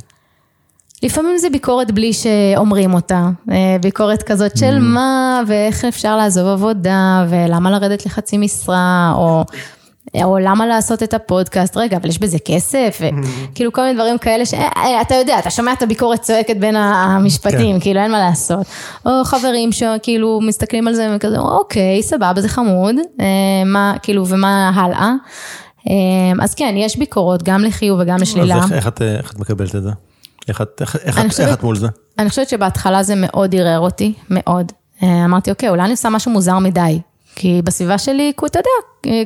[1.04, 4.80] לפעמים זה ביקורת בלי שאומרים אותה, אה, ביקורת כזאת של mm.
[4.80, 9.44] מה ואיך אפשר לעזוב עבודה ולמה לרדת לחצי משרה או...
[10.24, 13.02] או למה לעשות את הפודקאסט, רגע, אבל יש בזה כסף,
[13.52, 17.76] וכאילו כל מיני דברים כאלה שאתה אה, יודע, אתה שומע את הביקורת צועקת בין המשפטים,
[17.76, 17.80] כן.
[17.80, 18.68] כאילו אין מה לעשות.
[19.06, 23.26] או חברים שכאילו מסתכלים על זה וכזה, אוקיי, סבבה, זה חמוד, אה,
[23.66, 25.14] מה, כאילו, ומה הלאה.
[26.42, 28.56] אז כן, יש ביקורות, גם לחיוב וגם לשלילה.
[28.56, 29.90] אז איך, איך, את, איך את מקבלת את זה?
[30.48, 31.88] איך את, איך, איך, חושבת, איך את מול זה?
[32.20, 34.72] אני חושבת שבהתחלה זה מאוד ערער אותי, מאוד.
[35.04, 37.00] אה, אמרתי, אוקיי, אולי אני עושה משהו מוזר מדי.
[37.36, 38.70] כי בסביבה שלי, אתה יודע,
[39.08, 39.24] אה,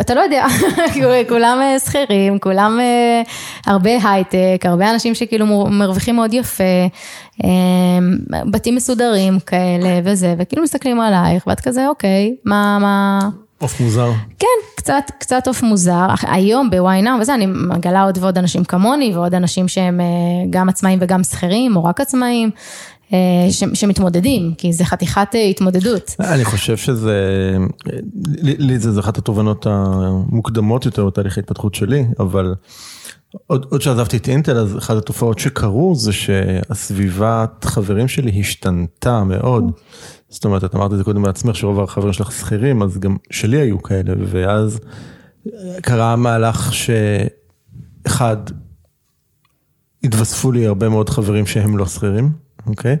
[0.00, 0.46] אתה לא יודע,
[1.28, 2.80] כולם אה, שכירים, כולם
[3.66, 6.64] הרבה הייטק, הרבה אנשים שכאילו מרוויחים מאוד יפה,
[8.50, 13.18] בתים מסודרים כאלה וזה, וכאילו מסתכלים עלייך, ואת כזה, אוקיי, מה, מה...
[13.64, 14.12] עוף מוזר.
[14.38, 14.46] כן,
[14.76, 16.06] קצת, קצת עוף מוזר.
[16.22, 20.06] היום בוויינאו וזה, אני מגלה עוד ועוד אנשים כמוני, ועוד אנשים שהם אה,
[20.50, 22.50] גם עצמאים וגם שכירים, או רק עצמאים.
[23.12, 23.18] אה,
[23.74, 26.14] שמתמודדים, כי זה חתיכת אה, התמודדות.
[26.20, 27.16] אני חושב שזה,
[28.42, 32.54] לי זה אחת התובנות המוקדמות יותר בתהליך ההתפתחות שלי, אבל
[33.46, 39.70] עוד, עוד שעזבתי את אינטל, אז אחת התופעות שקרו זה שהסביבת חברים שלי השתנתה מאוד.
[40.34, 43.56] זאת אומרת, את אמרת את זה קודם בעצמך, שרוב החברים שלך שכירים, אז גם שלי
[43.56, 44.80] היו כאלה, ואז
[45.82, 48.36] קרה מהלך שאחד,
[50.04, 52.30] התווספו לי הרבה מאוד חברים שהם לא שכירים,
[52.66, 52.96] אוקיי?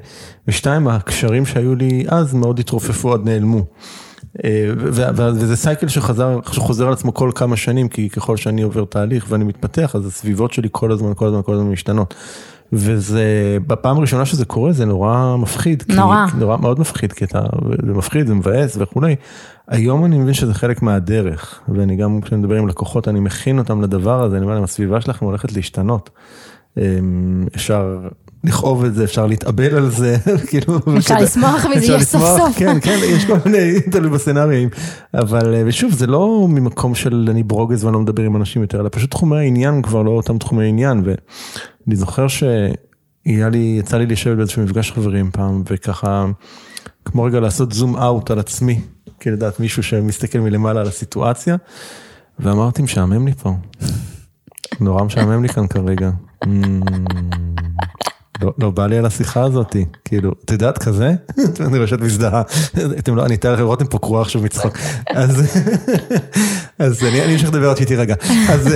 [0.48, 3.64] ושתיים, הקשרים שהיו לי אז מאוד התרופפו עד נעלמו.
[4.44, 9.26] אה, וזה סייקל שחזר, שחוזר על עצמו כל כמה שנים, כי ככל שאני עובר תהליך
[9.28, 12.14] ואני מתפתח, אז הסביבות שלי כל הזמן, כל הזמן, כל הזמן משתנות.
[12.72, 15.82] וזה, בפעם הראשונה שזה קורה זה נורא מפחיד.
[15.88, 16.26] נורא.
[16.30, 17.40] כי, נורא מאוד מפחיד, כי אתה,
[17.86, 19.16] זה מפחיד, זה מבאס וכולי.
[19.68, 23.82] היום אני מבין שזה חלק מהדרך, ואני גם כשאני מדבר עם לקוחות, אני מכין אותם
[23.82, 26.10] לדבר הזה, אני אומר להם, הסביבה שלכם הולכת להשתנות.
[26.78, 27.98] אמ, אפשר
[28.44, 30.16] לכאוב את זה, אפשר להתאבל על זה,
[30.48, 30.78] כאילו...
[30.98, 32.58] אפשר לשמוח מזה, יש סוף סוף.
[32.58, 34.68] כן, כן, יש כל מיני, תלוי בסצנריים.
[35.14, 38.88] אבל, ושוב, זה לא ממקום של אני ברוגז ואני לא מדבר עם אנשים יותר, אלא
[38.92, 41.02] פשוט תחומי העניין כבר לא אותם תחומי עניין.
[41.04, 46.26] ואני זוכר שהיה לי, יצא לי לשבת באיזשהו מפגש חברים פעם, וככה,
[47.04, 48.80] כמו רגע לעשות זום אאוט על עצמי,
[49.20, 51.56] כי לדעת מישהו שמסתכל מלמעלה על הסיטואציה,
[52.38, 53.52] ואמרתי, משעמם לי פה.
[54.80, 56.10] נורא משעמם לי כאן כרגע.
[58.42, 61.14] לא, לא בא לי על השיחה הזאתי, כאילו, את יודעת כזה?
[61.66, 62.42] אני שאת מזדהה,
[62.98, 64.76] אתם לא, אני אתאר לכם, רותם פה קרואה עכשיו מצחוק.
[65.10, 65.58] אז,
[66.78, 68.14] אז אני אמשיך לדבר עד שהיא תירגע.
[68.48, 68.62] אז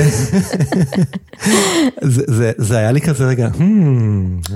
[2.02, 3.62] זה, זה, זה היה לי כזה רגע, hmm,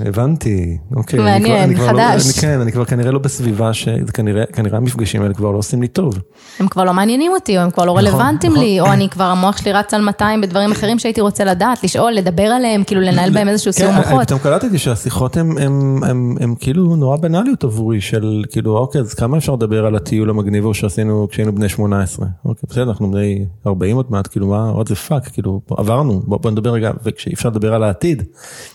[0.05, 1.19] הבנתי, אוקיי.
[1.19, 2.39] מעניין, לא- חדש.
[2.39, 6.19] כן, אני כבר כנראה לא בסביבה שכנראה כנראה המפגשים האלה כבר לא עושים לי טוב.
[6.59, 8.63] הם כבר לא מעניינים אותי, או הם כבר לא נכון, רלוונטיים נכון.
[8.63, 12.11] לי, או אני כבר, המוח שלי רץ על 200 בדברים אחרים שהייתי רוצה לדעת, לשאול,
[12.11, 14.23] לדבר עליהם, כאילו לנהל בהם איזשהו כן, אני מוחות.
[14.27, 19.85] פתאום קלטתי שהשיחות הן כאילו נורא בנאליות עבורי, של כאילו, אוקיי, אז כמה אפשר לדבר
[19.85, 22.27] על הטיול המגניב שעשינו כשהיינו בני 18?
[22.45, 23.32] אוקיי, בסדר, אנחנו בני
[23.67, 27.33] 40 עוד מעט, כאילו, מה, what the fuck, כאילו, עברנו, בוא בוא נדבר רגע, וכשאי
[27.33, 28.23] אפשר לדבר על העתיד,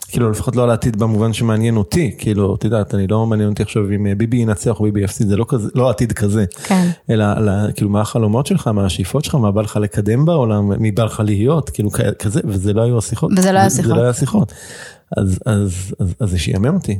[0.08, 3.62] כאילו, לפחות לא על העתיד במובן שמעניין אותי, כאילו, את יודעת, אני לא מעניין אותי
[3.62, 6.44] עכשיו אם ביבי ינצח או ביבי יפסיד, זה לא כזה, לא עתיד כזה.
[6.64, 6.88] כן.
[7.10, 10.90] אלא, אלא כאילו מה החלומות שלך, מה השאיפות שלך, מה בא לך לקדם בעולם, מי
[10.92, 13.30] בא לך להיות, כאילו כזה, וזה לא היו השיחות.
[13.36, 13.96] וזה לא היה זה- זה שיחות.
[13.98, 14.52] לא היה שיחות.
[15.16, 16.98] אז, אז, אז, אז זה שיאמם אותי.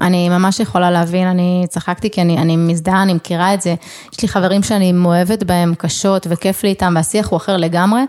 [0.00, 3.74] אני ממש יכולה להבין, אני צחקתי כי אני, אני מזדהה, אני מכירה את זה.
[4.12, 8.00] יש לי חברים שאני מאוהבת בהם קשות וכיף לי איתם, והשיח הוא אחר לגמרי.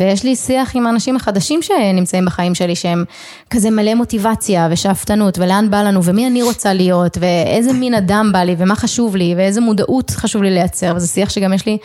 [0.00, 3.04] ויש לי שיח עם האנשים החדשים שנמצאים בחיים שלי, שהם
[3.50, 8.38] כזה מלא מוטיבציה ושאפתנות, ולאן בא לנו, ומי אני רוצה להיות, ואיזה מין אדם בא
[8.38, 11.78] לי, ומה חשוב לי, ואיזה מודעות חשוב לי לייצר, וזה שיח שגם יש לי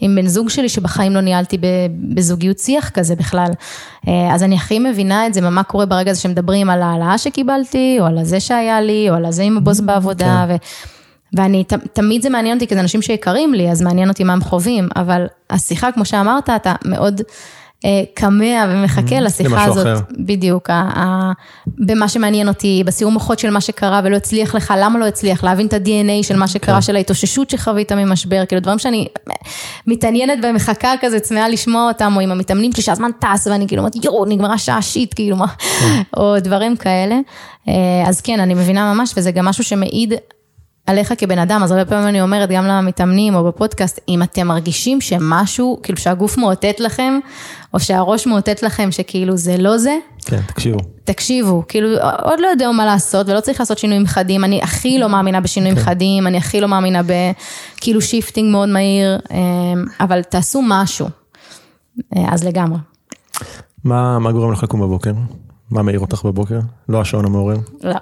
[0.00, 1.58] עם בן זוג שלי, שבחיים לא ניהלתי
[2.14, 3.50] בזוגיות שיח כזה בכלל.
[4.08, 7.96] אה, אז אני הכי מבינה את זה, מה קורה ברגע הזה שמדברים על ההעלאה שקיבלתי,
[8.00, 10.54] או על הזה שהיה לי, או על הזה עם הבוס בעבודה, ו...
[11.32, 14.32] ואני, ת, תמיד זה מעניין אותי, כי זה אנשים שיקרים לי, אז מעניין אותי מה
[14.32, 17.20] הם חווים, אבל השיחה, כמו שאמרת, אתה מאוד
[18.16, 19.86] כמה ומחכה לשיחה למשהו הזאת.
[19.86, 20.00] אחר.
[20.18, 21.32] בדיוק, ה, ה,
[21.78, 25.66] במה שמעניין אותי, בסיום מוחות של מה שקרה ולא הצליח לך, למה לא הצליח, להבין
[25.66, 26.82] את ה-DNA של מה שקרה, כן.
[26.82, 29.08] של ההתאוששות שחווית ממשבר, כאילו דברים שאני
[29.86, 34.04] מתעניינת ומחכה כזה, צמאה לשמוע אותם, או עם המתאמנים שלי שהזמן טס, ואני כאילו אומרת,
[34.04, 36.02] יואו, נגמרה שעה shit, כאילו מה, כן.
[36.16, 37.18] או דברים כאלה.
[37.68, 37.74] אה,
[38.06, 40.14] אז כן, אני מבינה ממש, וזה גם משהו שמעיד
[40.86, 45.00] עליך כבן אדם, אז הרבה פעמים אני אומרת גם למתאמנים או בפודקאסט, אם אתם מרגישים
[45.00, 47.18] שמשהו, כאילו שהגוף מאותת לכם,
[47.74, 50.78] או שהראש מאותת לכם שכאילו זה לא זה, כן, תקשיבו.
[51.04, 51.88] תקשיבו, כאילו
[52.22, 55.76] עוד לא יודע מה לעשות ולא צריך לעשות שינויים חדים, אני הכי לא מאמינה בשינויים
[55.76, 55.82] כן.
[55.82, 59.38] חדים, אני הכי לא מאמינה בכאילו shifting מאוד מהיר, אה,
[60.00, 61.08] אבל תעשו משהו,
[62.16, 62.78] אה, אז לגמרי.
[63.84, 65.12] מה, מה גורם לך לקום בבוקר?
[65.70, 66.60] מה מעיר אותך בבוקר?
[66.88, 67.56] לא השעון המעורר?
[67.82, 67.94] לא.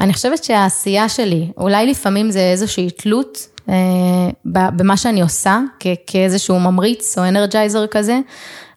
[0.00, 3.74] אני חושבת שהעשייה שלי, אולי לפעמים זה איזושהי תלות אה,
[4.44, 8.18] במה שאני עושה, כ- כאיזשהו ממריץ או אנרג'ייזר כזה,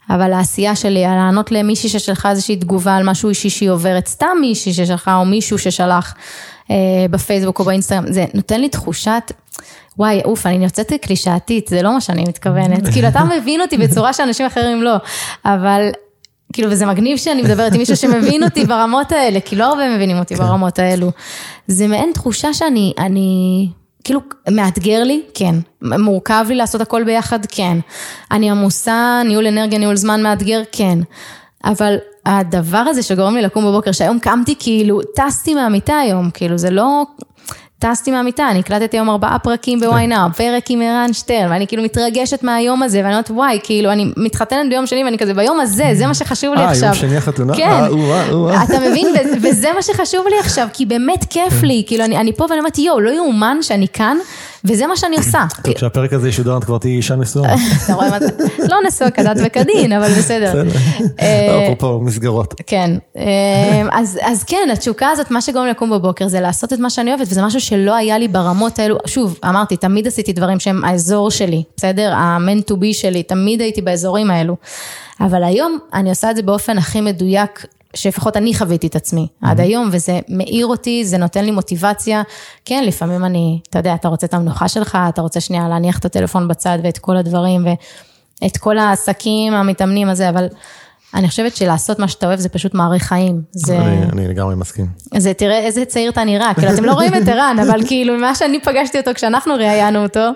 [0.09, 4.37] אבל העשייה שלי, על לענות למישהי ששלחה איזושהי תגובה על משהו אישי שהיא עוברת, סתם
[4.41, 6.15] מישהי ששלחה או מישהו ששלח
[6.71, 6.75] אה,
[7.09, 9.31] בפייסבוק או באינסטגרם, זה נותן לי תחושת...
[9.97, 12.87] וואי, אוף, אני יוצאת קלישאתית, זה לא מה שאני מתכוונת.
[12.93, 14.95] כאילו, אתה מבין אותי בצורה שאנשים אחרים לא,
[15.45, 15.89] אבל
[16.55, 20.19] כאילו, וזה מגניב שאני מדברת עם מישהו שמבין אותי ברמות האלה, כי לא הרבה מבינים
[20.19, 21.11] אותי ברמות האלו.
[21.67, 23.69] זה מעין תחושה שאני, אני,
[24.03, 24.19] כאילו,
[24.51, 25.55] מאתגר לי, כן.
[25.81, 27.77] מורכב לי לעשות הכל ביחד, כן.
[28.31, 30.99] אני עמוסה, ניהול אנרגיה, ניהול זמן מאתגר, כן.
[31.63, 31.95] אבל
[32.25, 37.03] הדבר הזה שגורם לי לקום בבוקר, שהיום קמתי, כאילו, טסתי מהמיטה היום, כאילו, זה לא...
[37.89, 41.83] טסתי מהמיטה, אני הקלטתי היום ארבעה פרקים בוואי נאו, פרק עם ערן שטרן, ואני כאילו
[41.83, 45.89] מתרגשת מהיום הזה, ואני אומרת, וואי, כאילו, אני מתחתנת ביום שני, ואני כזה, ביום הזה,
[45.93, 46.85] זה מה שחשוב לי אה, עכשיו.
[46.85, 47.55] יום שני החתונה?
[47.55, 47.69] כן.
[47.69, 47.87] אה,
[48.31, 48.63] או-אה.
[48.63, 49.07] אתה מבין?
[49.41, 52.77] וזה מה שחשוב לי עכשיו, כי באמת כיף לי, כאילו, אני, אני פה ואני אומרת,
[52.77, 54.17] יואו, לא יאומן שאני כאן,
[54.67, 55.45] וזה מה שאני עושה.
[55.63, 57.55] טוב, כשהפרק הזה ישודר, את כבר תהיי אישה נשואה.
[57.85, 58.27] אתה רואה מה זה?
[58.69, 60.63] לא נשואה כדת וכדין, אבל בסדר.
[61.19, 62.53] אה, אפרופו מסגרות.
[62.67, 63.23] כן, אה,
[64.21, 67.41] אז, כן, התשוקה הזאת, מה שגורם לקום בבוקר זה לעשות את מה שאני אוהבת, וזה
[67.41, 72.13] משהו שלא היה לי ברמות האלו, שוב, אמרתי, תמיד עשיתי דברים שהם האזור שלי, בסדר?
[72.13, 74.55] ה-man to be שלי, תמיד הייתי באזורים האלו.
[75.21, 79.59] אבל היום אני עושה את זה באופן הכי מדויק שלפחות אני חוויתי את עצמי עד
[79.59, 82.21] היום, וזה מאיר אותי, זה נותן לי מוטיבציה.
[82.65, 86.05] כן, לפעמים אני, אתה יודע, אתה רוצה את המנוחה שלך, אתה רוצה שנייה להניח את
[86.05, 87.67] הטלפון בצד ואת כל הדברים,
[88.41, 90.47] ואת כל העסקים המתאמנים הזה, אבל
[91.13, 93.41] אני חושבת שלעשות מה שאתה אוהב זה פשוט מעריך חיים.
[93.51, 94.85] זה, אני אני לגמרי מסכים.
[95.17, 98.35] זה תראה איזה צעיר אתה נראה, כאילו אתם לא רואים את ערן, אבל כאילו ממה
[98.35, 100.29] שאני פגשתי אותו כשאנחנו ראיינו אותו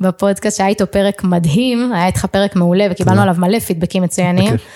[0.00, 4.54] בפודקאסט, שהיה איתו פרק מדהים, היה איתך פרק מעולה וקיבלנו עליו מלא פידבקים מצוינים.
[4.54, 4.66] בכיף.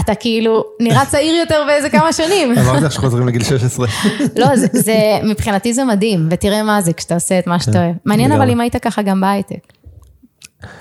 [0.00, 2.58] אתה כאילו נראה צעיר יותר באיזה כמה שנים.
[2.58, 3.86] אמרתי לך שחוזרים לגיל 16.
[4.40, 7.94] לא, זה, זה, מבחינתי זה מדהים, ותראה מה זה כשאתה עושה את מה שאתה אוהב.
[8.04, 8.50] מעניין אבל.
[8.50, 9.72] אם היית ככה גם בהייטק.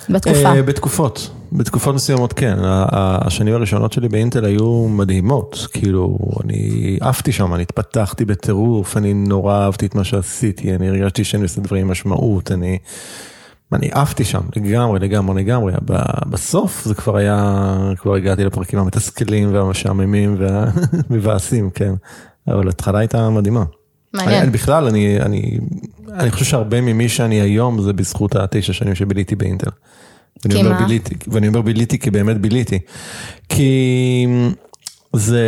[0.09, 0.55] בתקופה.
[0.55, 7.53] אה, בתקופות, בתקופות מסוימות כן, השנים הראשונות שלי באינטל היו מדהימות, כאילו אני עפתי שם,
[7.53, 11.91] אני התפתחתי בטירוף, אני נורא אהבתי את מה שעשיתי, אני הרגשתי שאני עושה דברים עם
[11.91, 12.77] משמעות, אני,
[13.73, 15.73] אני עפתי שם לגמרי, לגמרי, לגמרי,
[16.29, 21.93] בסוף זה כבר היה, כבר הגעתי לפרקים המתסכלים והמשעממים והמבאסים, כן,
[22.47, 23.63] אבל ההתחלה הייתה מדהימה.
[24.13, 24.41] מעניין.
[24.41, 25.59] אני, בכלל, אני, אני,
[26.13, 29.69] אני חושב שהרבה ממי שאני היום זה בזכות התשע שנים שביליתי באינטל.
[30.43, 30.85] ואני כי אומר מה?
[30.85, 32.79] ביליתי, ואני אומר ביליתי כי באמת ביליתי.
[33.49, 34.27] כי
[35.13, 35.43] זה,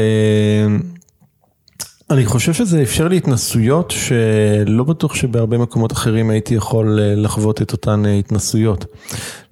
[2.09, 7.61] אני חושב שזה אפשר לי התנסויות שלא בטוח שבהרבה מקומות אחרים הייתי יכול אה, לחוות
[7.61, 8.85] את אותן אה, התנסויות.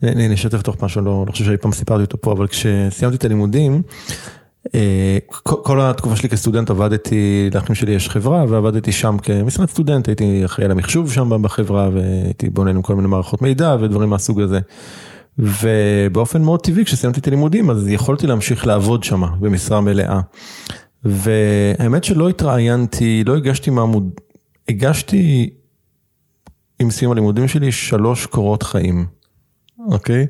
[0.03, 3.18] אני אני אשתף תוך משהו, לא, לא חושב שאי פעם סיפרתי אותו פה, אבל כשסיימתי
[3.18, 3.82] את הלימודים,
[4.76, 10.45] אה, כל התקופה שלי כסטודנט עבדתי, לאחים שלי יש חברה ועבדתי שם כמשרד סטודנט, הייתי
[10.45, 14.60] אחראי על המחשוב שם בחברה והייתי בונה עם כל מיני מערכות מידע ודברים מהסוג הזה.
[15.40, 20.19] ובאופן מאוד טבעי כשסיימתי את הלימודים אז יכולתי להמשיך לעבוד שם במשרה מלאה.
[21.06, 24.10] והאמת שלא התראיינתי, לא הגשתי מעמוד,
[24.69, 25.49] הגשתי
[26.80, 29.06] עם סיום הלימודים שלי שלוש קורות חיים,
[29.88, 30.27] אוקיי?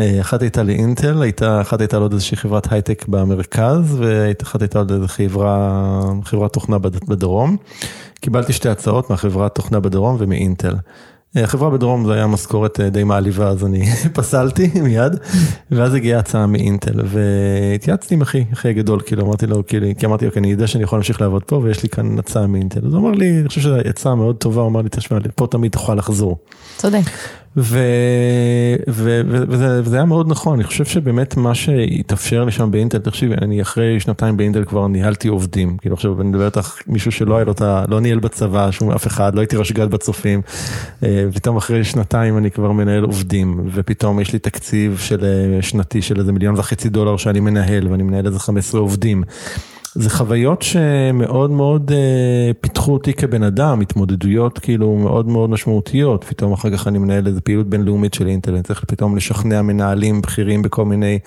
[0.00, 4.92] אה, אחת הייתה לאינטל, הייתה, אחת הייתה לעוד איזושהי חברת הייטק במרכז, ואחת הייתה עוד
[4.92, 5.80] איזו חברה,
[6.24, 7.56] חברת תוכנה בד- בדרום.
[8.20, 10.74] קיבלתי שתי הצעות מהחברת תוכנה בדרום ומאינטל.
[11.36, 13.84] אה, החברה בדרום זה היה משכורת אה, די מעליבה, אז אני
[14.14, 15.12] פסלתי מיד,
[15.70, 20.30] ואז הגיעה הצעה מאינטל, והתייעצתי עם אחי, אחי הגדול, כאילו אמרתי לו, כאילו, כי אמרתי
[20.30, 22.86] כי אני יודע שאני יכול להמשיך לעבוד פה, ויש לי כאן הצעה מאינטל.
[22.86, 25.46] אז הוא אמר לי, אני חושב שזו הצעה מאוד טובה, הוא אמר לי, תשמע, פה
[25.46, 26.38] תמיד תוכל לחזור.
[26.76, 27.10] צודק.
[27.56, 27.78] ו...
[28.88, 29.20] ו...
[29.28, 29.42] ו...
[29.48, 33.62] וזה, וזה היה מאוד נכון, אני חושב שבאמת מה שהתאפשר לי שם באינטל, תקשיבי, אני
[33.62, 37.52] אחרי שנתיים באינטל כבר ניהלתי עובדים, כאילו עכשיו אני מדבר איתך מישהו שלא היה לו
[37.52, 37.84] את ה...
[37.88, 40.42] לא ניהל בצבא, שום אף אחד, לא הייתי ראש גד בצופים,
[41.02, 46.02] אה, ופתאום אחרי שנתיים אני כבר מנהל עובדים, ופתאום יש לי תקציב של אה, שנתי
[46.02, 49.22] של איזה מיליון וחצי דולר שאני מנהל, ואני מנהל איזה 15 עובדים.
[49.94, 56.52] זה חוויות שמאוד מאוד אה, פיתחו אותי כבן אדם, התמודדויות כאילו מאוד מאוד משמעותיות, פתאום
[56.52, 60.84] אחר כך אני מנהל איזה פעילות בינלאומית של אינטרנט, צריך פתאום לשכנע מנהלים בכירים בכל
[60.84, 61.18] מיני,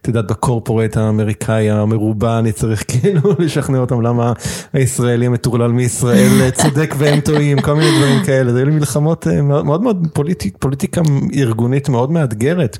[0.00, 4.32] את יודעת, בקורפורט האמריקאי המרובע, אני צריך כאילו לשכנע אותם למה
[4.72, 9.42] הישראלי המטורלל מישראל צודק והם טועים, כל מיני דברים כאלה, זה היו לי מלחמות אה,
[9.42, 11.00] מאוד מאוד, מאוד פוליטיק, פוליטיקה
[11.34, 12.78] ארגונית מאוד מאתגרת,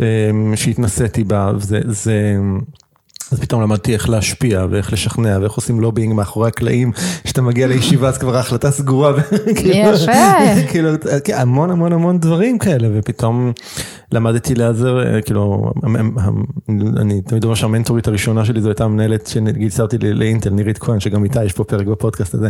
[0.00, 2.36] אה, שהתנסיתי בה, זה, זה
[3.32, 6.92] אז פתאום למדתי איך להשפיע ואיך לשכנע ואיך עושים לובינג מאחורי הקלעים,
[7.24, 9.12] כשאתה מגיע לישיבה אז כבר ההחלטה סגורה.
[9.64, 10.12] יפה.
[10.70, 10.90] כאילו,
[11.24, 13.52] כן, המון המון המון דברים כאלה, ופתאום
[14.12, 15.72] למדתי להיעזר, אה, כאילו,
[17.00, 21.24] אני תמיד אומר שהמנטורית הראשונה שלי זו הייתה המנהלת שגייסה אותי לאינטל, נירית כהן, שגם
[21.24, 22.48] איתה יש פה פרק בפודקאסט הזה.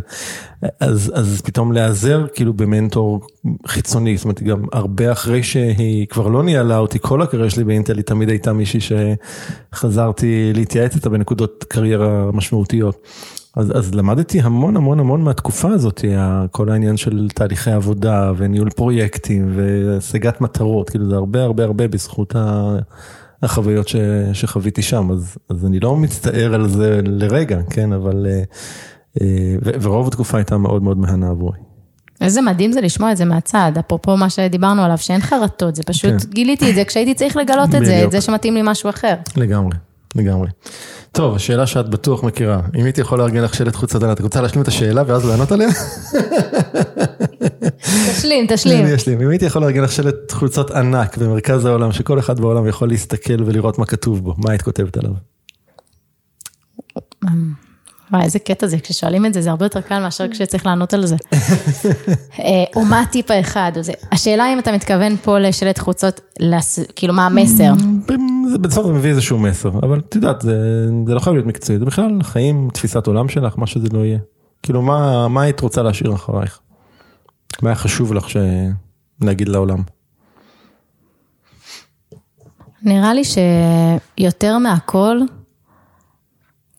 [0.81, 3.21] אז, אז פתאום להיעזר כאילו במנטור
[3.67, 7.97] חיצוני, זאת אומרת גם הרבה אחרי שהיא כבר לא ניהלה אותי, כל הקריירה שלי באינטל
[7.97, 8.81] היא תמיד הייתה מישהי
[9.73, 13.07] שחזרתי להתייעץ איתה בנקודות קריירה משמעותיות.
[13.57, 16.05] אז, אז למדתי המון המון המון מהתקופה הזאת,
[16.51, 22.37] כל העניין של תהליכי עבודה וניהול פרויקטים והשגת מטרות, כאילו זה הרבה הרבה הרבה בזכות
[22.37, 22.79] ה-
[23.43, 23.97] החוויות ש,
[24.33, 28.43] שחוויתי שם, אז, אז אני לא מצטער על זה לרגע, כן, אבל, אה,
[29.21, 31.59] אה, ו- ורוב התקופה הייתה מאוד מאוד מהנה עבורי.
[32.21, 36.11] איזה מדהים זה לשמוע את זה מהצד, אפרופו מה שדיברנו עליו, שאין חרטות, זה פשוט
[36.11, 36.31] כן.
[36.31, 38.05] גיליתי את זה כשהייתי צריך לגלות את זה.
[38.05, 39.15] את זה שמתאים לי משהו אחר.
[39.37, 39.77] לגמרי,
[40.15, 40.49] לגמרי.
[41.13, 44.41] טוב, השאלה שאת בטוח מכירה, אם הייתי יכול לארגן לך שלט חוץ לדלת, את רוצה
[44.41, 45.69] להשלים את השאלה ואז לענות עליה?
[48.11, 48.85] תשלים, תשלים.
[48.85, 49.21] אני אשלים.
[49.21, 53.43] אם הייתי יכול לארגן לך שלט חולצות ענק במרכז העולם, שכל אחד בעולם יכול להסתכל
[53.47, 55.13] ולראות מה כתוב בו, מה היית כותבת עליו?
[58.13, 61.07] וואי, איזה קטע זה, כששואלים את זה, זה הרבה יותר קל מאשר כשצריך לענות על
[61.07, 61.17] זה.
[62.41, 63.73] אה, או מה הטיפ האחד.
[64.13, 66.21] השאלה אם אתה מתכוון פה לשלט חוצות,
[66.97, 67.73] כאילו מה המסר.
[68.53, 71.79] זה בסוף זה מביא איזשהו מסר, אבל את יודעת, זה, זה לא חייב להיות מקצועי,
[71.79, 74.19] זה בכלל חיים, תפיסת עולם שלך, מה שזה לא יהיה.
[74.63, 76.61] כאילו, מה, מה היית רוצה להשאיר אחרייך?
[77.63, 79.83] מה היה חשוב לך שנגיד לעולם?
[82.83, 85.21] נראה לי שיותר מהכל,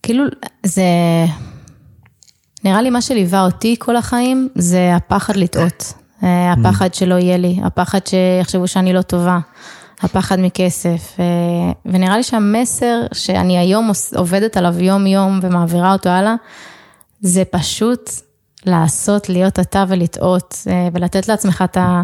[0.06, 0.24] כאילו
[0.66, 0.84] זה,
[2.64, 5.94] נראה לי מה שליווה אותי כל החיים זה הפחד לטעות.
[6.24, 9.40] אה, הפחד שלא יהיה לי, הפחד שיחשבו שאני לא טובה,
[10.02, 11.16] הפחד מכסף.
[11.20, 11.26] אה,
[11.86, 16.36] ונראה לי שהמסר שאני היום עובדת עליו יום יום ומעבירה אותו הלאה,
[17.22, 18.10] זה פשוט
[18.66, 22.02] לעשות, להיות אתה ולטעות, אה, ולתת לעצמך את ה...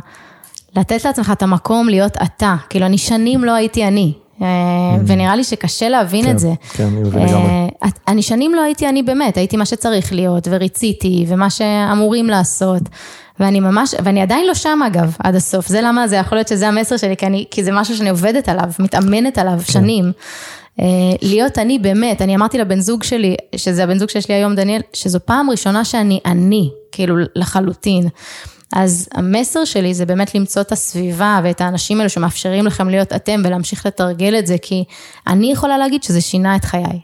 [0.75, 2.55] לתת לעצמך את המקום להיות אתה.
[2.69, 4.13] כאילו, אני שנים לא הייתי אני.
[4.41, 4.47] אה,
[5.07, 6.49] ונראה לי שקשה להבין כן, את זה.
[6.73, 7.49] כן, אני מבין לגמרי.
[7.49, 12.27] אה, את- אני שנים לא הייתי אני באמת, הייתי מה שצריך להיות, וריציתי, ומה שאמורים
[12.27, 12.81] לעשות.
[13.39, 15.67] ואני ממש, ואני עדיין לא שם אגב, עד הסוף.
[15.67, 18.49] זה למה זה יכול להיות שזה המסר שלי, כי, אני, כי זה משהו שאני עובדת
[18.49, 19.73] עליו, מתאמנת עליו כן.
[19.73, 20.11] שנים.
[20.79, 20.85] אה,
[21.21, 24.81] להיות אני באמת, אני אמרתי לבן זוג שלי, שזה הבן זוג שיש לי היום, דניאל,
[24.93, 28.07] שזו פעם ראשונה שאני אני, כאילו לחלוטין.
[28.75, 33.41] אז המסר שלי זה באמת למצוא את הסביבה ואת האנשים האלו שמאפשרים לכם להיות אתם
[33.45, 34.83] ולהמשיך לתרגל את זה, כי
[35.27, 36.99] אני יכולה להגיד שזה שינה את חיי.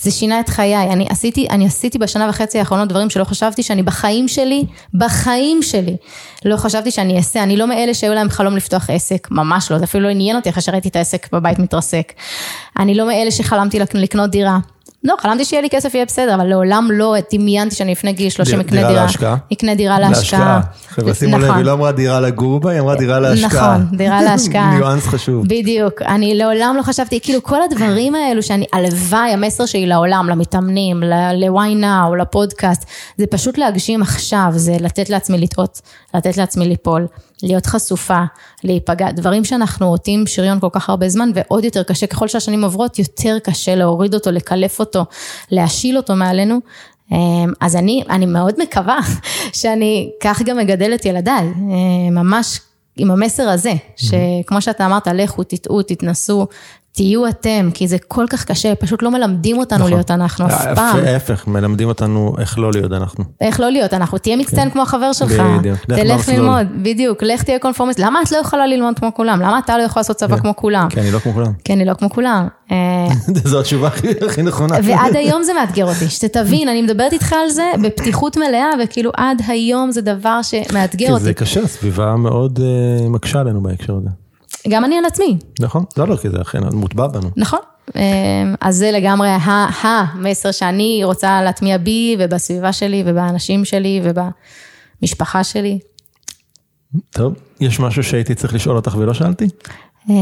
[0.00, 3.82] זה שינה את חיי, אני עשיתי, אני עשיתי בשנה וחצי האחרונות דברים שלא חשבתי שאני
[3.82, 4.64] בחיים שלי,
[4.94, 5.96] בחיים שלי,
[6.44, 9.84] לא חשבתי שאני אעשה, אני לא מאלה שהיו להם חלום לפתוח עסק, ממש לא, זה
[9.84, 12.12] אפילו לא עניין אותי אחרי שראיתי את העסק בבית מתרסק.
[12.78, 14.58] אני לא מאלה שחלמתי לק- לקנות דירה.
[15.04, 18.52] לא, חלמתי שיהיה לי כסף, יהיה בסדר, אבל לעולם לא דמיינתי שאני לפני גיל 30
[18.54, 19.02] דיר- אקנה דירה דירה.
[19.02, 19.36] להשקעה?
[19.52, 20.60] אקנה דירה להשקעה.
[20.88, 21.56] חבר'ה, שימו לב, נכון.
[21.56, 23.78] היא לא אמרה דירה לגור בה, היא אמרה דירה להשקעה.
[23.78, 24.74] נכון, דירה להשקעה.
[24.74, 25.44] ניואנס חשוב.
[25.48, 31.02] בדיוק, אני לעולם לא חשבתי, כאילו כל הדברים האלו שאני, הלוואי, המסר שלי לעולם, למתאמנים,
[31.02, 32.84] ל-why now, לפודקאסט,
[33.18, 35.80] זה פשוט להגשים עכשיו, זה לתת לעצמי לטעות,
[36.14, 37.06] לתת לעצמי ליפול,
[37.42, 38.22] להיות חשופה,
[38.64, 42.98] להיפגע, דברים שאנחנו עוטים שריון כל כך הרבה זמן, ועוד יותר קשה, ככל שהשנים עוברות,
[42.98, 45.04] יותר קשה להוריד אותו, לקלף אותו,
[45.50, 46.58] להשיל אותו מעלינו.
[47.12, 48.98] אמ, אז אני, אני מאוד מקווה
[49.60, 52.60] שאני כך גם מגדל את ילדיי, אמ, ממש
[52.96, 56.46] עם המסר הזה, שכמו שאתה אמרת, לכו, תטעו, תתנסו,
[56.94, 59.92] תהיו אתם, כי זה כל כך קשה, פשוט לא מלמדים אותנו נכון.
[59.92, 60.96] להיות אנחנו אף אה, פעם.
[61.06, 63.24] ההפך, מלמדים אותנו איך לא להיות אנחנו.
[63.40, 65.58] איך לא להיות, אנחנו, תהיה מצטיין כמו החבר שלך, כן.
[65.58, 66.28] בדיוק, לך תלך.
[66.28, 69.40] ללמוד, בדיוק, לך תהיה קונפורמיסט, למה את לא יכולה ללמוד כמו כולם?
[69.40, 70.88] למה אתה לא יכול לעשות צבא כמו כולם?
[70.90, 71.52] כן, אני לא כמו כולם.
[71.64, 72.48] כי אני לא כמו כולם.
[72.72, 72.76] אה,
[73.44, 74.76] זו התשובה הכי- הכי נכונה.
[74.84, 79.42] ועד היום זה מאתגר אותי, שתבין, אני מדברת איתך על זה בפתיחות מלאה, וכאילו עד
[79.48, 81.24] היום זה דבר שמאתגר כי אותי.
[81.24, 84.08] זה קשה, הסביבה מאוד אה, מקשה עלינו בהקשר הזה.
[84.68, 85.84] גם אני על עצמי, נכון?
[85.96, 87.30] לא, לא, כי זה אכן מוטבע בנו.
[87.36, 87.58] נכון.
[87.96, 89.28] אמ, אז זה לגמרי
[89.82, 95.78] המסר שאני רוצה להטמיע בי ובסביבה שלי ובאנשים שלי ובמשפחה שלי.
[97.10, 99.48] טוב, יש משהו שהייתי צריך לשאול אותך ולא שאלתי?
[100.10, 100.14] אה,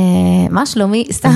[0.50, 1.06] מה שלומי?
[1.12, 1.30] סתם,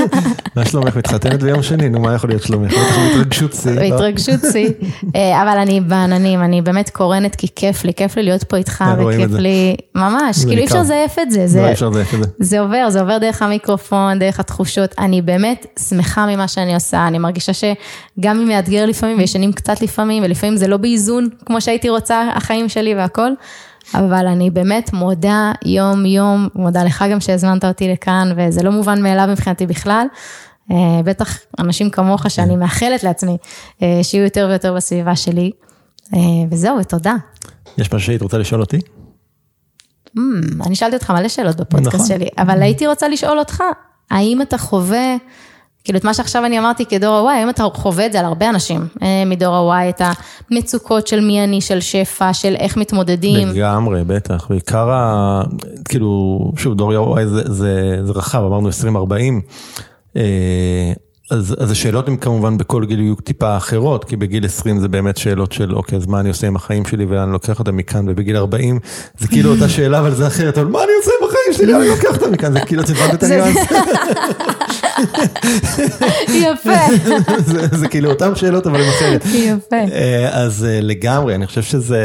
[0.56, 0.96] מה שלומך?
[0.96, 2.72] מתחתנת ביום שני, נו, מה יכול להיות שלומך?
[2.72, 3.70] בטח בהתרגשות שיא.
[3.70, 3.80] לא?
[3.80, 4.68] בהתרגשות שיא.
[5.16, 8.72] אה, אבל אני בעננים, אני באמת קורנת כי כיף לי, כיף לי להיות פה איתך
[8.72, 9.30] כן, וכיף.
[9.30, 10.80] לי, ממש, כאילו אי אפשר.
[10.80, 11.46] לזייף את זה.
[11.60, 12.28] לא, אי אפשר לזייף את זה.
[12.38, 14.94] זה עובר, זה עובר דרך המיקרופון, דרך התחושות.
[14.98, 20.22] אני באמת שמחה ממה שאני עושה, אני מרגישה שגם אם מאתגר לפעמים וישנים קצת לפעמים,
[20.22, 23.30] ולפעמים זה לא באיזון כמו שהייתי רוצה, החיים שלי והכל,
[23.94, 29.02] אבל אני באמת מודה יום יום, מודה לך גם שהזמנת אותי לכאן, וזה לא מובן
[29.02, 30.06] מאליו מבחינתי בכלל.
[30.70, 33.36] אה, בטח אנשים כמוך שאני מאחלת לעצמי
[33.82, 35.50] אה, שיהיו יותר ויותר בסביבה שלי.
[36.14, 36.20] אה,
[36.50, 37.14] וזהו, ותודה.
[37.78, 38.78] יש משהו שהיית רוצה לשאול אותי?
[40.16, 40.20] Mm,
[40.66, 42.06] אני שאלתי אותך מלא שאלות בפודקאסט נכון.
[42.06, 43.62] שלי, אבל הייתי רוצה לשאול אותך,
[44.10, 45.16] האם אתה חווה,
[45.84, 48.48] כאילו את מה שעכשיו אני אמרתי כדור ה-Y, האם אתה חווה את זה על הרבה
[48.48, 50.02] אנשים אה, מדור ה-Y, את
[50.50, 54.46] המצוקות של מי אני, של שפע, של איך מתמודדים, לגמרי, בטח.
[54.50, 55.42] בעיקר, ה...
[55.88, 59.40] כאילו, שוב, דור ירואי זה, זה, זה רחב, אמרנו 2040.
[60.16, 60.22] אה,
[61.30, 65.16] אז, אז השאלות הן כמובן בכל גיל יהיו טיפה אחרות, כי בגיל 20 זה באמת
[65.16, 68.08] שאלות של, אוקיי, אז מה אני עושה עם החיים שלי ולאן אני לוקח אותם מכאן,
[68.08, 68.78] ובגיל 40
[69.18, 71.80] זה כאילו אותה שאלה, אבל זה אחרת, אבל מה אני עושה עם החיים שלי, לאן
[71.80, 73.56] אני לוקח אותם מכאן, זה כאילו, את הבנת את הניואנס?
[76.28, 76.70] יפה,
[77.72, 79.24] זה, כאילו אותן שאלות, אבל הן אחרת.
[79.34, 79.76] יפה.
[79.76, 82.02] אה, אז אה, לגמרי, אני חושב שזה,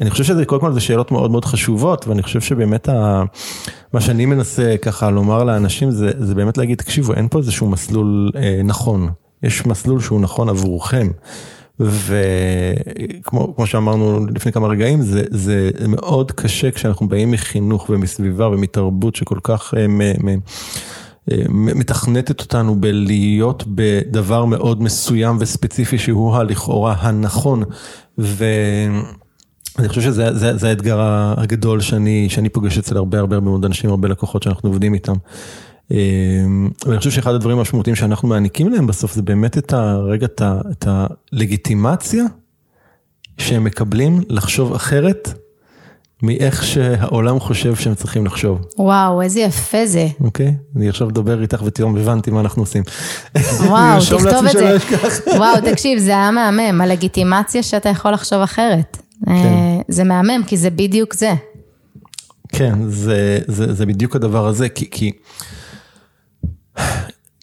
[0.00, 2.88] אני, חושב שזה, קודם כל זה שאלות מאוד מאוד חשובות, ואני חושב שבאמת
[3.92, 8.60] מה שאני מנסה ככה לומר לאנשים זה, באמת להגיד, תקשיבו, אין פה איזשהו מסלול אה,
[8.64, 9.08] נכון,
[9.42, 11.08] יש מסלול שהוא נכון עבורכם.
[11.80, 19.16] וכמו כמו שאמרנו לפני כמה רגעים, זה, זה מאוד קשה כשאנחנו באים מחינוך ומסביבה ומתרבות
[19.16, 20.38] שכל כך מ, מ,
[21.48, 27.62] מתכנתת אותנו בלהיות בדבר מאוד מסוים וספציפי שהוא הלכאורה הנכון.
[28.18, 30.98] ואני חושב שזה זה, זה האתגר
[31.36, 35.14] הגדול שאני, שאני פוגש אצל הרבה הרבה מאוד אנשים, הרבה לקוחות שאנחנו עובדים איתם.
[36.86, 40.26] ואני חושב שאחד הדברים המשמעותיים שאנחנו מעניקים להם בסוף זה באמת את הרגע,
[40.70, 42.24] את הלגיטימציה
[43.38, 45.43] שהם מקבלים לחשוב אחרת
[46.26, 48.60] מאיך שהעולם חושב שהם צריכים לחשוב.
[48.78, 50.06] וואו, איזה יפה זה.
[50.20, 50.54] אוקיי?
[50.76, 52.82] אני עכשיו מדבר איתך ותראו, הבנתי מה אנחנו עושים.
[53.66, 54.76] וואו, תכתוב את זה.
[55.38, 58.96] וואו, תקשיב, זה היה מהמם, הלגיטימציה שאתה יכול לחשוב אחרת.
[59.26, 59.30] כן.
[59.32, 61.34] אה, זה מהמם, כי זה בדיוק זה.
[62.48, 65.12] כן, זה, זה, זה בדיוק הדבר הזה, כי, כי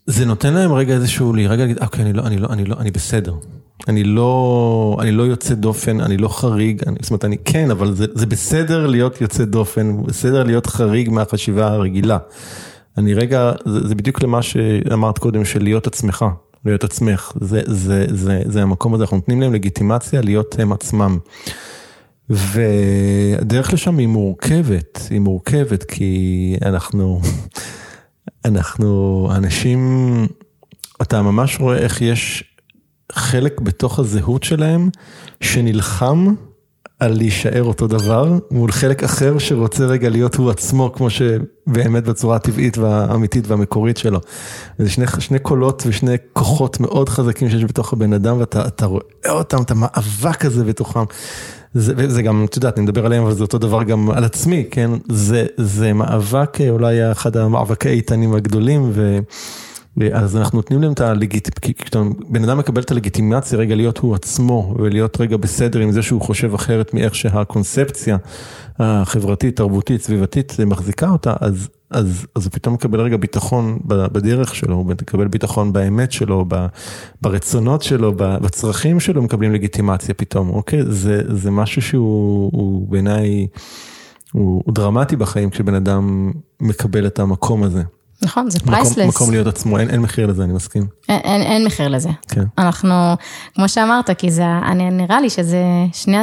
[0.05, 2.91] זה נותן להם רגע איזשהו, רגע להגיד, אוקיי, אני לא, אני לא, אני לא, אני
[2.91, 3.35] בסדר.
[3.87, 7.95] אני לא, אני לא יוצא דופן, אני לא חריג, אני, זאת אומרת, אני כן, אבל
[7.95, 12.17] זה, זה בסדר להיות יוצא דופן, בסדר להיות חריג מהחשיבה הרגילה.
[12.97, 16.25] אני רגע, זה, זה בדיוק למה שאמרת קודם, של להיות עצמך,
[16.65, 21.17] להיות עצמך, זה, זה, זה, זה המקום הזה, אנחנו נותנים להם לגיטימציה להיות הם עצמם.
[22.29, 27.21] והדרך לשם היא מורכבת, היא מורכבת כי אנחנו,
[28.45, 29.79] אנחנו אנשים,
[31.01, 32.43] אתה ממש רואה איך יש
[33.11, 34.89] חלק בתוך הזהות שלהם
[35.41, 36.33] שנלחם
[36.99, 42.35] על להישאר אותו דבר, מול חלק אחר שרוצה רגע להיות הוא עצמו, כמו שבאמת בצורה
[42.35, 44.19] הטבעית והאמיתית והמקורית שלו.
[44.77, 49.61] זה שני, שני קולות ושני כוחות מאוד חזקים שיש בתוך הבן אדם, ואתה רואה אותם,
[49.61, 51.03] את המאבק הזה בתוכם.
[51.73, 54.65] זה, וזה גם, את יודעת, אני מדבר עליהם, אבל זה אותו דבר גם על עצמי,
[54.71, 54.91] כן?
[55.09, 59.19] זה, זה מאבק, אולי אחד המאבקי האיתנים הגדולים, ו...
[60.13, 64.75] אז אנחנו נותנים להם את הלגיטימציה, כשבן אדם מקבל את הלגיטימציה רגע להיות הוא עצמו
[64.79, 68.17] ולהיות רגע בסדר עם זה שהוא חושב אחרת מאיך שהקונספציה
[68.79, 74.75] החברתית, תרבותית, סביבתית מחזיקה אותה, אז, אז, אז הוא פתאום מקבל רגע ביטחון בדרך שלו,
[74.75, 76.45] הוא מקבל ביטחון באמת שלו,
[77.21, 80.79] ברצונות שלו, בצרכים שלו, מקבלים לגיטימציה פתאום, אוקיי?
[80.89, 83.47] זה, זה משהו שהוא בעיניי,
[84.31, 87.83] הוא, הוא דרמטי בחיים כשבן אדם מקבל את המקום הזה.
[88.21, 88.97] נכון, זה פרייסלס.
[88.97, 90.87] מקום, מקום להיות עצמו, אין, אין מחיר לזה, אני מסכים.
[91.09, 92.09] אין, אין, אין מחיר לזה.
[92.27, 92.43] כן.
[92.57, 92.93] אנחנו,
[93.55, 95.63] כמו שאמרת, כי זה, אני, נראה לי שזה
[95.93, 96.17] שני,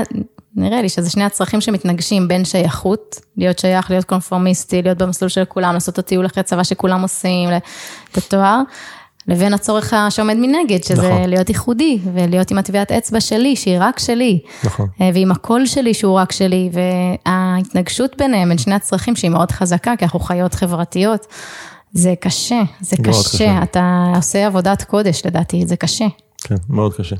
[0.57, 5.45] נראה לי שזה שני הצרכים שמתנגשים בין שייכות, להיות שייך, להיות קונפורמיסטי, להיות במסלול של
[5.45, 7.49] כולם, לעשות את הטיול אחרי צבא שכולם עושים,
[8.13, 8.61] את התואר,
[9.29, 11.29] לבין הצורך שעומד מנגד, שזה נכון.
[11.29, 14.41] להיות ייחודי, ולהיות עם הטביעת אצבע שלי, שהיא רק שלי.
[14.65, 14.87] נכון.
[15.01, 19.97] אה, ועם הקול שלי שהוא רק שלי, וההתנגשות ביניהם, בין שני הצרכים שהיא מאוד חזקה,
[19.99, 21.27] כי אנחנו חיות חברתיות.
[21.93, 23.29] זה קשה, זה קשה.
[23.35, 26.07] קשה, אתה עושה עבודת קודש לדעתי, זה קשה.
[26.39, 27.17] כן, מאוד קשה.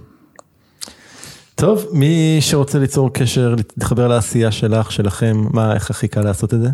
[1.61, 6.61] טוב, מי שרוצה ליצור קשר, להתחבר לעשייה שלך, שלכם, מה, איך הכי קל לעשות את
[6.61, 6.69] זה?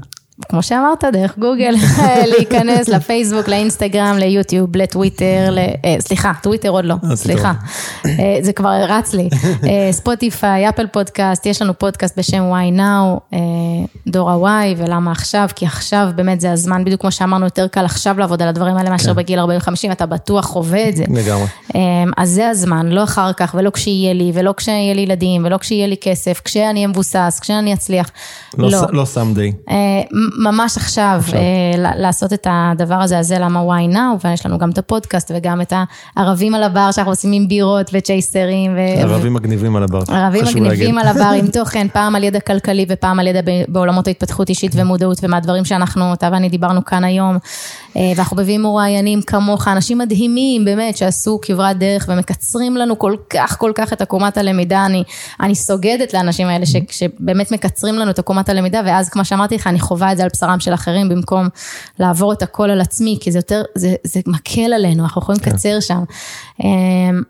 [0.48, 1.74] כמו שאמרת, דרך גוגל,
[2.32, 5.58] להיכנס לפייסבוק, לאינסטגרם, ליוטיוב, לטוויטר, ל...
[5.58, 7.52] אה, סליחה, טוויטר עוד לא, אה, סליחה,
[8.06, 9.28] אה, זה כבר רץ לי,
[9.98, 13.36] ספוטיפיי, אפל פודקאסט, יש לנו פודקאסט בשם why now,
[14.06, 18.18] דור ה-Y, ולמה עכשיו, כי עכשיו באמת זה הזמן, בדיוק כמו שאמרנו, יותר קל עכשיו
[18.18, 19.16] לעבוד על הדברים האלה מאשר כן.
[19.16, 19.44] בגיל 40-50,
[19.92, 21.04] אתה בטוח חווה את זה.
[21.08, 21.46] לגמרי.
[22.16, 25.86] אז זה הזמן, לא אחר כך, ולא כשיהיה לי, ולא כשיהיה לי ילדים, ולא כשיהיה
[25.86, 28.10] לי כסף, כשאני אהיה מבוסס, כשאני אצליח.
[28.58, 28.78] לא, לא.
[30.38, 31.40] ממש עכשיו, עכשיו.
[31.40, 35.30] אה, לעשות את הדבר הזה, אז זה למה why now, ויש לנו גם את הפודקאסט
[35.34, 35.72] וגם את
[36.16, 38.74] הערבים על הבר שאנחנו עושים עם בירות וצ'ייסרים.
[38.76, 39.00] ו...
[39.00, 43.20] ערבים מגניבים על הבר, ערבים מגניבים על הבר עם תוכן, פעם על ידע כלכלי ופעם
[43.20, 47.38] על ידע בעולמות ההתפתחות אישית ומודעות ומהדברים שאנחנו, אתה ואני דיברנו כאן היום.
[47.96, 53.58] אה, ואנחנו מביאים מרואיינים כמוך, אנשים מדהימים באמת שעשו כברת דרך ומקצרים לנו כל כך
[53.58, 55.04] כל כך את עקומת הלמידה, אני,
[55.40, 59.66] אני סוגדת לאנשים האלה ש, שבאמת מקצרים לנו את עקומת הלמידה ואז כמו שאמרתי לך
[59.66, 61.48] אני חווה את זה על בשרם של אחרים במקום
[61.98, 65.50] לעבור את הכל על עצמי כי זה יותר, זה, זה מקל עלינו, אנחנו יכולים כן.
[65.50, 66.04] לקצר שם.
[66.60, 66.68] אה,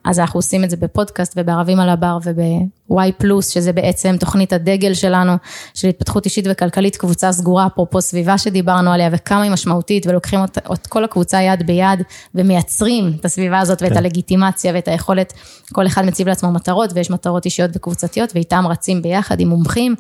[0.05, 4.95] אז אנחנו עושים את זה בפודקאסט ובערבים על הבר וב-Y פלוס שזה בעצם תוכנית הדגל
[4.95, 5.33] שלנו
[5.75, 10.61] של התפתחות אישית וכלכלית, קבוצה סגורה אפרופו סביבה שדיברנו עליה וכמה היא משמעותית ולוקחים אותה
[10.73, 12.03] את כל הקבוצה יד ביד
[12.35, 13.99] ומייצרים את הסביבה הזאת ואת כן.
[13.99, 15.33] הלגיטימציה ואת היכולת,
[15.73, 19.95] כל אחד מציב לעצמו מטרות ויש מטרות אישיות וקבוצתיות ואיתם רצים ביחד עם מומחים,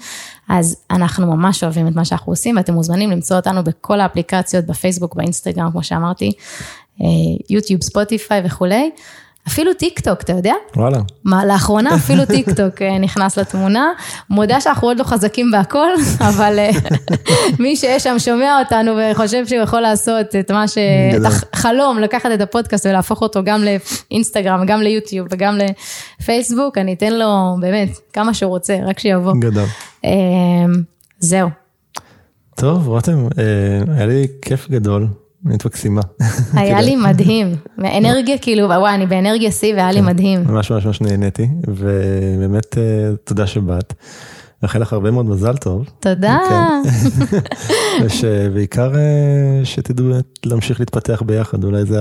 [0.48, 5.14] אז אנחנו ממש אוהבים את מה שאנחנו עושים ואתם מוזמנים למצוא אותנו בכל האפליקציות, בפייסבוק,
[5.14, 6.32] באינסטגרם, כמו שאמרתי,
[7.50, 8.90] יוטיוב, ספוטיפיי וכולי.
[9.48, 10.54] אפילו טיק טוק, אתה יודע?
[10.76, 10.98] וואלה.
[11.24, 13.92] מה, לאחרונה אפילו טיק טוק אה, נכנס לתמונה.
[14.30, 15.88] מודה שאנחנו עוד לא חזקים בהכל,
[16.28, 16.70] אבל אה,
[17.62, 20.78] מי שיש שם שומע אותנו וחושב שהוא יכול לעשות את מה ש...
[21.16, 23.64] את החלום, לקחת את הפודקאסט ולהפוך אותו גם
[24.10, 25.58] לאינסטגרם, גם ליוטיוב וגם
[26.20, 29.32] לפייסבוק, אני אתן לו באמת כמה שהוא רוצה, רק שיבוא.
[29.38, 29.66] גדול.
[31.18, 31.48] זהו.
[32.56, 35.23] טוב, רותם, אה, היה לי כיף גדול.
[35.50, 36.00] היית מקסימה.
[36.54, 40.04] היה לי מדהים, אנרגיה כאילו, וואי, אני באנרגיה שיא והיה לי כן.
[40.04, 40.44] מדהים.
[40.44, 42.82] ממש ממש ממש נהניתי, ובאמת אה,
[43.24, 43.94] תודה שבאת.
[44.64, 45.88] מאחל לך הרבה מאוד מזל טוב.
[46.00, 46.38] תודה.
[48.02, 50.06] ושבעיקר אה, שתדעו
[50.46, 52.00] להמשיך להתפתח ביחד, אולי זה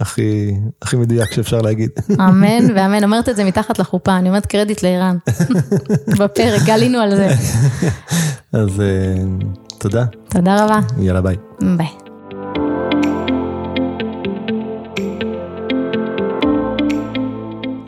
[0.00, 1.90] הכי, הכי מדויק שאפשר להגיד.
[2.20, 5.16] אמן ואמן, אומרת את זה מתחת לחופה, אני אומרת קרדיט לערן.
[6.18, 7.28] בפרק, גלינו על זה.
[8.52, 9.24] אז אה,
[9.78, 10.80] תודה, תודה רבה.
[10.98, 11.36] יאללה ביי.
[11.76, 12.11] ביי.